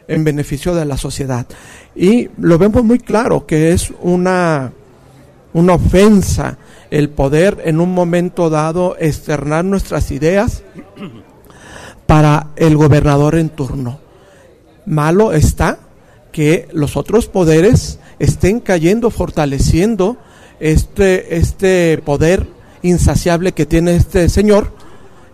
en 0.07 0.23
beneficio 0.23 0.75
de 0.75 0.85
la 0.85 0.97
sociedad. 0.97 1.47
Y 1.95 2.29
lo 2.37 2.59
vemos 2.59 2.83
muy 2.83 2.99
claro 2.99 3.47
que 3.47 3.71
es 3.71 3.91
una, 4.03 4.71
una 5.53 5.73
ofensa 5.73 6.59
el 6.91 7.09
poder 7.09 7.59
en 7.65 7.79
un 7.79 7.91
momento 7.91 8.51
dado 8.51 8.95
externar 8.99 9.65
nuestras 9.65 10.11
ideas 10.11 10.61
para 12.05 12.49
el 12.55 12.77
gobernador 12.77 13.33
en 13.33 13.49
turno. 13.49 14.10
Malo 14.85 15.33
está 15.33 15.79
que 16.31 16.67
los 16.71 16.97
otros 16.97 17.27
poderes 17.27 17.99
estén 18.19 18.59
cayendo, 18.59 19.09
fortaleciendo 19.09 20.17
este, 20.59 21.37
este 21.37 21.97
poder 22.05 22.47
insaciable 22.81 23.51
que 23.51 23.65
tiene 23.65 23.95
este 23.95 24.29
señor. 24.29 24.73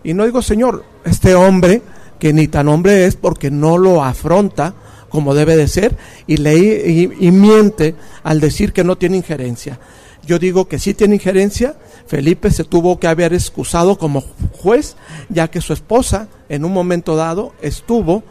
Y 0.03 0.13
no 0.13 0.25
digo 0.25 0.41
señor, 0.41 0.83
este 1.05 1.35
hombre, 1.35 1.81
que 2.19 2.33
ni 2.33 2.47
tan 2.47 2.67
hombre 2.67 3.05
es 3.05 3.15
porque 3.15 3.51
no 3.51 3.77
lo 3.77 4.03
afronta 4.03 4.73
como 5.09 5.35
debe 5.35 5.55
de 5.55 5.67
ser 5.67 5.95
y, 6.25 6.37
le, 6.37 6.57
y 6.57 7.31
miente 7.31 7.95
al 8.23 8.39
decir 8.39 8.73
que 8.73 8.83
no 8.83 8.97
tiene 8.97 9.17
injerencia. 9.17 9.79
Yo 10.25 10.39
digo 10.39 10.67
que 10.67 10.77
sí 10.77 10.93
tiene 10.93 11.15
injerencia. 11.15 11.75
Felipe 12.05 12.51
se 12.51 12.65
tuvo 12.65 12.99
que 12.99 13.07
haber 13.07 13.33
excusado 13.33 13.97
como 13.97 14.23
juez, 14.61 14.97
ya 15.29 15.49
que 15.49 15.61
su 15.61 15.71
esposa 15.71 16.27
en 16.49 16.65
un 16.65 16.73
momento 16.73 17.15
dado 17.15 17.53
estuvo 17.61 18.23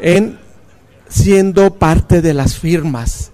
en 0.00 0.38
siendo 1.08 1.74
parte 1.74 2.22
de 2.22 2.34
las 2.34 2.56
firmas 2.56 3.30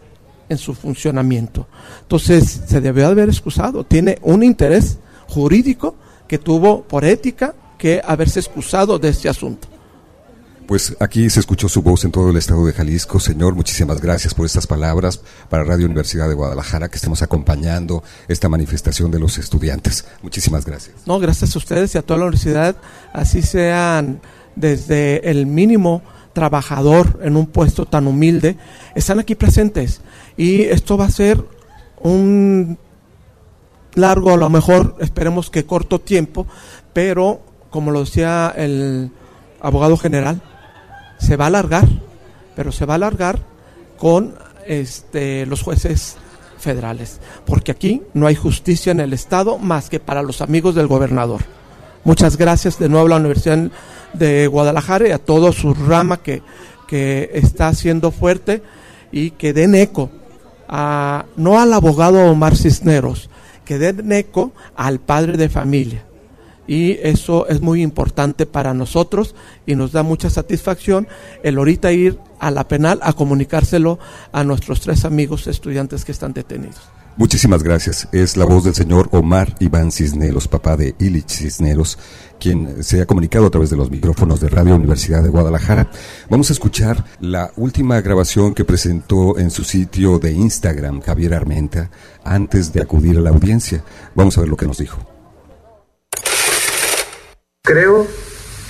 en 0.48 0.58
su 0.58 0.74
funcionamiento. 0.74 1.66
Entonces 2.02 2.62
se 2.66 2.80
debió 2.80 3.06
haber 3.06 3.28
excusado. 3.28 3.84
Tiene 3.84 4.18
un 4.22 4.42
interés 4.42 4.98
jurídico 5.28 5.96
que 6.28 6.38
tuvo 6.38 6.82
por 6.82 7.04
ética 7.04 7.54
que 7.78 8.00
haberse 8.04 8.40
excusado 8.40 8.98
de 8.98 9.08
este 9.08 9.28
asunto. 9.28 9.68
Pues 10.66 10.96
aquí 11.00 11.28
se 11.28 11.40
escuchó 11.40 11.68
su 11.68 11.82
voz 11.82 12.04
en 12.04 12.12
todo 12.12 12.30
el 12.30 12.36
estado 12.36 12.64
de 12.64 12.72
Jalisco. 12.72 13.18
Señor, 13.18 13.54
muchísimas 13.54 14.00
gracias 14.00 14.32
por 14.32 14.46
estas 14.46 14.66
palabras 14.66 15.20
para 15.50 15.64
Radio 15.64 15.86
Universidad 15.86 16.28
de 16.28 16.34
Guadalajara, 16.34 16.88
que 16.88 16.96
estemos 16.96 17.20
acompañando 17.22 18.04
esta 18.28 18.48
manifestación 18.48 19.10
de 19.10 19.18
los 19.18 19.38
estudiantes. 19.38 20.04
Muchísimas 20.22 20.64
gracias. 20.64 20.94
No, 21.04 21.18
gracias 21.18 21.54
a 21.54 21.58
ustedes 21.58 21.94
y 21.94 21.98
a 21.98 22.02
toda 22.02 22.20
la 22.20 22.26
universidad. 22.26 22.76
Así 23.12 23.42
sean 23.42 24.20
desde 24.54 25.28
el 25.28 25.46
mínimo 25.46 26.02
trabajador 26.32 27.20
en 27.22 27.36
un 27.36 27.46
puesto 27.46 27.86
tan 27.86 28.06
humilde, 28.06 28.56
están 28.94 29.18
aquí 29.18 29.34
presentes. 29.34 30.00
Y 30.36 30.62
esto 30.62 30.96
va 30.96 31.06
a 31.06 31.10
ser 31.10 31.44
un 32.00 32.78
largo, 33.94 34.32
a 34.32 34.36
lo 34.36 34.48
mejor 34.48 34.96
esperemos 35.00 35.50
que 35.50 35.66
corto 35.66 36.00
tiempo, 36.00 36.46
pero 36.92 37.40
como 37.70 37.90
lo 37.90 38.00
decía 38.00 38.52
el 38.56 39.10
abogado 39.60 39.96
general, 39.96 40.42
se 41.18 41.36
va 41.36 41.44
a 41.44 41.48
alargar, 41.48 41.88
pero 42.56 42.72
se 42.72 42.84
va 42.84 42.94
a 42.94 42.96
alargar 42.96 43.38
con 43.98 44.34
este, 44.66 45.46
los 45.46 45.62
jueces 45.62 46.16
federales, 46.58 47.20
porque 47.44 47.72
aquí 47.72 48.02
no 48.14 48.26
hay 48.26 48.34
justicia 48.34 48.92
en 48.92 49.00
el 49.00 49.12
Estado 49.12 49.58
más 49.58 49.88
que 49.88 50.00
para 50.00 50.22
los 50.22 50.40
amigos 50.40 50.74
del 50.74 50.86
gobernador. 50.86 51.42
Muchas 52.04 52.36
gracias 52.36 52.78
de 52.80 52.88
nuevo 52.88 53.06
a 53.06 53.10
la 53.10 53.16
Universidad 53.16 53.70
de 54.12 54.48
Guadalajara 54.48 55.08
y 55.08 55.12
a 55.12 55.18
todo 55.18 55.52
su 55.52 55.72
rama 55.72 56.16
que, 56.16 56.42
que 56.88 57.30
está 57.34 57.68
haciendo 57.68 58.10
fuerte 58.10 58.62
y 59.12 59.30
que 59.30 59.52
den 59.52 59.76
eco 59.76 60.10
a, 60.68 61.26
no 61.36 61.60
al 61.60 61.72
abogado 61.72 62.24
Omar 62.24 62.56
Cisneros, 62.56 63.30
que 63.64 63.78
den 63.78 64.10
eco 64.10 64.52
al 64.74 64.98
padre 64.98 65.36
de 65.36 65.48
familia. 65.48 66.04
Y 66.66 66.98
eso 67.02 67.46
es 67.48 67.60
muy 67.60 67.82
importante 67.82 68.46
para 68.46 68.74
nosotros 68.74 69.34
y 69.66 69.74
nos 69.74 69.92
da 69.92 70.02
mucha 70.02 70.30
satisfacción 70.30 71.06
el 71.42 71.58
ahorita 71.58 71.92
ir 71.92 72.18
a 72.40 72.50
la 72.50 72.66
penal 72.66 72.98
a 73.02 73.12
comunicárselo 73.12 73.98
a 74.32 74.42
nuestros 74.42 74.80
tres 74.80 75.04
amigos 75.04 75.46
estudiantes 75.46 76.04
que 76.04 76.12
están 76.12 76.32
detenidos. 76.32 76.80
Muchísimas 77.16 77.62
gracias. 77.62 78.08
Es 78.12 78.38
la 78.38 78.46
voz 78.46 78.64
del 78.64 78.74
señor 78.74 79.08
Omar 79.12 79.54
Iván 79.60 79.92
Cisneros, 79.92 80.48
papá 80.48 80.78
de 80.78 80.94
Illich 80.98 81.28
Cisneros, 81.28 81.98
quien 82.40 82.82
se 82.82 83.02
ha 83.02 83.06
comunicado 83.06 83.46
a 83.46 83.50
través 83.50 83.68
de 83.68 83.76
los 83.76 83.90
micrófonos 83.90 84.40
de 84.40 84.48
Radio 84.48 84.76
Universidad 84.76 85.22
de 85.22 85.28
Guadalajara. 85.28 85.90
Vamos 86.30 86.48
a 86.48 86.54
escuchar 86.54 87.04
la 87.20 87.52
última 87.56 88.00
grabación 88.00 88.54
que 88.54 88.64
presentó 88.64 89.38
en 89.38 89.50
su 89.50 89.62
sitio 89.62 90.18
de 90.18 90.32
Instagram 90.32 91.02
Javier 91.02 91.34
Armenta 91.34 91.90
antes 92.24 92.72
de 92.72 92.80
acudir 92.80 93.18
a 93.18 93.20
la 93.20 93.30
audiencia. 93.30 93.84
Vamos 94.14 94.38
a 94.38 94.40
ver 94.40 94.48
lo 94.48 94.56
que 94.56 94.66
nos 94.66 94.78
dijo. 94.78 94.98
Creo 97.62 98.06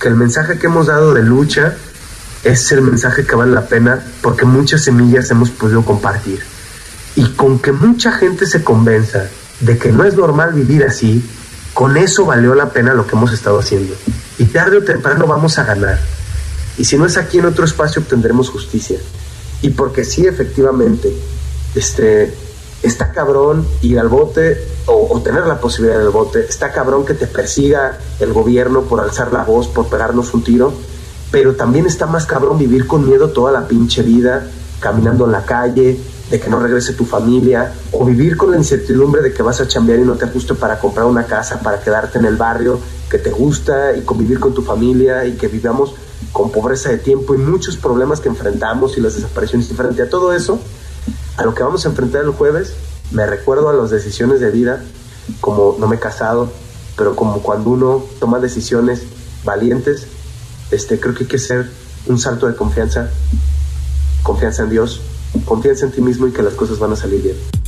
que 0.01 0.09
el 0.09 0.15
mensaje 0.15 0.59
que 0.59 0.67
hemos 0.67 0.87
dado 0.87 1.13
de 1.13 1.23
lucha 1.23 1.75
es 2.43 2.69
el 2.73 2.81
mensaje 2.81 3.25
que 3.25 3.35
vale 3.35 3.53
la 3.53 3.65
pena 3.67 4.03
porque 4.21 4.43
muchas 4.43 4.83
semillas 4.83 5.31
hemos 5.31 5.49
podido 5.49 5.83
compartir 5.85 6.52
y 7.15 7.25
con 7.31 7.59
que 7.59 7.71
mucha 7.71 8.11
gente 8.11 8.45
se 8.45 8.63
convenza 8.63 9.27
de 9.59 9.77
que 9.77 9.91
no 9.91 10.03
es 10.03 10.15
normal 10.15 10.53
vivir 10.53 10.83
así, 10.83 11.23
con 11.73 11.97
eso 11.97 12.25
valió 12.25 12.55
la 12.55 12.69
pena 12.69 12.93
lo 12.93 13.07
que 13.07 13.15
hemos 13.15 13.31
estado 13.33 13.59
haciendo. 13.59 13.93
Y 14.37 14.45
tarde 14.45 14.77
o 14.77 14.83
temprano 14.83 15.25
vamos 15.27 15.57
a 15.57 15.63
ganar. 15.63 15.99
Y 16.77 16.85
si 16.85 16.97
no 16.97 17.05
es 17.05 17.17
aquí 17.17 17.39
en 17.39 17.45
otro 17.45 17.65
espacio 17.65 18.01
obtendremos 18.01 18.49
justicia. 18.49 18.97
Y 19.61 19.69
porque 19.69 20.03
sí, 20.03 20.25
efectivamente, 20.25 21.13
este, 21.75 22.33
está 22.81 23.11
cabrón 23.11 23.65
ir 23.81 23.99
al 23.99 24.09
bote 24.09 24.57
o, 24.87 25.07
o, 25.11 25.21
tener 25.21 25.45
la 25.45 25.59
posibilidad 25.59 25.99
del 25.99 26.09
bote, 26.09 26.45
está 26.47 26.71
cabrón 26.71 27.05
que 27.05 27.13
te 27.13 27.27
persiga 27.27 27.97
el 28.19 28.33
gobierno 28.33 28.81
por 28.81 28.99
alzar 28.99 29.31
la 29.31 29.43
voz, 29.43 29.67
por 29.67 29.87
pegarnos 29.87 30.33
un 30.33 30.43
tiro, 30.43 30.73
pero 31.31 31.55
también 31.55 31.85
está 31.85 32.05
más 32.05 32.25
cabrón 32.25 32.57
vivir 32.57 32.85
con 32.85 33.07
miedo 33.07 33.29
toda 33.29 33.51
la 33.51 33.67
pinche 33.67 34.03
vida, 34.03 34.45
caminando 34.79 35.25
en 35.25 35.31
la 35.31 35.45
calle, 35.45 35.97
de 36.29 36.39
que 36.39 36.49
no 36.49 36.59
regrese 36.59 36.93
tu 36.93 37.05
familia, 37.05 37.73
o 37.91 38.05
vivir 38.05 38.37
con 38.37 38.51
la 38.51 38.57
incertidumbre 38.57 39.21
de 39.21 39.33
que 39.33 39.43
vas 39.43 39.59
a 39.61 39.67
chambear 39.67 39.99
y 39.99 40.03
no 40.03 40.15
te 40.15 40.25
ajuste 40.25 40.55
para 40.55 40.79
comprar 40.79 41.05
una 41.05 41.25
casa, 41.25 41.59
para 41.59 41.81
quedarte 41.81 42.17
en 42.17 42.25
el 42.25 42.37
barrio 42.37 42.79
que 43.09 43.17
te 43.17 43.29
gusta 43.29 43.95
y 43.95 44.01
convivir 44.01 44.39
con 44.39 44.53
tu 44.53 44.63
familia 44.63 45.25
y 45.25 45.33
que 45.33 45.47
vivamos 45.47 45.93
con 46.31 46.51
pobreza 46.51 46.89
de 46.89 46.97
tiempo 46.97 47.35
y 47.35 47.37
muchos 47.37 47.77
problemas 47.77 48.19
que 48.19 48.29
enfrentamos 48.29 48.97
y 48.97 49.01
las 49.01 49.15
desapariciones. 49.15 49.69
Y 49.69 49.75
frente 49.75 50.01
a 50.01 50.09
todo 50.09 50.33
eso, 50.33 50.59
a 51.37 51.43
lo 51.43 51.53
que 51.53 51.61
vamos 51.61 51.85
a 51.85 51.89
enfrentar 51.89 52.23
el 52.23 52.31
jueves, 52.31 52.73
me 53.11 53.25
recuerdo 53.27 53.69
a 53.69 53.73
las 53.73 53.91
decisiones 53.91 54.39
de 54.39 54.49
vida, 54.49 54.83
como 55.41 55.75
no 55.79 55.87
me 55.87 55.97
he 55.97 55.99
casado, 55.99 56.49
pero 56.97 57.15
como 57.15 57.43
cuando 57.43 57.69
uno 57.69 58.03
toma 58.19 58.39
decisiones 58.39 59.03
valientes, 59.43 60.07
este, 60.71 60.99
creo 60.99 61.13
que 61.13 61.25
hay 61.25 61.29
que 61.29 61.37
ser 61.37 61.69
un 62.07 62.19
salto 62.19 62.47
de 62.47 62.55
confianza, 62.55 63.09
confianza 64.23 64.63
en 64.63 64.69
Dios, 64.69 65.01
confianza 65.45 65.85
en 65.85 65.91
ti 65.91 66.01
mismo 66.01 66.27
y 66.27 66.31
que 66.31 66.41
las 66.41 66.53
cosas 66.53 66.79
van 66.79 66.93
a 66.93 66.95
salir 66.95 67.21
bien. 67.21 67.62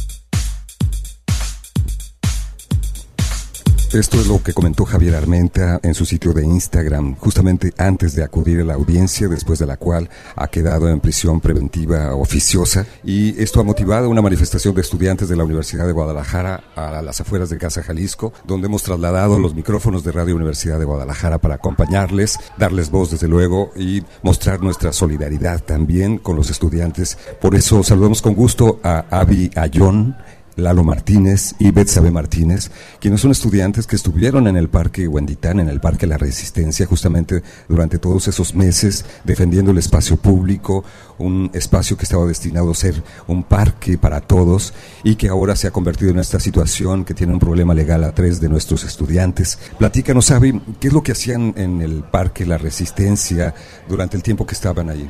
Esto 3.96 4.20
es 4.20 4.28
lo 4.28 4.44
que 4.44 4.52
comentó 4.52 4.84
Javier 4.84 5.16
Armenta 5.16 5.80
en 5.82 5.94
su 5.94 6.06
sitio 6.06 6.34
de 6.34 6.44
Instagram, 6.44 7.16
justamente 7.16 7.74
antes 7.78 8.14
de 8.14 8.26
acudir 8.26 8.60
a 8.60 8.66
la 8.66 8.74
audiencia, 8.74 9.30
después 9.30 9.58
de 9.58 9.66
la 9.66 9.78
cual 9.78 10.10
ha 10.36 10.50
quedado 10.50 10.90
en 10.90 11.00
prisión 11.00 11.40
preventiva 11.40 12.14
oficiosa. 12.14 12.86
Y 13.06 13.42
esto 13.42 13.62
ha 13.62 13.64
motivado 13.64 14.10
una 14.10 14.22
manifestación 14.22 14.76
de 14.76 14.82
estudiantes 14.82 15.30
de 15.30 15.38
la 15.38 15.46
Universidad 15.46 15.88
de 15.88 15.94
Guadalajara 15.94 16.66
a 16.76 17.02
las 17.02 17.22
afueras 17.22 17.50
de 17.50 17.58
Casa 17.58 17.84
Jalisco, 17.84 18.34
donde 18.46 18.68
hemos 18.68 18.84
trasladado 18.84 19.40
los 19.40 19.56
micrófonos 19.56 20.04
de 20.04 20.12
Radio 20.12 20.36
Universidad 20.36 20.78
de 20.78 20.84
Guadalajara 20.84 21.38
para 21.38 21.56
acompañarles, 21.56 22.38
darles 22.58 22.92
voz 22.92 23.12
desde 23.12 23.30
luego 23.30 23.72
y 23.78 24.04
mostrar 24.24 24.62
nuestra 24.62 24.92
solidaridad 24.92 25.64
también 25.64 26.18
con 26.18 26.36
los 26.36 26.50
estudiantes. 26.50 27.18
Por 27.40 27.56
eso 27.56 27.82
saludamos 27.82 28.22
con 28.22 28.36
gusto 28.36 28.78
a 28.84 29.06
Avi 29.10 29.52
Ayón, 29.56 30.18
Lalo 30.56 30.84
Martínez 30.84 31.56
y 31.60 31.72
Betsabe 31.72 32.12
Martínez, 32.12 32.72
quienes 33.00 33.22
son 33.22 33.32
estudiantes 33.32 33.88
que 33.88 33.96
estuvieron 33.96 34.48
en 34.48 34.56
el 34.56 34.70
Parque 34.70 35.08
Huenditán, 35.08 35.60
en 35.60 35.68
el 35.68 35.82
Parque 35.82 36.08
La 36.08 36.18
Resistencia, 36.18 36.86
justamente 36.86 37.44
durante 37.68 38.00
todos 38.00 38.28
esos 38.28 38.56
meses, 38.56 39.06
defendiendo 39.24 39.72
el 39.72 39.78
espacio 39.78 40.18
público, 40.18 40.84
un 41.18 41.50
espacio 41.54 41.98
que 41.98 42.04
estaba 42.04 42.26
destinado 42.26 42.72
a 42.72 42.76
ser 42.76 43.02
un 43.28 43.44
parque 43.44 43.98
para 43.98 44.22
todos 44.22 44.74
y 45.04 45.16
que 45.16 45.30
ahora 45.30 45.56
se 45.56 45.68
ha 45.68 45.72
convertido 45.72 46.12
en 46.12 46.20
esta 46.20 46.40
situación 46.40 47.06
que 47.06 47.14
tiene 47.14 47.34
un 47.34 47.40
problema 47.40 47.74
legal 47.74 48.04
a 48.04 48.14
tres 48.14 48.40
de 48.40 48.50
nuestros 48.50 48.84
estudiantes. 48.84 49.60
Platícanos, 49.78 50.32
Avi, 50.32 50.62
¿qué 50.80 50.88
es 50.88 50.94
lo 50.94 51.04
que 51.04 51.12
hacían 51.12 51.54
en 51.58 51.82
el 51.82 52.04
Parque 52.04 52.46
La 52.46 52.58
Resistencia 52.58 53.54
durante 53.88 54.18
el 54.18 54.24
tiempo 54.24 54.46
que 54.46 54.56
estaban 54.56 54.90
allí? 54.90 55.10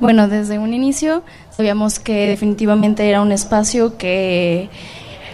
Bueno, 0.00 0.28
desde 0.28 0.58
un 0.58 0.74
inicio 0.74 1.22
sabíamos 1.50 2.00
que 2.00 2.26
definitivamente 2.26 3.08
era 3.08 3.22
un 3.22 3.30
espacio 3.30 3.96
que 3.96 4.68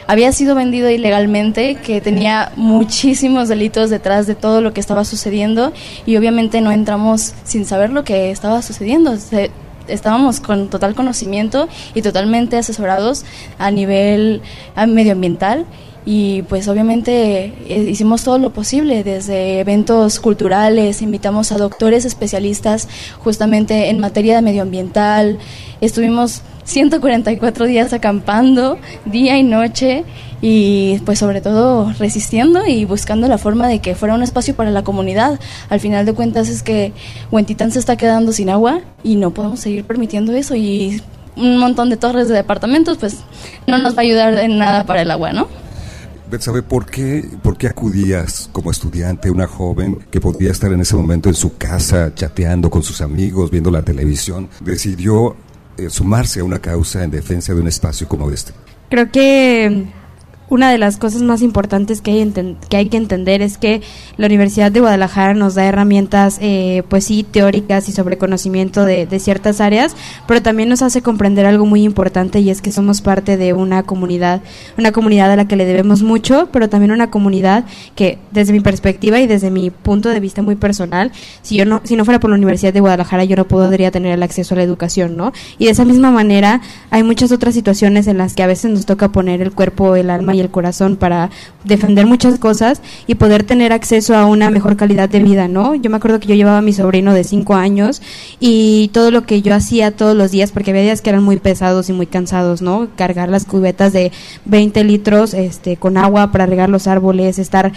había 0.06 0.32
sido 0.32 0.54
vendido 0.54 0.90
ilegalmente, 0.90 1.76
que 1.76 2.00
tenía 2.00 2.52
muchísimos 2.56 3.48
delitos 3.48 3.90
detrás 3.90 4.26
de 4.26 4.34
todo 4.34 4.60
lo 4.60 4.74
que 4.74 4.80
estaba 4.80 5.04
sucediendo 5.04 5.72
y 6.04 6.16
obviamente 6.16 6.60
no 6.60 6.72
entramos 6.72 7.32
sin 7.44 7.64
saber 7.64 7.90
lo 7.90 8.04
que 8.04 8.30
estaba 8.30 8.60
sucediendo. 8.60 9.16
estábamos 9.88 10.40
con 10.40 10.68
total 10.68 10.94
conocimiento 10.94 11.68
y 11.94 12.02
totalmente 12.02 12.58
asesorados 12.58 13.24
a 13.58 13.70
nivel 13.70 14.42
medioambiental 14.86 15.64
y 16.12 16.42
pues 16.42 16.66
obviamente 16.66 17.54
eh, 17.68 17.86
hicimos 17.88 18.24
todo 18.24 18.36
lo 18.38 18.50
posible, 18.50 19.04
desde 19.04 19.60
eventos 19.60 20.18
culturales, 20.18 21.02
invitamos 21.02 21.52
a 21.52 21.56
doctores 21.56 22.04
especialistas 22.04 22.88
justamente 23.20 23.90
en 23.90 24.00
materia 24.00 24.34
de 24.34 24.42
medioambiental, 24.42 25.38
estuvimos 25.80 26.42
144 26.64 27.64
días 27.66 27.92
acampando 27.92 28.76
día 29.04 29.38
y 29.38 29.44
noche 29.44 30.02
y 30.42 30.98
pues 31.04 31.20
sobre 31.20 31.40
todo 31.40 31.92
resistiendo 31.92 32.66
y 32.66 32.86
buscando 32.86 33.28
la 33.28 33.38
forma 33.38 33.68
de 33.68 33.78
que 33.78 33.94
fuera 33.94 34.16
un 34.16 34.24
espacio 34.24 34.56
para 34.56 34.72
la 34.72 34.82
comunidad. 34.82 35.38
Al 35.68 35.78
final 35.78 36.06
de 36.06 36.12
cuentas 36.12 36.48
es 36.48 36.64
que 36.64 36.92
Huentitán 37.30 37.70
se 37.70 37.78
está 37.78 37.94
quedando 37.94 38.32
sin 38.32 38.50
agua 38.50 38.80
y 39.04 39.14
no 39.14 39.30
podemos 39.30 39.60
seguir 39.60 39.84
permitiendo 39.84 40.32
eso 40.32 40.56
y 40.56 41.00
un 41.36 41.56
montón 41.58 41.88
de 41.88 41.96
torres 41.96 42.26
de 42.26 42.34
departamentos 42.34 42.98
pues 42.98 43.18
no 43.68 43.78
nos 43.78 43.94
va 43.94 43.98
a 43.98 44.02
ayudar 44.02 44.34
en 44.40 44.58
nada 44.58 44.82
para 44.86 45.02
el 45.02 45.10
agua, 45.12 45.32
¿no? 45.32 45.69
Sabe 46.38 46.62
¿por 46.62 46.86
qué, 46.86 47.24
¿por 47.42 47.56
qué 47.56 47.66
acudías 47.66 48.48
como 48.52 48.70
estudiante, 48.70 49.30
una 49.30 49.46
joven 49.46 49.98
que 50.10 50.20
podía 50.20 50.50
estar 50.50 50.72
en 50.72 50.80
ese 50.80 50.94
momento 50.96 51.28
en 51.28 51.34
su 51.34 51.56
casa 51.56 52.14
chateando 52.14 52.70
con 52.70 52.82
sus 52.82 53.00
amigos, 53.00 53.50
viendo 53.50 53.70
la 53.70 53.82
televisión, 53.82 54.48
decidió 54.60 55.36
eh, 55.76 55.90
sumarse 55.90 56.40
a 56.40 56.44
una 56.44 56.58
causa 56.58 57.02
en 57.02 57.10
defensa 57.10 57.54
de 57.54 57.60
un 57.60 57.68
espacio 57.68 58.06
como 58.08 58.30
este? 58.30 58.52
Creo 58.90 59.10
que 59.10 59.86
una 60.50 60.70
de 60.70 60.78
las 60.78 60.96
cosas 60.96 61.22
más 61.22 61.42
importantes 61.42 62.00
que 62.00 62.10
hay, 62.10 62.56
que 62.68 62.76
hay 62.76 62.88
que 62.88 62.96
entender 62.96 63.40
es 63.40 63.56
que 63.56 63.80
la 64.16 64.26
Universidad 64.26 64.70
de 64.72 64.80
Guadalajara 64.80 65.32
nos 65.32 65.54
da 65.54 65.64
herramientas, 65.64 66.38
eh, 66.42 66.82
pues 66.88 67.04
sí, 67.04 67.22
teóricas 67.22 67.88
y 67.88 67.92
sobre 67.92 68.18
conocimiento 68.18 68.84
de, 68.84 69.06
ciertas 69.20 69.60
áreas, 69.60 69.94
pero 70.26 70.42
también 70.42 70.68
nos 70.68 70.82
hace 70.82 71.02
comprender 71.02 71.46
algo 71.46 71.66
muy 71.66 71.84
importante 71.84 72.40
y 72.40 72.50
es 72.50 72.62
que 72.62 72.72
somos 72.72 73.00
parte 73.00 73.36
de 73.36 73.52
una 73.52 73.82
comunidad, 73.84 74.40
una 74.76 74.92
comunidad 74.92 75.30
a 75.30 75.36
la 75.36 75.46
que 75.46 75.56
le 75.56 75.66
debemos 75.66 76.02
mucho, 76.02 76.48
pero 76.52 76.68
también 76.68 76.90
una 76.90 77.10
comunidad 77.10 77.64
que, 77.94 78.18
desde 78.32 78.52
mi 78.52 78.60
perspectiva 78.60 79.20
y 79.20 79.26
desde 79.26 79.50
mi 79.50 79.70
punto 79.70 80.08
de 80.08 80.18
vista 80.18 80.42
muy 80.42 80.56
personal, 80.56 81.12
si 81.42 81.56
yo 81.56 81.64
no, 81.64 81.80
si 81.84 81.96
no 81.96 82.04
fuera 82.04 82.18
por 82.18 82.30
la 82.30 82.36
Universidad 82.36 82.72
de 82.72 82.80
Guadalajara, 82.80 83.24
yo 83.24 83.36
no 83.36 83.46
podría 83.46 83.90
tener 83.90 84.12
el 84.12 84.22
acceso 84.22 84.54
a 84.54 84.56
la 84.56 84.64
educación, 84.64 85.16
¿no? 85.16 85.32
Y 85.58 85.66
de 85.66 85.70
esa 85.70 85.84
misma 85.84 86.10
manera, 86.10 86.60
hay 86.90 87.02
muchas 87.04 87.30
otras 87.30 87.54
situaciones 87.54 88.08
en 88.08 88.18
las 88.18 88.34
que 88.34 88.42
a 88.42 88.46
veces 88.48 88.70
nos 88.70 88.86
toca 88.86 89.12
poner 89.12 89.42
el 89.42 89.52
cuerpo, 89.52 89.94
el 89.94 90.10
alma 90.10 90.34
y 90.34 90.39
el 90.40 90.50
corazón 90.50 90.96
para 90.96 91.30
defender 91.64 92.06
muchas 92.06 92.38
cosas 92.38 92.80
y 93.06 93.16
poder 93.16 93.44
tener 93.44 93.72
acceso 93.72 94.16
a 94.16 94.26
una 94.26 94.50
mejor 94.50 94.76
calidad 94.76 95.08
de 95.08 95.20
vida, 95.20 95.48
¿no? 95.48 95.74
Yo 95.74 95.90
me 95.90 95.96
acuerdo 95.96 96.20
que 96.20 96.28
yo 96.28 96.34
llevaba 96.34 96.58
a 96.58 96.62
mi 96.62 96.72
sobrino 96.72 97.12
de 97.14 97.24
cinco 97.24 97.54
años 97.54 98.02
y 98.38 98.88
todo 98.92 99.10
lo 99.10 99.24
que 99.24 99.42
yo 99.42 99.54
hacía 99.54 99.90
todos 99.90 100.16
los 100.16 100.30
días, 100.30 100.52
porque 100.52 100.70
había 100.70 100.82
días 100.82 101.02
que 101.02 101.10
eran 101.10 101.22
muy 101.22 101.38
pesados 101.38 101.88
y 101.88 101.92
muy 101.92 102.06
cansados, 102.06 102.62
¿no? 102.62 102.88
Cargar 102.96 103.28
las 103.28 103.44
cubetas 103.44 103.92
de 103.92 104.12
20 104.46 104.84
litros 104.84 105.34
este, 105.34 105.76
con 105.76 105.96
agua 105.96 106.32
para 106.32 106.46
regar 106.46 106.68
los 106.68 106.86
árboles, 106.86 107.38
estar 107.38 107.72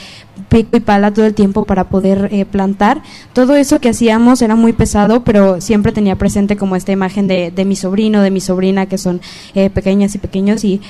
pico 0.50 0.78
y 0.78 0.80
pala 0.80 1.14
todo 1.14 1.26
el 1.26 1.34
tiempo 1.34 1.66
para 1.66 1.86
poder 1.86 2.30
eh, 2.32 2.46
plantar. 2.46 3.02
Todo 3.34 3.56
eso 3.56 3.80
que 3.80 3.90
hacíamos 3.90 4.42
era 4.42 4.56
muy 4.56 4.74
pesado, 4.74 5.24
pero 5.24 5.62
siempre 5.62 5.92
tenía 5.92 6.16
presente 6.16 6.56
como 6.58 6.76
esta 6.76 6.92
imagen 6.92 7.28
de, 7.28 7.52
de 7.52 7.66
mi 7.66 7.76
sobrino, 7.76 8.22
de 8.22 8.32
mi 8.32 8.40
sobrina, 8.40 8.86
que 8.86 8.98
son 8.98 9.22
eh, 9.56 9.70
pequeñas 9.70 10.16
y 10.16 10.18
pequeños 10.18 10.64
y 10.64 10.82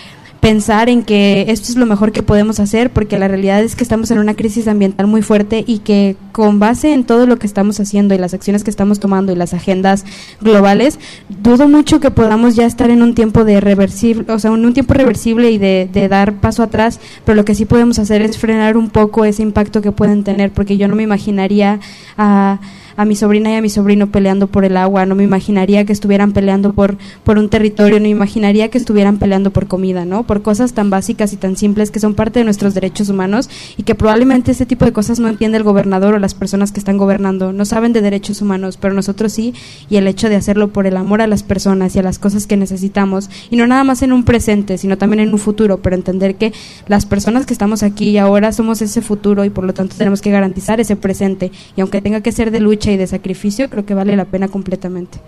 pensar 0.43 0.89
en 0.89 1.03
que 1.03 1.45
esto 1.47 1.71
es 1.71 1.77
lo 1.77 1.85
mejor 1.85 2.11
que 2.11 2.21
podemos 2.21 2.59
hacer, 2.59 2.91
porque 2.91 3.17
la 3.17 3.29
realidad 3.29 3.63
es 3.63 3.77
que 3.77 3.83
estamos 3.83 4.11
en 4.11 4.19
una 4.19 4.33
crisis 4.33 4.67
ambiental 4.67 5.07
muy 5.07 5.21
fuerte 5.21 5.63
y 5.65 5.79
que 5.79 6.17
con 6.33 6.59
base 6.59 6.91
en 6.91 7.05
todo 7.05 7.25
lo 7.27 7.39
que 7.39 7.47
estamos 7.47 7.79
haciendo 7.79 8.13
y 8.13 8.17
las 8.17 8.33
acciones 8.33 8.65
que 8.65 8.69
estamos 8.69 8.99
tomando 8.99 9.31
y 9.31 9.37
las 9.37 9.53
agendas 9.53 10.03
globales, 10.41 10.99
dudo 11.29 11.69
mucho 11.69 12.01
que 12.01 12.11
podamos 12.11 12.57
ya 12.57 12.65
estar 12.65 12.89
en 12.89 13.03
un 13.03 13.15
tiempo 13.15 13.45
de 13.45 13.61
reversible, 13.61 14.25
o 14.33 14.37
sea, 14.37 14.51
en 14.51 14.65
un 14.65 14.73
tiempo 14.73 14.93
reversible 14.93 15.49
y 15.49 15.57
de, 15.57 15.87
de 15.89 16.09
dar 16.09 16.33
paso 16.33 16.61
atrás, 16.61 16.99
pero 17.23 17.37
lo 17.37 17.45
que 17.45 17.55
sí 17.55 17.63
podemos 17.63 17.97
hacer 17.97 18.21
es 18.21 18.37
frenar 18.37 18.75
un 18.75 18.89
poco 18.89 19.23
ese 19.23 19.43
impacto 19.43 19.81
que 19.81 19.93
pueden 19.93 20.25
tener, 20.25 20.51
porque 20.51 20.75
yo 20.75 20.89
no 20.89 20.97
me 20.97 21.03
imaginaría 21.03 21.79
a 22.17 22.59
a 22.95 23.05
mi 23.05 23.15
sobrina 23.15 23.51
y 23.51 23.55
a 23.55 23.61
mi 23.61 23.69
sobrino 23.69 24.07
peleando 24.07 24.47
por 24.47 24.65
el 24.65 24.77
agua, 24.77 25.05
no 25.05 25.15
me 25.15 25.23
imaginaría 25.23 25.85
que 25.85 25.93
estuvieran 25.93 26.33
peleando 26.33 26.73
por, 26.73 26.97
por 27.23 27.37
un 27.37 27.49
territorio, 27.49 27.99
no 27.99 28.03
me 28.03 28.09
imaginaría 28.09 28.69
que 28.69 28.77
estuvieran 28.77 29.17
peleando 29.17 29.51
por 29.51 29.67
comida, 29.67 30.05
¿no? 30.05 30.23
Por 30.23 30.41
cosas 30.41 30.73
tan 30.73 30.89
básicas 30.89 31.33
y 31.33 31.37
tan 31.37 31.55
simples 31.55 31.91
que 31.91 31.99
son 31.99 32.13
parte 32.13 32.39
de 32.39 32.45
nuestros 32.45 32.73
derechos 32.73 33.09
humanos 33.09 33.49
y 33.77 33.83
que 33.83 33.95
probablemente 33.95 34.51
este 34.51 34.65
tipo 34.65 34.85
de 34.85 34.93
cosas 34.93 35.19
no 35.19 35.27
entiende 35.27 35.57
el 35.57 35.63
gobernador 35.63 36.15
o 36.15 36.19
las 36.19 36.33
personas 36.33 36.71
que 36.71 36.79
están 36.79 36.97
gobernando, 36.97 37.53
no 37.53 37.65
saben 37.65 37.93
de 37.93 38.01
derechos 38.01 38.41
humanos, 38.41 38.77
pero 38.77 38.93
nosotros 38.93 39.33
sí, 39.33 39.53
y 39.89 39.97
el 39.97 40.07
hecho 40.07 40.29
de 40.29 40.35
hacerlo 40.35 40.69
por 40.69 40.87
el 40.87 40.97
amor 40.97 41.21
a 41.21 41.27
las 41.27 41.43
personas 41.43 41.95
y 41.95 41.99
a 41.99 42.03
las 42.03 42.19
cosas 42.19 42.47
que 42.47 42.57
necesitamos, 42.57 43.29
y 43.49 43.55
no 43.55 43.67
nada 43.67 43.83
más 43.83 44.01
en 44.01 44.13
un 44.13 44.23
presente, 44.23 44.77
sino 44.77 44.97
también 44.97 45.21
en 45.21 45.33
un 45.33 45.39
futuro, 45.39 45.77
pero 45.77 45.95
entender 45.95 46.35
que 46.35 46.53
las 46.87 47.05
personas 47.05 47.45
que 47.45 47.53
estamos 47.53 47.83
aquí 47.83 48.09
y 48.09 48.17
ahora 48.17 48.51
somos 48.51 48.81
ese 48.81 49.01
futuro 49.01 49.45
y 49.45 49.49
por 49.49 49.63
lo 49.63 49.73
tanto 49.73 49.95
tenemos 49.97 50.21
que 50.21 50.31
garantizar 50.31 50.79
ese 50.79 50.95
presente, 50.95 51.51
y 51.75 51.81
aunque 51.81 52.01
tenga 52.01 52.21
que 52.21 52.31
ser 52.31 52.51
de 52.51 52.59
lucha, 52.59 52.82
y 52.91 52.97
de 52.97 53.07
sacrificio, 53.07 53.69
creo 53.69 53.86
que 53.86 53.93
vale 53.93 54.15
la 54.15 54.25
pena 54.25 54.47
completamente. 54.47 55.19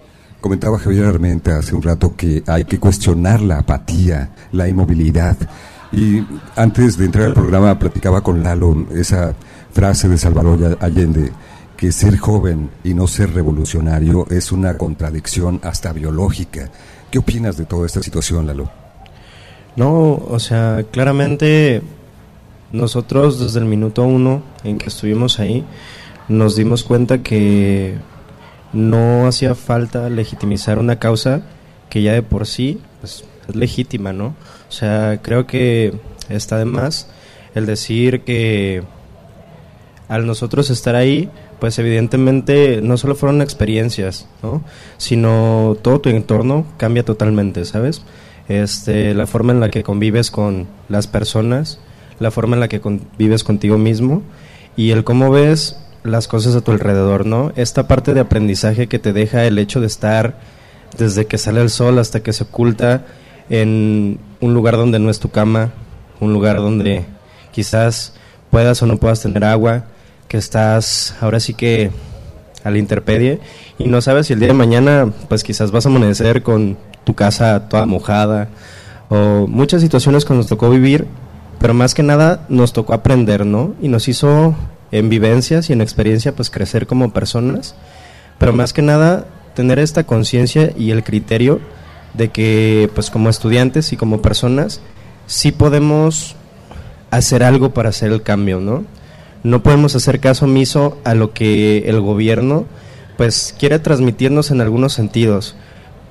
Comentaba 0.41 0.77
Javier 0.77 1.05
Armenta 1.05 1.57
hace 1.57 1.75
un 1.75 1.81
rato 1.81 2.15
que 2.15 2.43
hay 2.45 2.65
que 2.65 2.79
cuestionar 2.79 3.41
la 3.41 3.59
apatía, 3.59 4.29
la 4.51 4.67
inmovilidad. 4.67 5.37
Y 5.91 6.23
antes 6.55 6.97
de 6.97 7.05
entrar 7.05 7.25
al 7.27 7.33
programa 7.33 7.79
platicaba 7.79 8.21
con 8.21 8.43
Lalo 8.43 8.85
esa 8.93 9.33
frase 9.71 10.07
de 10.07 10.17
Salvador 10.17 10.77
Allende, 10.81 11.31
que 11.75 11.91
ser 11.91 12.17
joven 12.17 12.69
y 12.83 12.93
no 12.93 13.07
ser 13.07 13.33
revolucionario 13.33 14.27
es 14.29 14.51
una 14.51 14.77
contradicción 14.77 15.59
hasta 15.63 15.93
biológica. 15.93 16.69
¿Qué 17.11 17.19
opinas 17.19 17.57
de 17.57 17.65
toda 17.65 17.85
esta 17.85 18.01
situación, 18.01 18.47
Lalo? 18.47 18.69
No, 19.75 20.13
o 20.13 20.39
sea, 20.39 20.85
claramente 20.91 21.81
nosotros 22.71 23.39
desde 23.39 23.59
el 23.59 23.65
minuto 23.65 24.03
uno 24.03 24.41
en 24.63 24.77
que 24.77 24.87
estuvimos 24.87 25.39
ahí, 25.39 25.65
nos 26.27 26.55
dimos 26.55 26.83
cuenta 26.83 27.19
que 27.19 27.95
no 28.73 29.27
hacía 29.27 29.55
falta 29.55 30.09
legitimizar 30.09 30.79
una 30.79 30.99
causa 30.99 31.43
que 31.89 32.01
ya 32.01 32.13
de 32.13 32.23
por 32.23 32.47
sí 32.47 32.81
pues, 32.99 33.23
es 33.47 33.55
legítima, 33.55 34.11
¿no? 34.13 34.35
O 34.67 34.71
sea, 34.71 35.19
creo 35.21 35.47
que 35.47 35.93
está 36.29 36.57
de 36.57 36.65
más 36.65 37.07
el 37.53 37.65
decir 37.65 38.21
que 38.21 38.83
al 40.07 40.27
nosotros 40.27 40.69
estar 40.69 40.95
ahí, 40.95 41.29
pues 41.59 41.79
evidentemente 41.79 42.81
no 42.81 42.97
solo 42.97 43.15
fueron 43.15 43.41
experiencias, 43.41 44.27
¿no? 44.43 44.63
Sino 44.97 45.77
todo 45.81 46.01
tu 46.01 46.09
entorno 46.09 46.65
cambia 46.77 47.03
totalmente, 47.03 47.65
¿sabes? 47.65 48.03
Este, 48.47 49.13
la 49.13 49.25
forma 49.25 49.53
en 49.53 49.59
la 49.59 49.69
que 49.69 49.83
convives 49.83 50.29
con 50.31 50.67
las 50.89 51.07
personas, 51.07 51.79
la 52.19 52.29
forma 52.29 52.55
en 52.55 52.59
la 52.59 52.67
que 52.67 52.81
convives 52.81 53.43
contigo 53.43 53.77
mismo 53.77 54.21
y 54.75 54.91
el 54.91 55.03
cómo 55.03 55.31
ves 55.31 55.79
las 56.05 56.27
cosas 56.27 56.55
a 56.55 56.61
tu 56.61 56.71
alrededor, 56.71 57.25
¿no? 57.25 57.51
Esta 57.55 57.87
parte 57.87 58.13
de 58.13 58.19
aprendizaje 58.19 58.87
que 58.87 58.99
te 58.99 59.13
deja 59.13 59.45
el 59.45 59.57
hecho 59.59 59.81
de 59.81 59.87
estar 59.87 60.37
desde 60.97 61.25
que 61.25 61.37
sale 61.37 61.61
el 61.61 61.69
sol 61.69 61.99
hasta 61.99 62.21
que 62.21 62.33
se 62.33 62.43
oculta 62.43 63.05
en 63.49 64.19
un 64.39 64.53
lugar 64.53 64.77
donde 64.77 64.99
no 64.99 65.09
es 65.09 65.19
tu 65.19 65.29
cama, 65.29 65.71
un 66.19 66.33
lugar 66.33 66.57
donde 66.57 67.05
quizás 67.51 68.13
puedas 68.49 68.81
o 68.81 68.85
no 68.85 68.97
puedas 68.97 69.21
tener 69.21 69.43
agua, 69.43 69.85
que 70.27 70.37
estás 70.37 71.15
ahora 71.21 71.39
sí 71.39 71.53
que 71.53 71.91
a 72.63 72.71
la 72.71 72.77
interpedie 72.79 73.39
y 73.77 73.87
no 73.87 74.01
sabes 74.01 74.27
si 74.27 74.33
el 74.33 74.39
día 74.39 74.47
de 74.47 74.53
mañana 74.55 75.11
pues 75.29 75.43
quizás 75.43 75.71
vas 75.71 75.85
a 75.85 75.89
amanecer 75.89 76.41
con 76.41 76.77
tu 77.03 77.13
casa 77.13 77.69
toda 77.69 77.85
mojada 77.85 78.47
o 79.09 79.45
muchas 79.47 79.81
situaciones 79.81 80.25
que 80.25 80.33
nos 80.33 80.47
tocó 80.47 80.69
vivir, 80.69 81.05
pero 81.59 81.73
más 81.73 81.93
que 81.93 82.01
nada 82.01 82.45
nos 82.49 82.73
tocó 82.73 82.93
aprender, 82.93 83.45
¿no? 83.45 83.75
Y 83.81 83.87
nos 83.87 84.07
hizo 84.07 84.55
en 84.91 85.09
vivencias 85.09 85.69
y 85.69 85.73
en 85.73 85.81
experiencia 85.81 86.35
pues 86.35 86.49
crecer 86.49 86.87
como 86.87 87.13
personas, 87.13 87.75
pero 88.37 88.53
más 88.53 88.73
que 88.73 88.81
nada 88.81 89.25
tener 89.55 89.79
esta 89.79 90.03
conciencia 90.03 90.71
y 90.77 90.91
el 90.91 91.03
criterio 91.03 91.59
de 92.13 92.29
que 92.29 92.89
pues 92.93 93.09
como 93.09 93.29
estudiantes 93.29 93.91
y 93.93 93.97
como 93.97 94.21
personas 94.21 94.81
sí 95.27 95.51
podemos 95.51 96.35
hacer 97.11 97.43
algo 97.43 97.73
para 97.73 97.89
hacer 97.89 98.11
el 98.11 98.21
cambio, 98.21 98.59
¿no? 98.59 98.85
No 99.43 99.63
podemos 99.63 99.95
hacer 99.95 100.19
caso 100.19 100.45
omiso 100.45 100.97
a 101.03 101.13
lo 101.13 101.33
que 101.33 101.87
el 101.87 102.01
gobierno 102.01 102.65
pues 103.17 103.55
quiere 103.57 103.79
transmitirnos 103.79 104.51
en 104.51 104.61
algunos 104.61 104.93
sentidos, 104.93 105.55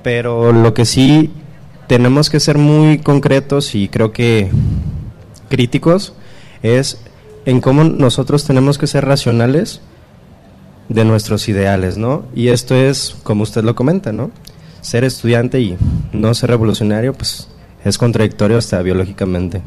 pero 0.03 0.51
lo 0.51 0.73
que 0.73 0.85
sí 0.85 1.31
tenemos 1.87 2.29
que 2.29 2.39
ser 2.39 2.57
muy 2.57 2.99
concretos 2.99 3.75
y 3.75 3.89
creo 3.89 4.11
que 4.11 4.49
críticos 5.49 6.13
es 6.63 6.99
en 7.45 7.61
cómo 7.61 7.83
nosotros 7.83 8.43
tenemos 8.45 8.77
que 8.77 8.87
ser 8.87 9.05
racionales 9.05 9.81
de 10.89 11.05
nuestros 11.05 11.47
ideales, 11.47 11.97
¿no? 11.97 12.25
Y 12.35 12.49
esto 12.49 12.75
es, 12.75 13.15
como 13.23 13.43
usted 13.43 13.63
lo 13.63 13.75
comenta, 13.75 14.11
¿no? 14.11 14.31
Ser 14.81 15.03
estudiante 15.03 15.59
y 15.61 15.77
no 16.13 16.33
ser 16.33 16.49
revolucionario, 16.51 17.13
pues 17.13 17.47
es 17.83 17.97
contradictorio 17.97 18.57
hasta 18.57 18.81
biológicamente. 18.81 19.61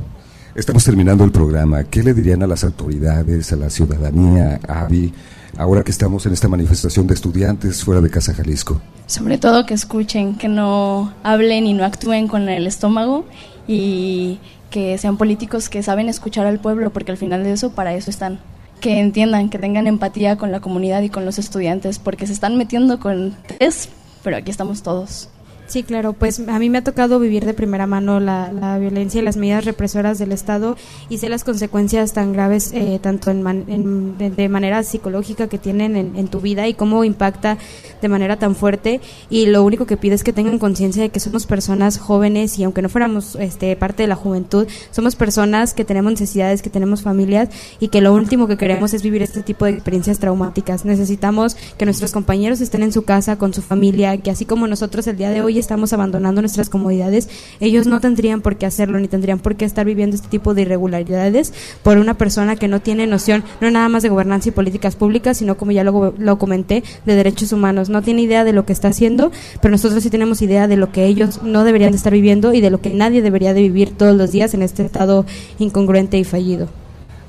Estamos 0.54 0.84
terminando 0.84 1.24
el 1.24 1.30
programa. 1.30 1.84
¿Qué 1.84 2.02
le 2.02 2.14
dirían 2.14 2.42
a 2.42 2.46
las 2.46 2.64
autoridades, 2.64 3.52
a 3.52 3.56
la 3.56 3.70
ciudadanía, 3.70 4.58
a 4.66 4.80
AVI, 4.82 5.12
ahora 5.56 5.84
que 5.84 5.92
estamos 5.92 6.26
en 6.26 6.32
esta 6.32 6.48
manifestación 6.48 7.06
de 7.06 7.14
estudiantes 7.14 7.84
fuera 7.84 8.00
de 8.00 8.10
Casa 8.10 8.34
Jalisco? 8.34 8.80
Sobre 9.06 9.38
todo 9.38 9.66
que 9.66 9.74
escuchen, 9.74 10.34
que 10.34 10.48
no 10.48 11.12
hablen 11.22 11.66
y 11.66 11.74
no 11.74 11.84
actúen 11.84 12.26
con 12.26 12.48
el 12.48 12.66
estómago 12.66 13.24
y 13.68 14.40
que 14.70 14.96
sean 14.98 15.16
políticos 15.16 15.68
que 15.68 15.82
saben 15.82 16.08
escuchar 16.08 16.46
al 16.46 16.58
pueblo, 16.58 16.90
porque 16.90 17.12
al 17.12 17.18
final 17.18 17.44
de 17.44 17.52
eso, 17.52 17.70
para 17.70 17.94
eso 17.94 18.10
están. 18.10 18.40
Que 18.80 19.00
entiendan, 19.00 19.50
que 19.50 19.58
tengan 19.58 19.86
empatía 19.86 20.36
con 20.36 20.52
la 20.52 20.60
comunidad 20.60 21.02
y 21.02 21.08
con 21.08 21.24
los 21.24 21.38
estudiantes, 21.38 21.98
porque 21.98 22.26
se 22.26 22.32
están 22.32 22.56
metiendo 22.56 23.00
con 23.00 23.36
tres, 23.46 23.88
pero 24.22 24.36
aquí 24.36 24.50
estamos 24.50 24.82
todos. 24.82 25.30
Sí, 25.68 25.82
claro, 25.82 26.14
pues 26.14 26.40
a 26.48 26.58
mí 26.58 26.70
me 26.70 26.78
ha 26.78 26.82
tocado 26.82 27.20
vivir 27.20 27.44
de 27.44 27.52
primera 27.52 27.86
mano 27.86 28.20
la, 28.20 28.50
la 28.54 28.78
violencia 28.78 29.20
y 29.20 29.22
las 29.22 29.36
medidas 29.36 29.66
represoras 29.66 30.18
del 30.18 30.32
Estado 30.32 30.78
y 31.10 31.18
sé 31.18 31.28
las 31.28 31.44
consecuencias 31.44 32.14
tan 32.14 32.32
graves, 32.32 32.70
eh, 32.72 32.98
tanto 33.02 33.30
en, 33.30 34.16
de, 34.16 34.48
manera 34.48 34.82
psicológica 34.82 35.48
que 35.48 35.58
tienen 35.58 35.94
en, 35.94 36.28
tu 36.28 36.40
vida 36.40 36.66
y 36.68 36.72
cómo 36.72 37.04
impacta 37.04 37.58
de 38.00 38.08
manera 38.08 38.38
tan 38.38 38.56
fuerte. 38.56 39.02
Y 39.28 39.44
lo 39.44 39.62
único 39.62 39.84
que 39.84 39.98
pido 39.98 40.14
es 40.14 40.24
que 40.24 40.32
tengan 40.32 40.58
conciencia 40.58 41.02
de 41.02 41.10
que 41.10 41.20
somos 41.20 41.44
personas 41.44 41.98
jóvenes 41.98 42.58
y 42.58 42.64
aunque 42.64 42.80
no 42.80 42.88
fuéramos 42.88 43.34
este, 43.34 43.76
parte 43.76 44.04
de 44.04 44.06
la 44.06 44.16
juventud, 44.16 44.66
somos 44.90 45.16
personas 45.16 45.74
que 45.74 45.84
tenemos 45.84 46.12
necesidades, 46.12 46.62
que 46.62 46.70
tenemos 46.70 47.02
familias 47.02 47.50
y 47.78 47.88
que 47.88 48.00
lo 48.00 48.14
último 48.14 48.46
que 48.46 48.56
queremos 48.56 48.94
es 48.94 49.02
vivir 49.02 49.20
este 49.20 49.42
tipo 49.42 49.66
de 49.66 49.72
experiencias 49.72 50.18
traumáticas. 50.18 50.86
Necesitamos 50.86 51.58
que 51.76 51.84
nuestros 51.84 52.12
compañeros 52.12 52.62
estén 52.62 52.82
en 52.82 52.92
su 52.92 53.02
casa 53.02 53.36
con 53.36 53.52
su 53.52 53.60
familia, 53.60 54.16
que 54.16 54.30
así 54.30 54.46
como 54.46 54.66
nosotros 54.66 55.06
el 55.08 55.18
día 55.18 55.28
de 55.28 55.42
hoy 55.42 55.57
estamos 55.58 55.92
abandonando 55.92 56.40
nuestras 56.40 56.68
comodidades, 56.68 57.28
ellos 57.60 57.86
no 57.86 58.00
tendrían 58.00 58.40
por 58.40 58.56
qué 58.56 58.66
hacerlo, 58.66 58.98
ni 58.98 59.08
tendrían 59.08 59.38
por 59.38 59.56
qué 59.56 59.64
estar 59.64 59.86
viviendo 59.86 60.16
este 60.16 60.28
tipo 60.28 60.54
de 60.54 60.62
irregularidades 60.62 61.52
por 61.82 61.98
una 61.98 62.14
persona 62.14 62.56
que 62.56 62.68
no 62.68 62.80
tiene 62.80 63.06
noción, 63.06 63.44
no 63.60 63.70
nada 63.70 63.88
más 63.88 64.02
de 64.02 64.08
gobernanza 64.08 64.48
y 64.48 64.52
políticas 64.52 64.96
públicas, 64.96 65.38
sino 65.38 65.56
como 65.56 65.72
ya 65.72 65.84
lo, 65.84 66.14
lo 66.18 66.38
comenté, 66.38 66.82
de 67.04 67.14
derechos 67.14 67.52
humanos. 67.52 67.88
No 67.88 68.02
tiene 68.02 68.22
idea 68.22 68.44
de 68.44 68.52
lo 68.52 68.64
que 68.64 68.72
está 68.72 68.88
haciendo, 68.88 69.30
pero 69.60 69.72
nosotros 69.72 70.02
sí 70.02 70.10
tenemos 70.10 70.42
idea 70.42 70.68
de 70.68 70.76
lo 70.76 70.92
que 70.92 71.06
ellos 71.06 71.42
no 71.42 71.64
deberían 71.64 71.90
de 71.90 71.96
estar 71.96 72.12
viviendo 72.12 72.52
y 72.54 72.60
de 72.60 72.70
lo 72.70 72.80
que 72.80 72.90
nadie 72.90 73.22
debería 73.22 73.54
de 73.54 73.62
vivir 73.62 73.96
todos 73.96 74.16
los 74.16 74.32
días 74.32 74.54
en 74.54 74.62
este 74.62 74.84
estado 74.84 75.26
incongruente 75.58 76.18
y 76.18 76.24
fallido. 76.24 76.68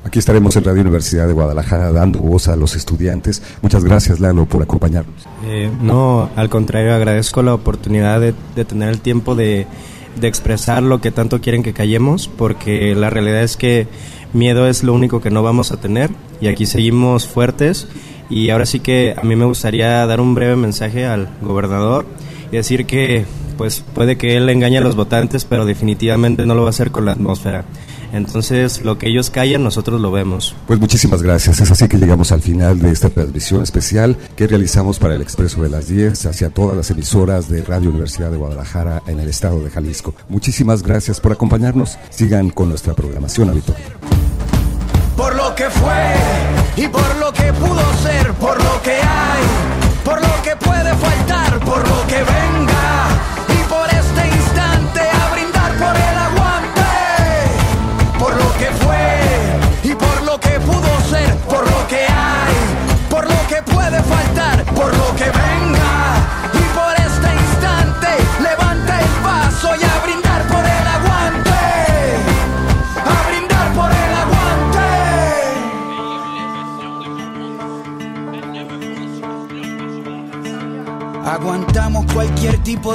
Aquí 0.04 0.18
estaremos 0.18 0.56
en 0.56 0.64
Radio 0.64 0.82
Universidad 0.82 1.28
de 1.28 1.34
Guadalajara 1.34 1.91
dando 1.91 2.20
voz 2.20 2.47
a 2.47 2.56
los 2.56 2.76
estudiantes. 2.76 3.41
Muchas 3.62 3.84
gracias, 3.84 4.20
Lalo, 4.20 4.45
por 4.45 4.62
acompañarnos. 4.64 5.28
Eh, 5.45 5.70
no, 5.82 6.30
al 6.36 6.50
contrario, 6.50 6.95
agradezco 6.95 7.43
la 7.43 7.54
oportunidad 7.54 8.22
de, 8.22 8.34
tener 8.66 8.89
el 8.89 9.02
tiempo 9.02 9.36
de, 9.36 9.68
de, 10.20 10.28
expresar 10.28 10.84
lo 10.84 11.02
que 11.02 11.12
tanto 11.12 11.41
quieren 11.41 11.64
que 11.64 11.74
callemos, 11.74 12.30
porque 12.30 12.95
la 12.95 13.10
realidad 13.10 13.43
es 13.43 13.58
que 13.58 13.88
miedo 14.32 14.68
es 14.68 14.84
lo 14.84 14.93
único 14.93 15.20
que 15.20 15.32
no 15.32 15.43
vamos 15.43 15.72
a 15.72 15.78
tener 15.78 16.12
y 16.39 16.47
aquí 16.47 16.66
seguimos 16.66 17.28
fuertes. 17.28 17.88
Y 18.30 18.52
ahora 18.52 18.66
sí 18.66 18.80
que 18.80 19.16
a 19.18 19.24
mí 19.26 19.36
me 19.36 19.45
gustaría 19.45 20.06
dar 20.06 20.22
un 20.22 20.34
breve 20.34 20.56
mensaje 20.56 21.06
al 21.06 21.30
gobernador 21.41 22.06
y 22.52 22.58
decir 22.58 22.86
que 22.86 23.26
pues 23.58 23.84
puede 23.93 24.18
que 24.18 24.38
él 24.38 24.47
engañe 24.50 24.78
a 24.78 24.82
los 24.82 24.95
votantes, 24.95 25.43
pero 25.43 25.66
definitivamente 25.66 26.45
no 26.45 26.56
lo 26.56 26.62
va 26.62 26.68
a 26.68 26.70
hacer 26.70 26.91
con 26.91 27.06
la 27.06 27.12
atmósfera. 27.12 27.66
Entonces, 28.14 28.84
lo 28.84 28.97
que 28.97 29.10
ellos 29.10 29.30
callan, 29.30 29.64
nosotros 29.64 30.01
lo 30.01 30.12
vemos. 30.12 30.55
Pues 30.68 30.80
muchísimas 30.80 31.22
gracias. 31.22 31.60
Es 31.60 31.72
así 31.72 31.88
que 31.88 31.97
llegamos 31.97 32.32
al 32.32 32.41
final 32.41 32.80
de 32.80 32.91
esta 32.91 33.10
transmisión 33.10 33.64
especial 33.64 34.18
que 34.36 34.47
realizamos 34.47 34.99
para 34.99 35.16
el 35.16 35.22
Expreso 35.22 35.62
de 35.62 35.70
las 35.70 35.88
10 35.88 36.26
hacia 36.26 36.49
todas 36.49 36.76
las 36.76 36.89
emisoras 36.91 37.49
de 37.49 37.64
Radio 37.64 37.89
Universidad 37.89 38.32
de 38.32 38.38
Guadalajara 38.38 39.01
en 39.07 39.20
el 39.20 39.30
estado 39.30 39.64
de 39.64 39.70
Jalisco. 39.70 40.14
Muchísimas 40.30 40.84
gracias 40.84 41.20
por 41.20 41.32
acompañarnos. 41.32 41.97
Sigan 42.10 42.49
con 42.49 42.70
nuestra 42.70 42.93
programación 42.93 43.49
habitual. 43.49 43.78
Por 45.16 45.36
lo 45.36 45.53
que 45.53 45.70
fue 45.70 46.14
y 46.78 46.88
por 46.88 47.16
lo 47.18 47.34
que 47.34 47.51
pudo 47.53 47.82
ser, 48.01 48.34
por 48.36 48.49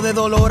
de 0.05 0.13
dolor 0.13 0.44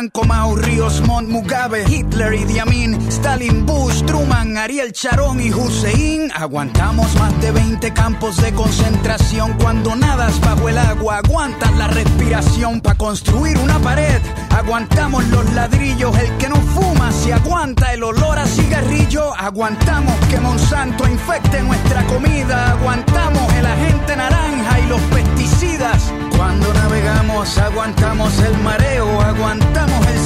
Franco, 0.00 0.24
Mao, 0.24 0.56
Ríos, 0.56 1.02
Montt, 1.02 1.28
Mugabe, 1.28 1.84
Hitler, 1.86 2.32
Idi 2.32 2.58
Amin, 2.58 2.94
Stalin, 3.10 3.66
Bush, 3.66 4.02
Truman, 4.06 4.56
Ariel 4.56 4.92
Sharon 4.92 5.38
y 5.42 5.52
Hussein. 5.52 6.32
Aguantamos 6.34 7.14
más 7.16 7.38
de 7.42 7.52
20 7.52 7.92
campos 7.92 8.38
de 8.38 8.50
concentración 8.54 9.52
cuando 9.62 9.94
nadas 9.94 10.40
bajo 10.40 10.70
el 10.70 10.78
agua. 10.78 11.18
Aguantas 11.18 11.70
la 11.76 11.88
respiración 11.88 12.80
para 12.80 12.96
construir 12.96 13.58
una 13.58 13.78
pared. 13.80 14.22
Aguantamos 14.56 15.22
los 15.26 15.52
ladrillos, 15.52 16.16
el 16.16 16.34
que 16.38 16.48
no 16.48 16.56
fuma 16.56 17.12
se 17.12 17.34
aguanta 17.34 17.92
el 17.92 18.02
olor 18.02 18.38
a 18.38 18.46
cigarrillo. 18.46 19.34
Aguantamos 19.36 20.14
que 20.30 20.40
Monsanto 20.40 21.06
infecte 21.06 21.62
nuestra 21.62 22.06
comida. 22.06 22.70
Aguantamos 22.70 23.52
el 23.52 23.66
agente 23.66 24.16
naranja 24.16 24.80
y 24.80 24.86
los 24.86 25.00
pesticidas. 25.12 26.10
Cuando 26.38 26.72
navegamos 26.72 27.58
aguantamos 27.58 28.38
el 28.40 28.56
mareo, 28.58 29.20
aguantamos 29.20 29.89